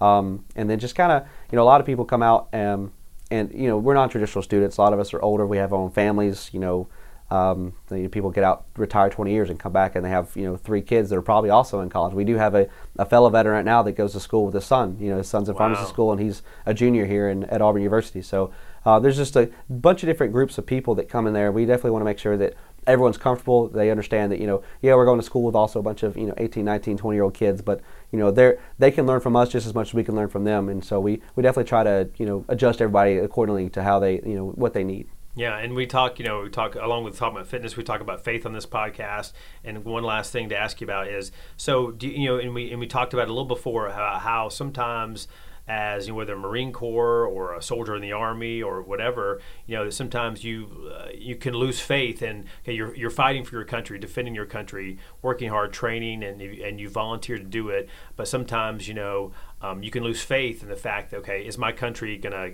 Um, 0.00 0.44
and 0.56 0.68
then 0.68 0.80
just 0.80 0.96
kind 0.96 1.12
of 1.12 1.22
you 1.52 1.54
know 1.54 1.62
a 1.62 1.70
lot 1.70 1.80
of 1.80 1.86
people 1.86 2.04
come 2.04 2.20
out 2.20 2.48
and 2.52 2.90
and 3.30 3.52
you 3.54 3.68
know 3.68 3.78
we're 3.78 3.94
non-traditional 3.94 4.42
students. 4.42 4.76
A 4.78 4.80
lot 4.80 4.92
of 4.92 4.98
us 4.98 5.14
are 5.14 5.22
older. 5.22 5.46
We 5.46 5.58
have 5.58 5.72
our 5.72 5.78
own 5.78 5.92
families. 5.92 6.50
You 6.52 6.58
know, 6.58 6.88
um, 7.30 7.74
you 7.92 7.98
know, 7.98 8.08
people 8.08 8.30
get 8.30 8.42
out, 8.42 8.64
retire 8.76 9.08
20 9.08 9.30
years, 9.30 9.50
and 9.50 9.60
come 9.60 9.72
back, 9.72 9.94
and 9.94 10.04
they 10.04 10.10
have 10.10 10.32
you 10.34 10.42
know 10.42 10.56
three 10.56 10.82
kids 10.82 11.10
that 11.10 11.16
are 11.16 11.22
probably 11.22 11.50
also 11.50 11.78
in 11.78 11.90
college. 11.90 12.12
We 12.12 12.24
do 12.24 12.38
have 12.38 12.56
a, 12.56 12.68
a 12.98 13.04
fellow 13.04 13.30
veteran 13.30 13.54
right 13.54 13.64
now 13.64 13.84
that 13.84 13.92
goes 13.92 14.14
to 14.14 14.20
school 14.20 14.46
with 14.46 14.54
his 14.54 14.64
son. 14.64 14.96
You 14.98 15.10
know, 15.10 15.18
his 15.18 15.28
son's 15.28 15.48
in 15.48 15.54
wow. 15.54 15.58
pharmacy 15.60 15.84
school, 15.84 16.10
and 16.10 16.20
he's 16.20 16.42
a 16.66 16.74
junior 16.74 17.06
here 17.06 17.28
in, 17.28 17.44
at 17.44 17.62
Auburn 17.62 17.82
University. 17.82 18.20
So 18.20 18.50
uh, 18.84 18.98
there's 18.98 19.16
just 19.16 19.36
a 19.36 19.50
bunch 19.68 20.02
of 20.02 20.08
different 20.08 20.32
groups 20.32 20.58
of 20.58 20.66
people 20.66 20.94
that 20.96 21.08
come 21.08 21.26
in 21.26 21.32
there. 21.32 21.52
We 21.52 21.66
definitely 21.66 21.90
want 21.92 22.02
to 22.02 22.06
make 22.06 22.18
sure 22.18 22.36
that 22.36 22.54
everyone's 22.86 23.18
comfortable. 23.18 23.68
They 23.68 23.90
understand 23.90 24.32
that, 24.32 24.40
you 24.40 24.46
know, 24.46 24.62
yeah, 24.80 24.94
we're 24.94 25.04
going 25.04 25.20
to 25.20 25.26
school 25.26 25.42
with 25.42 25.54
also 25.54 25.80
a 25.80 25.82
bunch 25.82 26.02
of, 26.02 26.16
you 26.16 26.26
know, 26.26 26.34
18, 26.38 26.64
19, 26.64 26.96
20 26.96 27.16
year 27.16 27.24
old 27.24 27.34
kids, 27.34 27.62
but, 27.62 27.80
you 28.10 28.18
know, 28.18 28.30
they're, 28.30 28.58
they 28.78 28.90
can 28.90 29.06
learn 29.06 29.20
from 29.20 29.36
us 29.36 29.48
just 29.48 29.66
as 29.66 29.74
much 29.74 29.88
as 29.88 29.94
we 29.94 30.04
can 30.04 30.14
learn 30.16 30.28
from 30.28 30.44
them. 30.44 30.68
And 30.68 30.84
so 30.84 31.00
we, 31.00 31.20
we 31.36 31.42
definitely 31.42 31.68
try 31.68 31.84
to, 31.84 32.08
you 32.16 32.26
know, 32.26 32.44
adjust 32.48 32.80
everybody 32.80 33.18
accordingly 33.18 33.68
to 33.70 33.82
how 33.82 33.98
they, 33.98 34.14
you 34.20 34.34
know, 34.34 34.48
what 34.48 34.72
they 34.72 34.84
need. 34.84 35.08
Yeah, 35.36 35.56
and 35.58 35.74
we 35.74 35.86
talk, 35.86 36.18
you 36.18 36.24
know, 36.24 36.42
we 36.42 36.50
talk 36.50 36.74
along 36.74 37.04
with 37.04 37.16
talking 37.16 37.36
about 37.36 37.46
fitness, 37.46 37.76
we 37.76 37.84
talk 37.84 38.00
about 38.00 38.24
faith 38.24 38.44
on 38.44 38.52
this 38.52 38.66
podcast. 38.66 39.32
And 39.62 39.84
one 39.84 40.02
last 40.02 40.32
thing 40.32 40.48
to 40.48 40.56
ask 40.56 40.80
you 40.80 40.86
about 40.86 41.06
is, 41.06 41.30
so 41.56 41.92
do 41.92 42.08
you, 42.08 42.14
you 42.14 42.28
know, 42.28 42.38
and 42.38 42.52
we 42.52 42.70
and 42.72 42.80
we 42.80 42.88
talked 42.88 43.14
about 43.14 43.28
a 43.28 43.32
little 43.32 43.44
before 43.44 43.86
about 43.86 44.22
how 44.22 44.48
sometimes 44.48 45.28
as 45.70 46.08
you 46.08 46.12
know, 46.12 46.16
whether 46.16 46.34
a 46.34 46.36
Marine 46.36 46.72
Corps 46.72 47.24
or 47.24 47.54
a 47.54 47.62
soldier 47.62 47.94
in 47.94 48.02
the 48.02 48.10
Army 48.10 48.60
or 48.60 48.82
whatever, 48.82 49.40
you 49.66 49.76
know, 49.76 49.88
sometimes 49.88 50.42
you 50.42 50.90
uh, 50.92 51.06
you 51.14 51.36
can 51.36 51.54
lose 51.54 51.78
faith 51.78 52.22
and 52.22 52.46
okay, 52.62 52.72
you're 52.72 52.94
you're 52.96 53.08
fighting 53.08 53.44
for 53.44 53.54
your 53.54 53.64
country, 53.64 53.96
defending 53.96 54.34
your 54.34 54.46
country, 54.46 54.98
working 55.22 55.48
hard, 55.48 55.72
training, 55.72 56.24
and 56.24 56.40
you, 56.40 56.64
and 56.64 56.80
you 56.80 56.88
volunteer 56.88 57.38
to 57.38 57.44
do 57.44 57.68
it. 57.68 57.88
But 58.16 58.26
sometimes 58.26 58.88
you 58.88 58.94
know 58.94 59.30
um, 59.62 59.84
you 59.84 59.92
can 59.92 60.02
lose 60.02 60.20
faith 60.20 60.64
in 60.64 60.68
the 60.68 60.76
fact 60.76 61.12
that 61.12 61.18
okay, 61.18 61.46
is 61.46 61.56
my 61.56 61.70
country 61.70 62.18
gonna 62.18 62.50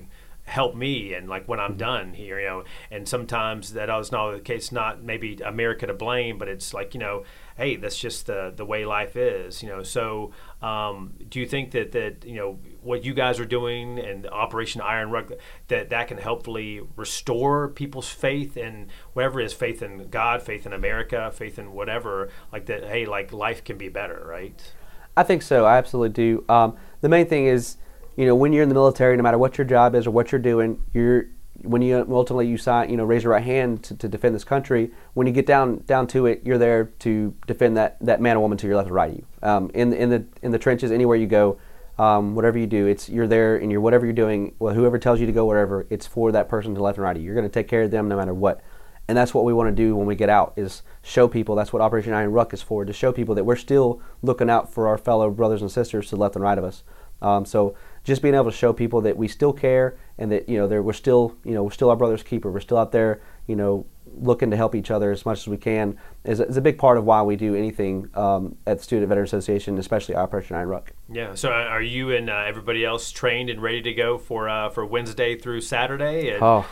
help 0.46 0.76
me 0.76 1.12
and 1.12 1.28
like 1.28 1.46
when 1.48 1.58
I'm 1.58 1.70
mm-hmm. 1.70 1.78
done 1.78 2.14
here, 2.14 2.40
you 2.40 2.46
know. 2.46 2.64
And 2.90 3.08
sometimes 3.08 3.72
that 3.74 3.90
is 3.90 4.12
not 4.12 4.32
the 4.32 4.40
case. 4.40 4.72
Not 4.72 5.02
maybe 5.02 5.38
America 5.44 5.86
to 5.86 5.94
blame, 5.94 6.38
but 6.38 6.48
it's 6.48 6.72
like 6.72 6.94
you 6.94 7.00
know, 7.00 7.24
hey, 7.56 7.76
that's 7.76 7.98
just 7.98 8.26
the 8.26 8.52
the 8.54 8.64
way 8.64 8.84
life 8.84 9.16
is, 9.16 9.62
you 9.62 9.68
know. 9.68 9.82
So 9.82 10.32
Um, 10.62 11.12
do 11.28 11.38
you 11.38 11.46
think 11.46 11.72
that 11.72 11.92
that 11.92 12.24
you 12.24 12.36
know 12.36 12.58
what 12.82 13.04
you 13.04 13.12
guys 13.12 13.38
are 13.38 13.44
doing 13.44 13.98
and 13.98 14.26
Operation 14.26 14.80
Iron 14.80 15.10
Ruck 15.10 15.32
that 15.68 15.90
that 15.90 16.08
can 16.08 16.16
helpfully 16.16 16.80
restore 16.96 17.68
people's 17.68 18.08
faith 18.08 18.56
in 18.56 18.88
whatever 19.12 19.40
is 19.40 19.52
faith 19.52 19.82
in 19.82 20.08
God, 20.08 20.42
faith 20.42 20.64
in 20.64 20.72
America, 20.72 21.30
faith 21.34 21.58
in 21.58 21.72
whatever 21.72 22.30
like 22.52 22.66
that? 22.66 22.84
Hey, 22.84 23.04
like 23.04 23.32
life 23.32 23.64
can 23.64 23.76
be 23.76 23.88
better, 23.88 24.24
right? 24.26 24.72
I 25.16 25.22
think 25.22 25.42
so. 25.42 25.66
I 25.66 25.76
absolutely 25.76 26.10
do. 26.10 26.44
Um, 26.48 26.76
the 27.00 27.08
main 27.08 27.26
thing 27.26 27.46
is, 27.46 27.76
you 28.16 28.26
know, 28.26 28.34
when 28.34 28.52
you're 28.52 28.62
in 28.62 28.68
the 28.68 28.74
military, 28.74 29.16
no 29.16 29.22
matter 29.22 29.38
what 29.38 29.58
your 29.58 29.66
job 29.66 29.94
is 29.94 30.06
or 30.06 30.10
what 30.10 30.32
you're 30.32 30.38
doing, 30.38 30.82
you're 30.94 31.26
when 31.62 31.82
you 31.82 32.06
ultimately 32.10 32.46
you 32.46 32.56
sign, 32.56 32.90
you 32.90 32.96
know, 32.96 33.04
raise 33.04 33.22
your 33.22 33.32
right 33.32 33.42
hand 33.42 33.82
to, 33.84 33.96
to, 33.96 34.08
defend 34.08 34.34
this 34.34 34.44
country. 34.44 34.90
When 35.14 35.26
you 35.26 35.32
get 35.32 35.46
down 35.46 35.78
down 35.86 36.06
to 36.08 36.26
it, 36.26 36.42
you're 36.44 36.58
there 36.58 36.86
to 37.00 37.34
defend 37.46 37.76
that, 37.76 37.96
that 38.00 38.20
man 38.20 38.36
or 38.36 38.40
woman 38.40 38.58
to 38.58 38.66
your 38.66 38.76
left 38.76 38.86
and 38.86 38.94
right 38.94 39.10
of 39.10 39.16
you. 39.16 39.26
Um, 39.42 39.70
in 39.74 39.92
in 39.92 40.10
the 40.10 40.24
in 40.42 40.50
the 40.52 40.58
trenches, 40.58 40.90
anywhere 40.90 41.16
you 41.16 41.26
go, 41.26 41.58
um, 41.98 42.34
whatever 42.34 42.58
you 42.58 42.66
do, 42.66 42.86
it's 42.86 43.08
you're 43.08 43.26
there 43.26 43.56
and 43.56 43.70
you're 43.70 43.80
whatever 43.80 44.04
you're 44.06 44.12
doing. 44.12 44.54
Well, 44.58 44.74
whoever 44.74 44.98
tells 44.98 45.20
you 45.20 45.26
to 45.26 45.32
go, 45.32 45.44
whatever, 45.44 45.86
it's 45.90 46.06
for 46.06 46.32
that 46.32 46.48
person 46.48 46.74
to 46.74 46.82
left 46.82 46.98
and 46.98 47.04
right 47.04 47.16
of 47.16 47.22
you. 47.22 47.26
You're 47.26 47.34
going 47.34 47.48
to 47.48 47.52
take 47.52 47.68
care 47.68 47.82
of 47.82 47.90
them 47.90 48.08
no 48.08 48.16
matter 48.16 48.34
what. 48.34 48.60
And 49.08 49.16
that's 49.16 49.32
what 49.32 49.44
we 49.44 49.52
want 49.52 49.68
to 49.68 49.74
do 49.74 49.94
when 49.94 50.06
we 50.06 50.16
get 50.16 50.28
out 50.28 50.52
is 50.56 50.82
show 51.02 51.28
people. 51.28 51.54
That's 51.54 51.72
what 51.72 51.80
Operation 51.80 52.12
Iron 52.12 52.32
Ruck 52.32 52.52
is 52.52 52.62
for 52.62 52.84
to 52.84 52.92
show 52.92 53.12
people 53.12 53.36
that 53.36 53.44
we're 53.44 53.56
still 53.56 54.00
looking 54.20 54.50
out 54.50 54.72
for 54.72 54.88
our 54.88 54.98
fellow 54.98 55.30
brothers 55.30 55.62
and 55.62 55.70
sisters 55.70 56.08
to 56.08 56.16
the 56.16 56.20
left 56.20 56.34
and 56.34 56.42
right 56.42 56.58
of 56.58 56.64
us. 56.64 56.82
Um, 57.22 57.44
so 57.44 57.76
just 58.04 58.20
being 58.20 58.34
able 58.34 58.50
to 58.50 58.56
show 58.56 58.72
people 58.72 59.00
that 59.02 59.16
we 59.16 59.28
still 59.28 59.52
care 59.52 59.96
and 60.18 60.32
that 60.32 60.48
you 60.48 60.58
know 60.58 60.82
we're 60.82 60.92
still 60.92 61.36
you 61.44 61.52
know 61.52 61.64
we're 61.64 61.70
still 61.70 61.90
our 61.90 61.96
brother's 61.96 62.22
keeper. 62.22 62.50
We're 62.50 62.60
still 62.60 62.78
out 62.78 62.92
there 62.92 63.20
you 63.46 63.56
know 63.56 63.86
looking 64.18 64.50
to 64.50 64.56
help 64.56 64.74
each 64.74 64.90
other 64.90 65.10
as 65.10 65.26
much 65.26 65.40
as 65.40 65.48
we 65.48 65.56
can 65.56 65.98
is, 66.24 66.40
is 66.40 66.56
a 66.56 66.60
big 66.60 66.78
part 66.78 66.96
of 66.96 67.04
why 67.04 67.22
we 67.22 67.36
do 67.36 67.54
anything 67.54 68.08
um, 68.14 68.56
at 68.66 68.78
the 68.78 68.84
Student 68.84 69.08
Veteran 69.08 69.24
Association, 69.24 69.78
especially 69.78 70.14
Operation 70.14 70.56
Iron 70.56 70.68
Ruck. 70.68 70.92
Yeah. 71.12 71.34
So 71.34 71.50
uh, 71.50 71.54
are 71.54 71.82
you 71.82 72.12
and 72.12 72.30
uh, 72.30 72.44
everybody 72.46 72.84
else 72.84 73.10
trained 73.10 73.50
and 73.50 73.60
ready 73.62 73.82
to 73.82 73.92
go 73.92 74.18
for 74.18 74.48
uh, 74.48 74.70
for 74.70 74.84
Wednesday 74.84 75.36
through 75.36 75.60
Saturday? 75.60 76.30
And 76.30 76.42
oh, 76.42 76.66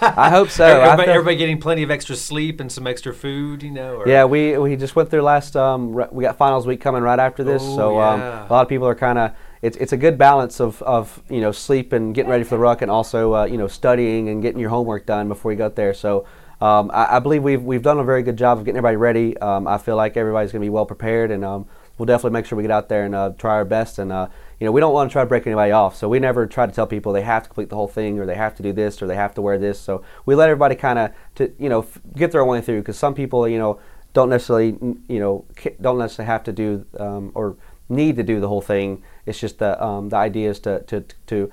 I 0.00 0.30
hope 0.30 0.50
so. 0.50 0.64
everybody, 0.80 1.10
everybody, 1.10 1.36
getting 1.36 1.60
plenty 1.60 1.82
of 1.82 1.90
extra 1.90 2.16
sleep 2.16 2.60
and 2.60 2.70
some 2.70 2.86
extra 2.86 3.14
food, 3.14 3.62
you 3.62 3.70
know? 3.70 3.96
Or? 3.96 4.08
Yeah, 4.08 4.24
we 4.24 4.58
we 4.58 4.76
just 4.76 4.96
went 4.96 5.10
through 5.10 5.22
last. 5.22 5.56
Um, 5.56 5.92
we 6.10 6.24
got 6.24 6.36
finals 6.36 6.66
week 6.66 6.80
coming 6.80 7.02
right 7.02 7.20
after 7.20 7.44
this, 7.44 7.62
Ooh, 7.62 7.76
so 7.76 8.00
um, 8.00 8.20
a 8.20 8.46
lot 8.50 8.62
of 8.62 8.68
people 8.68 8.86
are 8.86 8.94
kind 8.94 9.18
of 9.18 9.32
it's 9.62 9.76
it's 9.76 9.92
a 9.92 9.96
good 9.96 10.18
balance 10.18 10.60
of, 10.60 10.82
of 10.82 11.22
you 11.30 11.40
know 11.40 11.52
sleep 11.52 11.92
and 11.92 12.14
getting 12.14 12.30
ready 12.30 12.44
for 12.44 12.56
the 12.56 12.58
ruck 12.58 12.82
and 12.82 12.90
also 12.90 13.34
uh, 13.34 13.44
you 13.44 13.56
know 13.56 13.68
studying 13.68 14.28
and 14.28 14.42
getting 14.42 14.60
your 14.60 14.70
homework 14.70 15.06
done 15.06 15.28
before 15.28 15.52
you 15.52 15.58
go 15.58 15.68
there. 15.68 15.94
So 15.94 16.26
um, 16.60 16.90
I, 16.92 17.16
I, 17.16 17.18
believe 17.20 17.42
we've 17.42 17.62
we've 17.62 17.82
done 17.82 17.98
a 17.98 18.04
very 18.04 18.22
good 18.22 18.36
job 18.36 18.58
of 18.58 18.64
getting 18.64 18.76
everybody 18.76 18.96
ready. 18.96 19.38
Um, 19.38 19.66
I 19.66 19.78
feel 19.78 19.96
like 19.96 20.16
everybody's 20.16 20.52
going 20.52 20.60
to 20.60 20.66
be 20.66 20.70
well 20.70 20.86
prepared 20.86 21.30
and 21.30 21.44
um, 21.44 21.66
we'll 21.96 22.06
definitely 22.06 22.32
make 22.32 22.46
sure 22.46 22.56
we 22.56 22.62
get 22.62 22.70
out 22.72 22.88
there 22.88 23.04
and 23.04 23.14
uh, 23.14 23.32
try 23.38 23.54
our 23.54 23.64
best. 23.64 23.98
And 23.98 24.12
uh, 24.12 24.28
you 24.58 24.66
know 24.66 24.72
we 24.72 24.80
don't 24.80 24.92
want 24.92 25.10
to 25.10 25.12
try 25.12 25.22
to 25.22 25.28
break 25.28 25.46
anybody 25.46 25.70
off, 25.70 25.96
so 25.96 26.08
we 26.08 26.18
never 26.18 26.46
try 26.46 26.66
to 26.66 26.72
tell 26.72 26.86
people 26.86 27.12
they 27.12 27.22
have 27.22 27.44
to 27.44 27.48
complete 27.48 27.68
the 27.68 27.76
whole 27.76 27.88
thing 27.88 28.18
or 28.18 28.26
they 28.26 28.34
have 28.34 28.56
to 28.56 28.64
do 28.64 28.72
this 28.72 29.00
or 29.00 29.06
they 29.06 29.16
have 29.16 29.34
to 29.34 29.42
wear 29.42 29.58
this. 29.58 29.78
So 29.78 30.04
we 30.26 30.34
let 30.34 30.48
everybody 30.48 30.74
kind 30.74 30.98
of 30.98 31.12
to 31.36 31.52
you 31.58 31.68
know 31.68 31.82
f- 31.82 32.00
get 32.16 32.32
their 32.32 32.40
own 32.40 32.48
way 32.48 32.60
through 32.60 32.80
because 32.80 32.98
some 32.98 33.14
people 33.14 33.46
you 33.46 33.58
know 33.58 33.78
don't 34.12 34.28
necessarily 34.28 34.76
you 35.08 35.20
know 35.20 35.44
don't 35.80 35.98
necessarily 35.98 36.26
have 36.26 36.42
to 36.44 36.52
do 36.52 36.84
um, 36.98 37.30
or 37.34 37.56
need 37.88 38.16
to 38.16 38.22
do 38.22 38.40
the 38.40 38.48
whole 38.48 38.62
thing. 38.62 39.02
It's 39.26 39.38
just 39.38 39.58
the 39.58 39.82
um, 39.82 40.08
the 40.08 40.16
idea 40.16 40.50
is 40.50 40.60
to, 40.60 40.82
to 40.84 41.04
to 41.26 41.50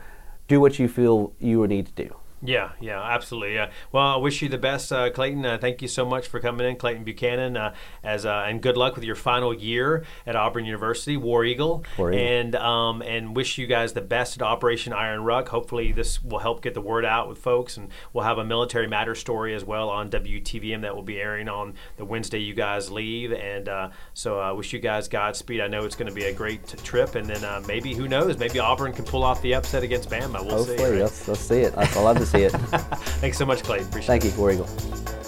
do 0.47 0.59
what 0.59 0.79
you 0.79 0.87
feel 0.87 1.33
you 1.39 1.67
need 1.67 1.85
to 1.85 1.91
do. 2.07 2.18
Yeah, 2.41 2.71
yeah, 2.79 3.01
absolutely. 3.01 3.55
Yeah. 3.55 3.71
Well, 3.91 4.07
I 4.07 4.15
wish 4.15 4.41
you 4.41 4.47
the 4.47 4.57
best, 4.57 4.91
uh, 4.93 5.09
Clayton. 5.09 5.45
Uh, 5.45 5.57
thank 5.57 5.81
you 5.81 5.89
so 5.89 6.05
much 6.05 6.27
for 6.27 6.39
coming 6.39 6.67
in, 6.67 6.77
Clayton 6.77 7.03
Buchanan. 7.03 7.57
Uh, 7.57 7.73
as 8.01 8.25
uh, 8.25 8.45
and 8.47 8.61
good 8.61 8.77
luck 8.77 8.95
with 8.95 9.03
your 9.03 9.15
final 9.15 9.53
year 9.53 10.05
at 10.25 10.35
Auburn 10.35 10.65
University, 10.65 11.17
War 11.17 11.43
Eagle. 11.43 11.83
War 11.97 12.13
Eagle. 12.13 12.25
And 12.25 12.55
um, 12.55 13.01
and 13.01 13.35
wish 13.35 13.57
you 13.57 13.67
guys 13.67 13.91
the 13.93 14.01
best 14.01 14.37
at 14.37 14.41
Operation 14.41 14.93
Iron 14.93 15.23
Ruck. 15.23 15.49
Hopefully, 15.49 15.91
this 15.91 16.23
will 16.23 16.39
help 16.39 16.61
get 16.61 16.73
the 16.73 16.81
word 16.81 17.03
out 17.03 17.27
with 17.27 17.39
folks, 17.39 17.75
and 17.75 17.89
we'll 18.13 18.23
have 18.23 18.37
a 18.37 18.45
military 18.45 18.87
matter 18.87 19.15
story 19.15 19.53
as 19.53 19.65
well 19.65 19.89
on 19.89 20.09
WTVM 20.09 20.81
that 20.81 20.95
will 20.95 21.03
be 21.03 21.19
airing 21.19 21.49
on 21.49 21.73
the 21.97 22.05
Wednesday 22.05 22.39
you 22.39 22.53
guys 22.53 22.89
leave. 22.89 23.33
And 23.33 23.67
uh, 23.67 23.89
so, 24.13 24.39
I 24.39 24.53
wish 24.53 24.71
you 24.71 24.79
guys 24.79 25.09
Godspeed. 25.09 25.59
I 25.59 25.67
know 25.67 25.83
it's 25.83 25.95
going 25.95 26.09
to 26.09 26.15
be 26.15 26.25
a 26.25 26.33
great 26.33 26.65
t- 26.65 26.77
trip, 26.77 27.15
and 27.15 27.27
then 27.27 27.43
uh, 27.43 27.61
maybe 27.67 27.93
who 27.93 28.07
knows, 28.07 28.37
maybe 28.37 28.59
Auburn 28.59 28.93
can 28.93 29.03
pull 29.03 29.23
off 29.23 29.41
the 29.41 29.55
upset 29.55 29.83
against 29.83 30.09
Bama. 30.09 30.45
We'll 30.45 30.57
Hopefully, 30.57 30.77
see. 30.77 30.83
Right? 30.83 31.01
let's, 31.01 31.27
let's 31.27 31.41
see 31.41 31.59
it. 31.61 31.73
I 31.75 31.99
love 31.99 32.17
to 32.17 32.28
see 32.29 32.43
it. 32.43 32.49
Thanks 33.21 33.37
so 33.37 33.45
much, 33.45 33.63
Clayton. 33.63 33.87
Appreciate 33.87 34.15
it. 34.15 34.21
Thank 34.21 34.25
it. 34.25 34.35
you, 34.35 34.39
War 34.39 34.51
Eagle. 34.51 35.18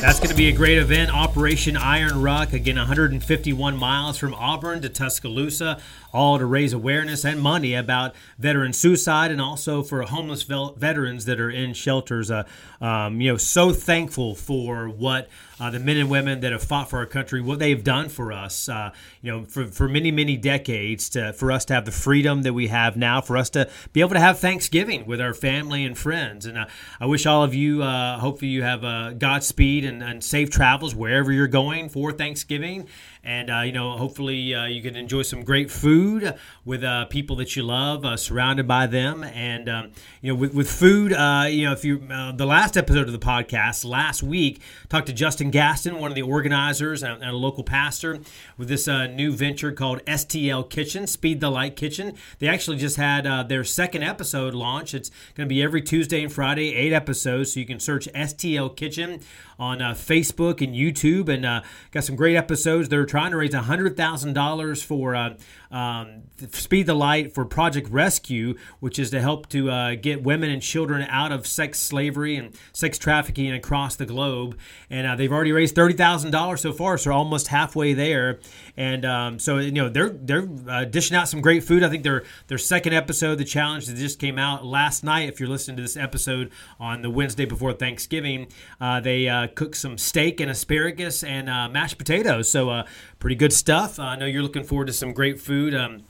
That's 0.00 0.18
going 0.18 0.30
to 0.30 0.34
be 0.34 0.48
a 0.48 0.52
great 0.52 0.78
event. 0.78 1.14
Operation 1.14 1.76
Iron 1.76 2.22
Ruck, 2.22 2.54
again, 2.54 2.76
151 2.76 3.76
miles 3.76 4.16
from 4.16 4.32
Auburn 4.32 4.80
to 4.80 4.88
Tuscaloosa, 4.88 5.78
all 6.10 6.38
to 6.38 6.46
raise 6.46 6.72
awareness 6.72 7.22
and 7.22 7.38
money 7.38 7.74
about 7.74 8.14
veteran 8.38 8.72
suicide 8.72 9.30
and 9.30 9.42
also 9.42 9.82
for 9.82 10.00
homeless 10.00 10.42
veterans 10.42 11.26
that 11.26 11.38
are 11.38 11.50
in 11.50 11.74
shelters. 11.74 12.30
Uh, 12.30 12.44
um, 12.80 13.20
you 13.20 13.30
know, 13.30 13.36
so 13.36 13.74
thankful 13.74 14.34
for 14.34 14.88
what 14.88 15.28
uh, 15.60 15.68
the 15.68 15.78
men 15.78 15.98
and 15.98 16.08
women 16.08 16.40
that 16.40 16.52
have 16.52 16.62
fought 16.62 16.88
for 16.88 16.98
our 17.00 17.06
country, 17.06 17.42
what 17.42 17.58
they've 17.58 17.84
done 17.84 18.08
for 18.08 18.32
us, 18.32 18.68
uh, 18.68 18.90
you 19.20 19.30
know, 19.30 19.44
for, 19.44 19.66
for 19.66 19.86
many, 19.86 20.10
many 20.10 20.36
decades, 20.36 21.10
to, 21.10 21.34
for 21.34 21.52
us 21.52 21.66
to 21.66 21.74
have 21.74 21.84
the 21.84 21.92
freedom 21.92 22.42
that 22.42 22.54
we 22.54 22.68
have 22.68 22.96
now, 22.96 23.20
for 23.20 23.36
us 23.36 23.50
to 23.50 23.68
be 23.92 24.00
able 24.00 24.14
to 24.14 24.20
have 24.20 24.38
Thanksgiving 24.38 25.04
with 25.04 25.20
our 25.20 25.34
family 25.34 25.84
and 25.84 25.98
friends. 25.98 26.46
And 26.46 26.56
uh, 26.56 26.66
I 26.98 27.04
wish 27.06 27.26
all 27.26 27.44
of 27.44 27.54
you, 27.54 27.82
uh, 27.82 28.18
hopefully, 28.18 28.50
you 28.50 28.62
have 28.62 28.82
uh, 28.82 29.12
Godspeed 29.12 29.84
and, 29.90 30.02
and 30.02 30.24
safe 30.24 30.50
travels 30.50 30.94
wherever 30.94 31.30
you're 31.32 31.46
going 31.48 31.88
for 31.88 32.12
Thanksgiving. 32.12 32.86
And, 33.22 33.50
uh, 33.50 33.60
you 33.60 33.72
know, 33.72 33.98
hopefully 33.98 34.54
uh, 34.54 34.64
you 34.64 34.80
can 34.80 34.96
enjoy 34.96 35.22
some 35.22 35.44
great 35.44 35.70
food 35.70 36.34
with 36.64 36.82
uh, 36.82 37.04
people 37.06 37.36
that 37.36 37.54
you 37.54 37.62
love, 37.62 38.04
uh, 38.04 38.16
surrounded 38.16 38.66
by 38.66 38.86
them. 38.86 39.22
And, 39.22 39.68
um, 39.68 39.92
you 40.22 40.32
know, 40.32 40.38
with, 40.38 40.54
with 40.54 40.70
food, 40.70 41.12
uh, 41.12 41.44
you 41.46 41.64
know, 41.66 41.72
if 41.72 41.84
you, 41.84 42.02
uh, 42.10 42.32
the 42.32 42.46
last 42.46 42.78
episode 42.78 43.06
of 43.06 43.12
the 43.12 43.18
podcast 43.18 43.84
last 43.84 44.22
week, 44.22 44.62
talked 44.88 45.06
to 45.08 45.12
Justin 45.12 45.50
Gaston, 45.50 45.98
one 45.98 46.10
of 46.10 46.14
the 46.14 46.22
organizers 46.22 47.02
and, 47.02 47.22
and 47.22 47.30
a 47.30 47.36
local 47.36 47.62
pastor, 47.62 48.20
with 48.56 48.68
this 48.68 48.86
new 48.86 49.32
venture 49.32 49.72
called 49.72 50.02
STL 50.06 50.68
Kitchen, 50.68 51.06
Speed 51.06 51.40
the 51.40 51.50
Light 51.50 51.76
Kitchen. 51.76 52.14
They 52.38 52.48
actually 52.48 52.78
just 52.78 52.96
had 52.96 53.48
their 53.48 53.64
second 53.64 54.02
episode 54.02 54.54
launch. 54.54 54.94
It's 54.94 55.10
going 55.34 55.46
to 55.46 55.54
be 55.54 55.62
every 55.62 55.82
Tuesday 55.82 56.22
and 56.22 56.32
Friday, 56.32 56.74
eight 56.74 56.92
episodes. 56.92 57.52
So 57.52 57.60
you 57.60 57.66
can 57.66 57.80
search 57.80 58.08
STL 58.14 58.74
Kitchen 58.74 59.20
on 59.58 59.78
Facebook 59.78 60.62
and 60.62 60.74
YouTube, 60.74 61.28
and 61.28 61.62
got 61.92 62.04
some 62.04 62.16
great 62.16 62.36
episodes. 62.36 62.88
They're 62.88 63.09
trying 63.10 63.32
to 63.32 63.36
raise 63.36 63.52
hundred 63.52 63.96
thousand 63.96 64.34
dollars 64.34 64.82
for 64.82 65.16
uh, 65.16 65.34
um, 65.70 66.22
Speed 66.50 66.86
the 66.86 66.94
Light 66.94 67.32
for 67.32 67.44
Project 67.44 67.88
Rescue, 67.90 68.56
which 68.80 68.98
is 68.98 69.10
to 69.10 69.20
help 69.20 69.48
to 69.50 69.70
uh, 69.70 69.94
get 69.94 70.22
women 70.22 70.50
and 70.50 70.60
children 70.60 71.02
out 71.08 71.30
of 71.30 71.46
sex 71.46 71.78
slavery 71.78 72.36
and 72.36 72.56
sex 72.72 72.98
trafficking 72.98 73.52
across 73.52 73.94
the 73.96 74.06
globe. 74.06 74.58
And 74.88 75.06
uh, 75.06 75.14
they've 75.14 75.30
already 75.30 75.52
raised 75.52 75.74
thirty 75.74 75.94
thousand 75.94 76.32
dollars 76.32 76.60
so 76.60 76.72
far, 76.72 76.98
so 76.98 77.12
almost 77.12 77.48
halfway 77.48 77.94
there. 77.94 78.40
And 78.76 79.04
um, 79.04 79.38
so 79.38 79.58
you 79.58 79.72
know 79.72 79.88
they're 79.88 80.10
they're 80.10 80.48
uh, 80.68 80.84
dishing 80.86 81.16
out 81.16 81.28
some 81.28 81.40
great 81.40 81.62
food. 81.62 81.84
I 81.84 81.88
think 81.88 82.02
their 82.02 82.24
their 82.48 82.58
second 82.58 82.94
episode, 82.94 83.36
the 83.36 83.44
challenge 83.44 83.86
that 83.86 83.96
just 83.96 84.18
came 84.18 84.38
out 84.38 84.64
last 84.64 85.04
night. 85.04 85.28
If 85.28 85.38
you're 85.38 85.48
listening 85.48 85.76
to 85.76 85.82
this 85.82 85.96
episode 85.96 86.50
on 86.80 87.02
the 87.02 87.10
Wednesday 87.10 87.44
before 87.44 87.72
Thanksgiving, 87.72 88.48
uh, 88.80 89.00
they 89.00 89.28
uh, 89.28 89.46
cooked 89.54 89.76
some 89.76 89.98
steak 89.98 90.40
and 90.40 90.50
asparagus 90.50 91.22
and 91.22 91.48
uh, 91.48 91.68
mashed 91.68 91.98
potatoes. 91.98 92.50
So 92.50 92.84
pretty 93.20 93.36
good 93.36 93.52
stuff. 93.52 93.98
I 93.98 94.16
know 94.16 94.26
you're 94.26 94.42
looking 94.42 94.64
forward 94.64 94.86
to 94.86 94.92
some 94.92 95.12
great 95.12 95.40
food. 95.40 95.59
Um, 95.68 96.04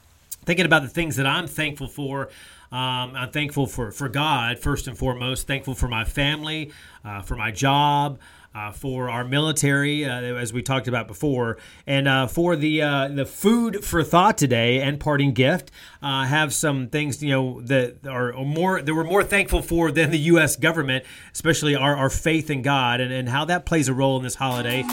thinking 0.44 0.66
about 0.66 0.82
the 0.82 0.88
things 0.88 1.16
that 1.16 1.26
I'm 1.26 1.46
thankful 1.46 1.88
for. 1.88 2.28
Um, 2.72 3.16
I'm 3.16 3.30
thankful 3.30 3.66
for, 3.66 3.90
for 3.90 4.09
God, 4.09 4.59
first 4.59 4.86
and 4.86 4.96
foremost. 4.96 5.46
Thankful 5.46 5.74
for 5.74 5.88
my 5.88 6.05
family, 6.05 6.72
uh, 7.05 7.20
for 7.22 7.34
my 7.34 7.51
job, 7.51 8.20
uh, 8.55 8.70
for 8.70 9.11
our 9.11 9.24
military, 9.24 10.05
uh, 10.05 10.20
as 10.20 10.53
we 10.53 10.62
talked 10.62 10.86
about 10.86 11.09
before, 11.09 11.59
and 11.86 12.07
uh, 12.07 12.26
for 12.26 12.55
the 12.57 12.82
uh, 12.82 13.09
the 13.09 13.26
food 13.26 13.84
for 13.84 14.03
thought 14.05 14.38
today 14.38 14.80
and 14.80 15.01
parting 15.01 15.32
gift. 15.32 15.70
Uh, 16.01 16.24
have 16.24 16.53
some 16.53 16.88
things 16.88 17.22
you 17.22 17.30
know 17.30 17.61
that 17.62 18.07
are 18.07 18.32
more 18.32 18.80
that 18.82 18.94
we're 18.94 19.05
more 19.05 19.24
thankful 19.24 19.62
for 19.62 19.90
than 19.90 20.11
the 20.11 20.18
U.S. 20.18 20.57
government, 20.57 21.05
especially 21.32 21.74
our, 21.74 21.96
our 21.96 22.11
faith 22.11 22.51
in 22.51 22.62
God 22.62 23.01
and, 23.01 23.12
and 23.12 23.28
how 23.28 23.44
that 23.46 23.66
plays 23.66 23.88
a 23.88 23.94
role 23.94 24.16
in 24.16 24.22
this 24.22 24.36
holiday. 24.36 24.84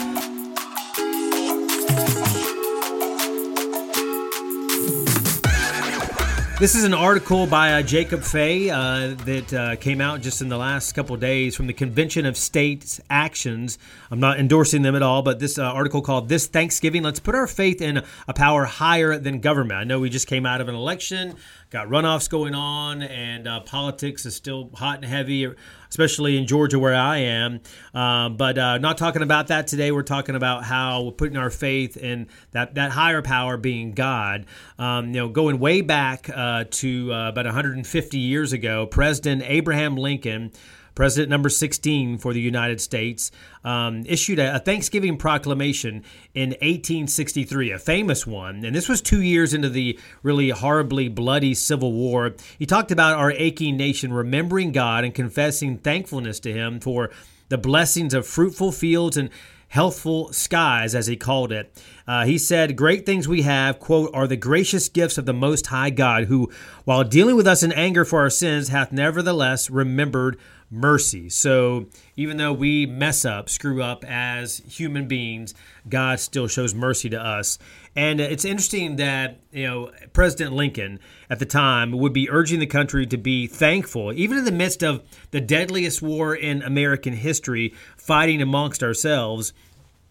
This 6.58 6.74
is 6.74 6.82
an 6.82 6.92
article 6.92 7.46
by 7.46 7.74
uh, 7.74 7.82
Jacob 7.82 8.24
Fay 8.24 8.68
uh, 8.68 9.14
that 9.26 9.54
uh, 9.54 9.76
came 9.76 10.00
out 10.00 10.20
just 10.22 10.42
in 10.42 10.48
the 10.48 10.56
last 10.56 10.90
couple 10.90 11.16
days 11.16 11.54
from 11.54 11.68
the 11.68 11.72
Convention 11.72 12.26
of 12.26 12.36
States 12.36 13.00
Actions. 13.08 13.78
I'm 14.10 14.18
not 14.18 14.40
endorsing 14.40 14.82
them 14.82 14.96
at 14.96 15.02
all, 15.02 15.22
but 15.22 15.38
this 15.38 15.56
uh, 15.56 15.62
article 15.62 16.02
called 16.02 16.28
This 16.28 16.48
Thanksgiving, 16.48 17.04
Let's 17.04 17.20
Put 17.20 17.36
Our 17.36 17.46
Faith 17.46 17.80
in 17.80 18.02
a 18.26 18.34
Power 18.34 18.64
Higher 18.64 19.18
Than 19.18 19.38
Government. 19.38 19.78
I 19.78 19.84
know 19.84 20.00
we 20.00 20.10
just 20.10 20.26
came 20.26 20.46
out 20.46 20.60
of 20.60 20.68
an 20.68 20.74
election, 20.74 21.36
got 21.70 21.88
runoffs 21.88 22.28
going 22.28 22.54
on, 22.54 23.02
and 23.02 23.46
uh, 23.46 23.60
politics 23.60 24.26
is 24.26 24.34
still 24.34 24.70
hot 24.74 24.96
and 24.96 25.04
heavy 25.04 25.46
especially 25.90 26.36
in 26.36 26.46
Georgia 26.46 26.78
where 26.78 26.94
I 26.94 27.18
am. 27.18 27.60
Uh, 27.94 28.28
but 28.28 28.58
uh, 28.58 28.78
not 28.78 28.98
talking 28.98 29.22
about 29.22 29.48
that 29.48 29.66
today. 29.66 29.90
We're 29.92 30.02
talking 30.02 30.34
about 30.34 30.64
how 30.64 31.02
we're 31.02 31.12
putting 31.12 31.36
our 31.36 31.50
faith 31.50 31.96
in 31.96 32.28
that, 32.52 32.74
that 32.74 32.90
higher 32.90 33.22
power 33.22 33.56
being 33.56 33.92
God. 33.92 34.46
Um, 34.78 35.08
you 35.08 35.14
know, 35.14 35.28
going 35.28 35.58
way 35.58 35.80
back 35.80 36.30
uh, 36.32 36.64
to 36.70 37.12
uh, 37.12 37.28
about 37.30 37.46
150 37.46 38.18
years 38.18 38.52
ago, 38.52 38.86
President 38.86 39.42
Abraham 39.44 39.96
Lincoln 39.96 40.52
President 40.98 41.30
number 41.30 41.48
16 41.48 42.18
for 42.18 42.32
the 42.32 42.40
United 42.40 42.80
States, 42.80 43.30
um, 43.62 44.02
issued 44.06 44.40
a, 44.40 44.56
a, 44.56 44.58
Thanksgiving 44.58 45.16
proclamation 45.16 46.02
in 46.34 46.50
1863, 46.50 47.70
a 47.70 47.78
famous 47.78 48.26
one. 48.26 48.64
And 48.64 48.74
this 48.74 48.88
was 48.88 49.00
two 49.00 49.22
years 49.22 49.54
into 49.54 49.68
the 49.68 49.96
really 50.24 50.50
horribly 50.50 51.06
bloody 51.06 51.54
Civil 51.54 51.92
War. 51.92 52.34
He 52.58 52.66
talked 52.66 52.90
about 52.90 53.16
our 53.16 53.30
aching 53.30 53.76
nation 53.76 54.12
remembering 54.12 54.72
God 54.72 55.04
and 55.04 55.14
confessing 55.14 55.78
thankfulness 55.78 56.40
to 56.40 56.52
Him 56.52 56.80
for 56.80 57.12
the 57.48 57.58
blessings 57.58 58.12
of 58.12 58.26
fruitful 58.26 58.72
fields 58.72 59.16
and 59.16 59.30
healthful 59.68 60.32
skies, 60.32 60.94
as 60.94 61.06
he 61.06 61.16
called 61.16 61.52
it. 61.52 61.72
Uh, 62.06 62.24
he 62.24 62.38
said, 62.38 62.76
Great 62.76 63.06
things 63.06 63.28
we 63.28 63.42
have, 63.42 63.78
quote, 63.78 64.10
are 64.12 64.26
the 64.26 64.36
gracious 64.36 64.88
gifts 64.88 65.18
of 65.18 65.26
the 65.26 65.32
Most 65.32 65.68
High 65.68 65.90
God, 65.90 66.24
who, 66.24 66.50
while 66.84 67.04
dealing 67.04 67.36
with 67.36 67.46
us 67.46 67.62
in 67.62 67.70
anger 67.72 68.04
for 68.04 68.20
our 68.20 68.30
sins, 68.30 68.68
hath 68.68 68.90
nevertheless 68.92 69.70
remembered 69.70 70.38
mercy. 70.70 71.28
So 71.28 71.86
even 72.16 72.36
though 72.36 72.52
we 72.52 72.86
mess 72.86 73.24
up, 73.24 73.48
screw 73.48 73.82
up 73.82 74.04
as 74.04 74.58
human 74.58 75.08
beings, 75.08 75.54
God 75.88 76.20
still 76.20 76.46
shows 76.46 76.74
mercy 76.74 77.08
to 77.10 77.20
us. 77.20 77.58
And 77.96 78.20
it's 78.20 78.44
interesting 78.44 78.96
that, 78.96 79.40
you 79.50 79.66
know, 79.66 79.90
President 80.12 80.54
Lincoln 80.54 81.00
at 81.30 81.38
the 81.38 81.46
time 81.46 81.92
would 81.92 82.12
be 82.12 82.30
urging 82.30 82.60
the 82.60 82.66
country 82.66 83.06
to 83.06 83.16
be 83.16 83.46
thankful, 83.46 84.12
even 84.12 84.38
in 84.38 84.44
the 84.44 84.52
midst 84.52 84.82
of 84.82 85.02
the 85.30 85.40
deadliest 85.40 86.02
war 86.02 86.34
in 86.34 86.62
American 86.62 87.14
history, 87.14 87.74
fighting 87.96 88.42
amongst 88.42 88.82
ourselves. 88.82 89.52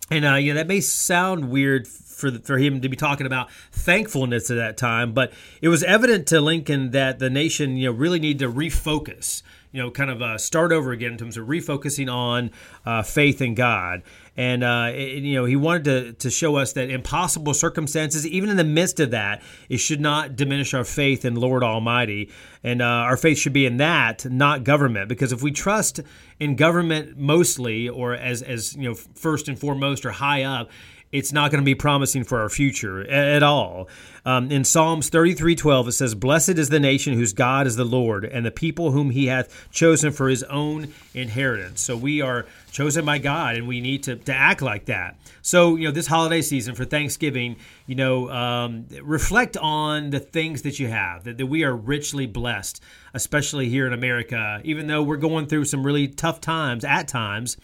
And, 0.09 0.25
uh, 0.25 0.35
you 0.35 0.53
know, 0.53 0.57
that 0.57 0.67
may 0.67 0.81
sound 0.81 1.49
weird 1.49 1.87
for 1.87 2.31
for 2.39 2.57
him 2.57 2.81
to 2.81 2.89
be 2.89 2.95
talking 2.95 3.27
about 3.27 3.51
thankfulness 3.71 4.49
at 4.49 4.55
that 4.55 4.75
time. 4.75 5.13
But 5.13 5.31
it 5.61 5.69
was 5.69 5.83
evident 5.83 6.27
to 6.27 6.41
Lincoln 6.41 6.91
that 6.91 7.19
the 7.19 7.29
nation, 7.29 7.77
you 7.77 7.91
know, 7.91 7.95
really 7.95 8.19
needed 8.19 8.39
to 8.39 8.51
refocus 8.51 9.43
you 9.71 9.81
know, 9.81 9.91
kind 9.91 10.09
of 10.09 10.21
uh, 10.21 10.37
start 10.37 10.71
over 10.71 10.91
again 10.91 11.11
in 11.11 11.17
terms 11.17 11.37
of 11.37 11.47
refocusing 11.47 12.11
on 12.11 12.51
uh, 12.85 13.03
faith 13.03 13.41
in 13.41 13.53
God. 13.53 14.03
And, 14.35 14.63
uh, 14.63 14.91
it, 14.93 15.23
you 15.23 15.35
know, 15.35 15.45
he 15.45 15.55
wanted 15.55 15.83
to, 15.85 16.13
to 16.13 16.29
show 16.29 16.55
us 16.55 16.73
that 16.73 16.89
impossible 16.89 17.53
circumstances, 17.53 18.25
even 18.25 18.49
in 18.49 18.57
the 18.57 18.63
midst 18.63 18.99
of 18.99 19.11
that, 19.11 19.41
it 19.67 19.77
should 19.77 19.99
not 19.99 20.35
diminish 20.35 20.73
our 20.73 20.83
faith 20.83 21.25
in 21.25 21.35
Lord 21.35 21.63
Almighty. 21.63 22.29
And 22.63 22.81
uh, 22.81 22.85
our 22.85 23.17
faith 23.17 23.39
should 23.39 23.53
be 23.53 23.65
in 23.65 23.77
that, 23.77 24.25
not 24.25 24.63
government. 24.63 25.09
Because 25.09 25.31
if 25.31 25.41
we 25.41 25.51
trust 25.51 25.99
in 26.39 26.55
government 26.55 27.17
mostly, 27.17 27.89
or 27.89 28.13
as, 28.13 28.41
as 28.41 28.75
you 28.75 28.83
know, 28.83 28.93
first 28.93 29.47
and 29.47 29.59
foremost 29.59 30.05
or 30.05 30.11
high 30.11 30.43
up, 30.43 30.69
it's 31.11 31.31
not 31.31 31.51
going 31.51 31.61
to 31.61 31.65
be 31.65 31.75
promising 31.75 32.23
for 32.23 32.41
our 32.41 32.49
future 32.49 33.07
at 33.09 33.43
all. 33.43 33.87
Um, 34.25 34.51
in 34.51 34.65
Psalms 34.65 35.09
33:12 35.09 35.87
it 35.87 35.91
says, 35.93 36.13
"Blessed 36.15 36.57
is 36.57 36.67
the 36.67 36.81
nation 36.81 37.13
whose 37.13 37.31
God 37.31 37.65
is 37.65 37.77
the 37.77 37.85
Lord, 37.85 38.25
and 38.25 38.45
the 38.45 38.51
people 38.51 38.91
whom 38.91 39.11
He 39.11 39.27
hath 39.27 39.71
chosen 39.71 40.11
for 40.11 40.27
His 40.27 40.43
own 40.43 40.89
inheritance." 41.13 41.79
So 41.79 41.95
we 41.95 42.21
are 42.21 42.45
chosen 42.69 43.05
by 43.05 43.19
God, 43.19 43.55
and 43.55 43.67
we 43.69 43.79
need 43.79 44.03
to, 44.03 44.17
to 44.17 44.33
act 44.33 44.61
like 44.61 44.85
that. 44.85 45.17
So 45.41 45.77
you 45.77 45.85
know, 45.85 45.91
this 45.91 46.07
holiday 46.07 46.41
season 46.41 46.75
for 46.75 46.83
Thanksgiving, 46.83 47.55
you 47.85 47.95
know, 47.95 48.29
um, 48.29 48.85
reflect 49.01 49.55
on 49.55 50.09
the 50.09 50.19
things 50.19 50.63
that 50.63 50.77
you 50.77 50.89
have 50.89 51.23
that, 51.23 51.37
that 51.37 51.47
we 51.47 51.63
are 51.63 51.73
richly 51.73 52.25
blessed, 52.25 52.83
especially 53.13 53.69
here 53.69 53.87
in 53.87 53.93
America. 53.93 54.59
Even 54.65 54.87
though 54.87 55.03
we're 55.03 55.15
going 55.15 55.47
through 55.47 55.63
some 55.63 55.85
really 55.85 56.09
tough 56.09 56.41
times 56.41 56.83
at 56.83 57.07
times, 57.07 57.55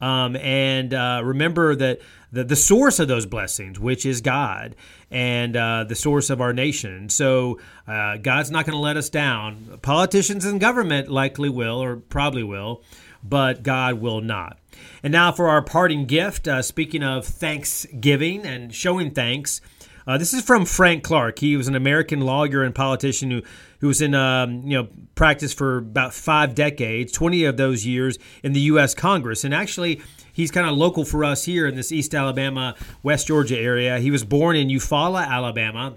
um, 0.00 0.36
and 0.36 0.94
uh, 0.94 1.20
remember 1.24 1.74
that 1.74 2.00
the, 2.32 2.44
the 2.44 2.56
source 2.56 2.98
of 2.98 3.08
those 3.08 3.26
blessings, 3.26 3.78
which 3.78 4.06
is 4.06 4.20
God, 4.20 4.74
and 5.10 5.56
uh, 5.56 5.84
the 5.84 5.94
source 5.94 6.30
of 6.30 6.40
our 6.40 6.52
nation. 6.52 7.08
So 7.10 7.60
uh, 7.86 8.16
God's 8.16 8.50
not 8.50 8.64
going 8.64 8.74
to 8.74 8.80
let 8.80 8.96
us 8.96 9.10
down. 9.10 9.78
Politicians 9.82 10.44
and 10.44 10.58
government 10.58 11.08
likely 11.08 11.50
will, 11.50 11.82
or 11.82 11.96
probably 11.96 12.42
will, 12.42 12.82
but 13.22 13.62
God 13.62 14.00
will 14.00 14.22
not. 14.22 14.58
And 15.02 15.12
now 15.12 15.30
for 15.30 15.48
our 15.48 15.62
parting 15.62 16.06
gift. 16.06 16.48
Uh, 16.48 16.62
speaking 16.62 17.02
of 17.02 17.26
Thanksgiving 17.26 18.46
and 18.46 18.74
showing 18.74 19.10
thanks, 19.10 19.60
uh, 20.06 20.18
this 20.18 20.32
is 20.32 20.42
from 20.42 20.64
Frank 20.64 21.04
Clark. 21.04 21.38
He 21.38 21.56
was 21.56 21.68
an 21.68 21.76
American 21.76 22.20
lawyer 22.20 22.62
and 22.62 22.74
politician 22.74 23.30
who, 23.30 23.42
who 23.80 23.88
was 23.88 24.00
in 24.00 24.14
um, 24.14 24.62
you 24.62 24.76
know 24.76 24.88
practice 25.14 25.52
for 25.52 25.78
about 25.78 26.14
five 26.14 26.54
decades, 26.54 27.12
20 27.12 27.44
of 27.44 27.56
those 27.56 27.86
years 27.86 28.18
in 28.42 28.52
the 28.52 28.60
U.S. 28.60 28.94
Congress. 28.94 29.44
And 29.44 29.54
actually, 29.54 30.00
he's 30.32 30.50
kind 30.50 30.66
of 30.68 30.76
local 30.76 31.04
for 31.04 31.24
us 31.24 31.44
here 31.44 31.66
in 31.66 31.74
this 31.74 31.92
East 31.92 32.14
Alabama, 32.14 32.74
West 33.02 33.26
Georgia 33.26 33.58
area. 33.58 33.98
He 33.98 34.10
was 34.10 34.24
born 34.24 34.56
in 34.56 34.68
Eufaula, 34.68 35.26
Alabama 35.26 35.96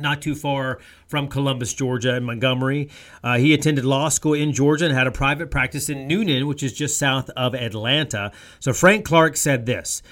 not 0.00 0.22
too 0.22 0.34
far 0.34 0.78
from 1.06 1.28
Columbus, 1.28 1.74
Georgia, 1.74 2.14
and 2.14 2.24
Montgomery. 2.24 2.88
Uh, 3.22 3.38
he 3.38 3.54
attended 3.54 3.84
law 3.84 4.08
school 4.08 4.34
in 4.34 4.52
Georgia 4.52 4.86
and 4.86 4.94
had 4.94 5.06
a 5.06 5.12
private 5.12 5.50
practice 5.50 5.88
in 5.88 6.08
Newnan, 6.08 6.46
which 6.46 6.62
is 6.62 6.72
just 6.72 6.98
south 6.98 7.30
of 7.30 7.54
Atlanta. 7.54 8.32
So 8.60 8.72
Frank 8.72 9.04
Clark 9.04 9.36
said 9.36 9.66
this 9.66 10.02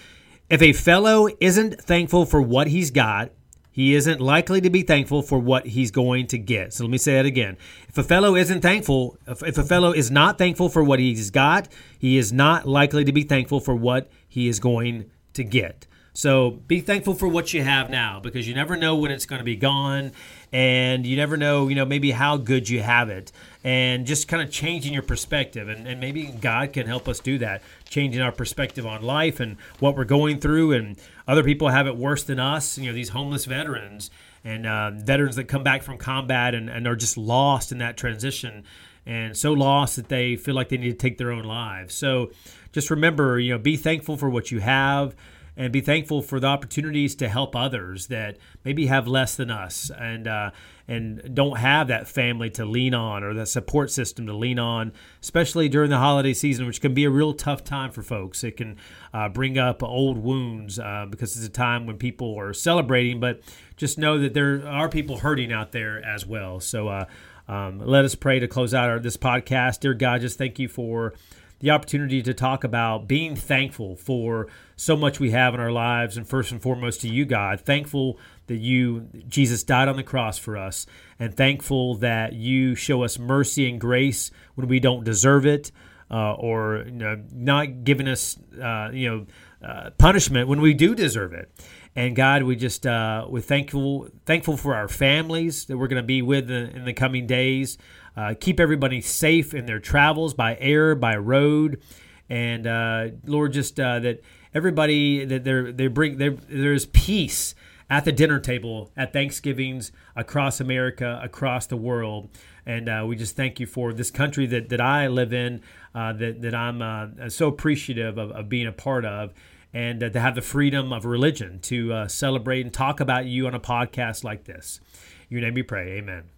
If 0.51 0.63
a 0.63 0.73
fellow 0.73 1.29
isn't 1.41 1.81
thankful 1.81 2.27
for 2.27 2.43
what 2.43 2.69
he's 2.69 2.91
got, 2.91 3.31
he 3.77 3.95
isn't 3.95 4.23
likely 4.23 4.63
to 4.63 4.71
be 4.71 4.81
thankful 4.81 5.21
for 5.21 5.39
what 5.39 5.67
he's 5.67 5.91
going 5.91 6.27
to 6.29 6.39
get. 6.39 6.73
So 6.73 6.85
let 6.85 6.91
me 6.91 6.97
say 6.97 7.19
it 7.19 7.27
again. 7.27 7.59
If 7.91 7.99
a 7.99 8.03
fellow 8.03 8.35
isn't 8.35 8.63
thankful, 8.63 9.19
if, 9.27 9.43
if 9.43 9.59
a 9.59 9.65
fellow 9.65 9.93
is 9.93 10.11
not 10.11 10.39
thankful 10.39 10.71
for 10.71 10.83
what 10.83 10.99
he's 10.99 11.31
got, 11.31 11.69
he 11.99 12.17
is 12.17 12.33
not 12.33 12.67
likely 12.67 13.05
to 13.05 13.13
be 13.13 13.23
thankful 13.23 13.61
for 13.61 13.75
what 13.75 14.11
he 14.27 14.49
is 14.49 14.61
going 14.61 15.11
to 15.35 15.45
get. 15.45 15.87
So 16.15 16.53
be 16.53 16.81
thankful 16.81 17.13
for 17.13 17.29
what 17.29 17.53
you 17.53 17.63
have 17.65 17.91
now 17.91 18.19
because 18.19 18.49
you 18.49 18.55
never 18.55 18.79
know 18.79 18.97
when 18.97 19.11
it's 19.11 19.27
going 19.27 19.41
to 19.41 19.45
be 19.45 19.57
gone 19.57 20.13
and 20.51 21.07
you 21.07 21.15
never 21.15 21.37
know, 21.37 21.69
you 21.69 21.75
know, 21.75 21.85
maybe 21.85 22.13
how 22.13 22.39
good 22.39 22.71
you 22.71 22.81
have 22.81 23.11
it 23.11 23.31
and 23.67 24.07
just 24.07 24.29
kind 24.29 24.41
of 24.41 24.49
changing 24.49 24.93
your 24.93 25.03
perspective. 25.03 25.69
And, 25.69 25.89
and 25.89 26.01
maybe 26.01 26.27
God 26.27 26.73
can 26.73 26.87
help 26.87 27.09
us 27.09 27.19
do 27.19 27.37
that, 27.39 27.63
changing 27.89 28.23
our 28.23 28.31
perspective 28.31 28.87
on 28.87 29.03
life 29.03 29.41
and 29.41 29.57
what 29.81 29.97
we're 29.97 30.05
going 30.05 30.39
through. 30.39 30.71
And 30.71 30.97
other 31.27 31.43
people 31.43 31.69
have 31.71 31.89
it 31.89 31.97
worse 31.97 32.23
than 32.23 32.39
us, 32.39 32.79
you 32.79 32.87
know, 32.87 32.93
these 32.93 33.09
homeless 33.09 33.45
veterans 33.45 34.09
and 34.45 34.69
uh, 34.69 34.93
veterans 34.93 35.35
that 35.35 35.49
come 35.49 35.65
back 35.65 35.83
from 35.83 35.99
combat 35.99 36.55
and, 36.55 36.71
and 36.71 36.87
are 36.87 36.95
just 36.95 37.19
lost 37.19 37.73
in 37.73 37.79
that 37.79 37.97
transition 37.97 38.63
and 39.05 39.37
so 39.37 39.53
lost 39.53 39.97
that 39.97 40.09
they 40.09 40.37
feel 40.37 40.55
like 40.55 40.69
they 40.69 40.77
need 40.77 40.91
to 40.91 40.97
take 40.97 41.19
their 41.19 41.33
own 41.33 41.45
lives. 41.45 41.93
So 41.93 42.31
just 42.71 42.89
remember, 42.89 43.41
you 43.41 43.51
know, 43.51 43.59
be 43.59 43.77
thankful 43.77 44.17
for 44.17 44.31
what 44.31 44.53
you 44.53 44.61
have 44.61 45.17
and 45.57 45.73
be 45.73 45.81
thankful 45.81 46.21
for 46.21 46.39
the 46.39 46.47
opportunities 46.47 47.15
to 47.17 47.29
help 47.29 47.57
others 47.57 48.09
that 48.09 48.37
maybe 48.65 48.87
have 48.87 49.09
less 49.09 49.37
than 49.37 49.51
us 49.51 49.91
and 49.97 50.29
uh, 50.29 50.51
and 50.89 51.35
don't 51.35 51.59
have 51.59 51.89
that 51.89 52.07
family 52.07 52.51
to 52.51 52.65
lean 52.65 52.95
on 52.95 53.25
or 53.25 53.35
that 53.35 53.47
support 53.47 53.91
system 53.91 54.27
to 54.27 54.33
lean 54.33 54.59
on, 54.59 54.93
especially 55.23 55.69
during 55.69 55.91
the 55.91 55.99
holiday 55.99 56.33
season, 56.33 56.67
which 56.67 56.81
can 56.81 56.95
be 56.95 57.05
a 57.05 57.11
real 57.11 57.33
tough 57.35 57.65
time 57.65 57.91
for 57.91 58.03
folks. 58.03 58.45
It 58.45 58.57
can 58.57 58.77
uh, 59.13 59.29
bring 59.29 59.59
up 59.59 59.83
old 59.83 60.19
wounds 60.19 60.79
uh, 60.79 61.07
because 61.09 61.37
it's 61.37 61.47
a 61.47 61.51
time 61.51 61.87
when 61.87 61.97
people 61.97 62.39
are 62.39 62.53
celebrating, 62.53 63.19
but 63.19 63.41
just 63.77 63.99
know 63.99 64.19
that 64.19 64.35
there 64.35 64.67
are 64.67 64.89
people 64.89 65.19
hurting 65.19 65.53
out 65.53 65.73
there 65.73 66.05
as 66.05 66.25
well. 66.25 66.61
So 66.61 66.89
uh, 66.89 67.07
um, 67.49 67.79
let 67.79 68.05
us 68.05 68.15
pray 68.15 68.39
to 68.39 68.49
close 68.49 68.75
out 68.75 68.89
our, 68.89 69.01
this 69.01 69.17
podcast. 69.17 69.81
Dear 69.81 69.95
God, 69.95 70.21
just 70.21 70.39
thank 70.39 70.59
you 70.59 70.69
for 70.69 71.15
the 71.61 71.71
opportunity 71.71 72.23
to 72.23 72.35
talk 72.35 72.65
about 72.65 73.09
being 73.09 73.35
thankful 73.35 73.97
for 73.97 74.49
so 74.77 74.97
much 74.97 75.19
we 75.19 75.31
have 75.31 75.55
in 75.55 75.61
our 75.61 75.73
lives, 75.73 76.17
and 76.17 76.29
first 76.29 76.53
and 76.53 76.61
foremost 76.61 77.01
to 77.01 77.09
you, 77.09 77.25
God. 77.25 77.61
Thankful 77.61 78.19
that 78.47 78.59
you, 78.59 79.09
Jesus, 79.29 79.63
died 79.63 79.89
on 79.89 79.97
the 79.97 80.03
cross 80.03 80.39
for 80.39 80.57
us, 80.57 80.87
and 81.19 81.35
thankful 81.35 81.97
that 81.97 82.35
you 82.35 82.75
show 82.75 83.03
us 83.03 83.19
mercy 83.19 83.69
and 83.69 83.81
grace 83.81 84.31
when 84.55 84.69
we 84.69 84.81
don't 84.81 85.05
deserve 85.05 85.47
it, 85.47 85.73
uh, 86.11 86.35
or 86.35 86.85
you 86.87 86.93
know, 86.93 87.23
not 87.33 87.85
giving 87.85 88.07
us, 88.07 88.39
uh, 88.61 88.91
you 88.93 89.09
know, 89.09 89.27
uh, 89.67 89.91
punishment 89.99 90.49
when 90.49 90.61
we 90.61 90.75
do 90.75 90.95
deserve 90.95 91.33
it. 91.33 91.51
And 91.97 92.15
God, 92.15 92.43
we 92.43 92.57
just 92.57 92.87
uh, 92.87 93.25
we're 93.27 93.41
thankful 93.41 94.09
thankful 94.27 94.59
for 94.59 94.75
our 94.75 94.89
families 94.89 95.65
that 95.65 95.79
we're 95.79 95.89
going 95.89 96.03
to 96.03 96.07
be 96.07 96.21
with 96.21 96.51
in, 96.51 96.67
in 96.69 96.85
the 96.85 96.93
coming 96.93 97.27
days. 97.27 97.79
Uh, 98.17 98.35
keep 98.39 98.59
everybody 98.59 99.01
safe 99.01 99.53
in 99.53 99.67
their 99.67 99.81
travels 99.81 100.35
by 100.35 100.57
air, 100.59 100.95
by 100.95 101.17
road, 101.17 101.81
and 102.29 102.67
uh, 102.67 103.09
Lord, 103.25 103.53
just 103.53 103.79
uh, 103.79 104.01
that 104.01 104.23
everybody 104.55 105.25
that 105.25 105.45
they 105.45 105.71
they 105.71 105.87
bring 105.87 106.17
there's 106.17 106.87
peace 106.87 107.55
at 107.89 108.05
the 108.05 108.13
dinner 108.13 108.41
table 108.41 108.91
at 108.97 109.13
Thanksgivings 109.13 109.93
across 110.15 110.61
America, 110.61 111.21
across 111.23 111.67
the 111.67 111.77
world. 111.77 112.29
And 112.65 112.89
uh, 112.89 113.05
we 113.07 113.17
just 113.17 113.37
thank 113.37 113.61
you 113.61 113.67
for 113.67 113.93
this 113.93 114.11
country 114.11 114.47
that, 114.47 114.69
that 114.71 114.81
I 114.81 115.07
live 115.07 115.33
in, 115.33 115.63
uh, 115.95 116.13
that, 116.15 116.43
that 116.43 116.55
I'm 116.55 116.83
uh, 116.83 117.29
so 117.29 117.47
appreciative 117.49 118.19
of, 118.19 118.33
of, 118.33 118.49
being 118.49 118.67
a 118.67 118.73
part 118.73 119.05
of, 119.05 119.33
and 119.73 120.01
to 120.01 120.21
have 120.21 120.35
the 120.35 120.43
freedom 120.43 120.93
of 120.93 121.05
religion 121.05 121.61
to 121.61 121.93
uh, 121.93 122.09
celebrate 122.09 122.63
and 122.63 122.73
talk 122.73 122.99
about 122.99 123.27
you 123.27 123.47
on 123.47 123.55
a 123.55 123.61
podcast 123.61 124.25
like 124.25 124.45
this. 124.45 124.81
Your 125.29 125.41
name 125.41 125.55
we 125.55 125.63
pray. 125.63 125.99
Amen. 125.99 126.36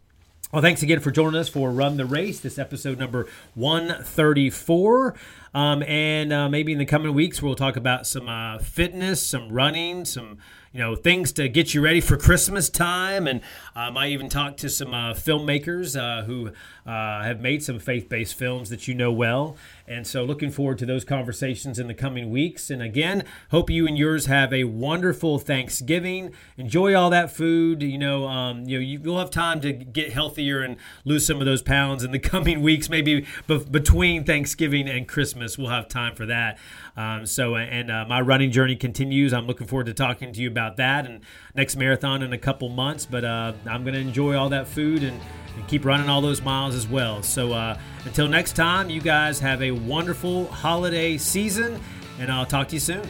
Well, 0.51 0.63
thanks 0.63 0.83
again 0.83 1.01
for 1.01 1.11
joining 1.11 1.39
us 1.39 1.51
for 1.51 1.71
Run 1.71 1.99
the 1.99 2.07
Race, 2.07 2.41
this 2.41 2.59
episode 2.59 2.99
number 2.99 3.27
134. 3.55 5.15
Um, 5.59 5.83
and 5.83 6.33
uh, 6.33 6.49
maybe 6.49 6.71
in 6.71 6.79
the 6.79 6.87
coming 6.87 7.15
weeks, 7.15 7.43
we'll 7.43 7.57
talk 7.57 7.75
about 7.75 8.07
some 8.07 8.29
uh, 8.29 8.59
fitness, 8.59 9.21
some 9.21 9.49
running, 9.49 10.05
some 10.05 10.39
you 10.73 10.81
know 10.81 10.95
things 10.95 11.33
to 11.33 11.49
get 11.49 11.73
you 11.75 11.81
ready 11.81 12.01
for 12.01 12.17
Christmas 12.17 12.69
time, 12.69 13.27
and 13.27 13.41
um, 13.75 13.97
I 13.97 14.09
even 14.09 14.29
talked 14.29 14.61
to 14.61 14.69
some 14.69 14.93
uh, 14.93 15.15
filmmakers 15.15 15.99
uh, 15.99 16.25
who 16.25 16.49
uh, 16.87 17.23
have 17.23 17.41
made 17.41 17.63
some 17.63 17.79
faith-based 17.79 18.35
films 18.35 18.71
that 18.71 18.87
you 18.87 18.95
know 18.95 19.11
well, 19.11 19.57
and 19.87 20.07
so 20.07 20.25
looking 20.25 20.51
forward 20.51 20.79
to 20.79 20.87
those 20.87 21.05
conversations 21.05 21.79
in 21.79 21.87
the 21.87 21.95
coming 21.95 22.31
weeks. 22.31 22.71
And 22.71 22.83
again, 22.83 23.25
hope 23.51 23.71
you 23.71 23.87
and 23.87 23.97
yours 23.97 24.27
have 24.27 24.53
a 24.53 24.65
wonderful 24.65 25.39
Thanksgiving. 25.39 26.33
Enjoy 26.59 26.95
all 26.95 27.09
that 27.11 27.31
food. 27.31 27.83
You 27.83 27.99
know, 27.99 28.29
um, 28.29 28.65
you 28.65 28.79
know 28.79 28.85
you'll 28.85 29.19
have 29.19 29.31
time 29.31 29.61
to 29.63 29.73
get 29.73 30.13
healthier 30.13 30.61
and 30.61 30.77
lose 31.05 31.27
some 31.27 31.41
of 31.41 31.47
those 31.47 31.63
pounds 31.63 32.05
in 32.05 32.13
the 32.13 32.19
coming 32.19 32.61
weeks. 32.61 32.91
Maybe 32.91 33.27
be- 33.47 33.59
between 33.59 34.25
Thanksgiving 34.25 34.89
and 34.89 35.09
Christmas, 35.09 35.48
we'll 35.57 35.69
have 35.69 35.89
time 35.89 36.15
for 36.15 36.27
that. 36.27 36.59
Um, 36.97 37.25
so, 37.25 37.57
and 37.57 37.91
uh, 37.91 38.05
my 38.09 38.21
running 38.21 38.51
journey 38.51 38.77
continues. 38.77 39.33
I'm 39.33 39.47
looking 39.47 39.67
forward 39.67 39.87
to 39.87 39.95
talking 39.95 40.33
to 40.33 40.41
you 40.41 40.49
about 40.49 40.77
that 40.77 41.07
and 41.07 41.21
next 41.55 41.77
marathon 41.77 42.23
in 42.23 42.33
a 42.33 42.39
couple 42.39 42.69
months. 42.69 43.07
But 43.07 43.25
uh, 43.25 43.53
I'm 43.67 43.85
going 43.85 43.95
to 43.95 44.01
enjoy 44.01 44.37
all 44.37 44.49
that 44.51 44.67
food 44.67 45.03
and, 45.03 45.21
and, 45.57 45.69
keep 45.69 45.85
running 45.85 46.09
all 46.09 46.21
those 46.21 46.43
miles 46.43 46.75
as 46.75 46.87
well. 46.87 47.23
So, 47.23 47.53
uh, 47.53 47.79
until 48.05 48.29
next 48.29 48.55
time, 48.55 48.91
you 48.91 49.01
guys 49.01 49.39
have 49.41 49.63
a 49.63 49.71
wonderful 49.71 50.47
holiday 50.49 51.17
season, 51.17 51.81
and 52.19 52.31
I'll 52.31 52.47
talk 52.47 52.69
to 52.69 52.77
you 52.77 52.81
soon. 52.81 53.09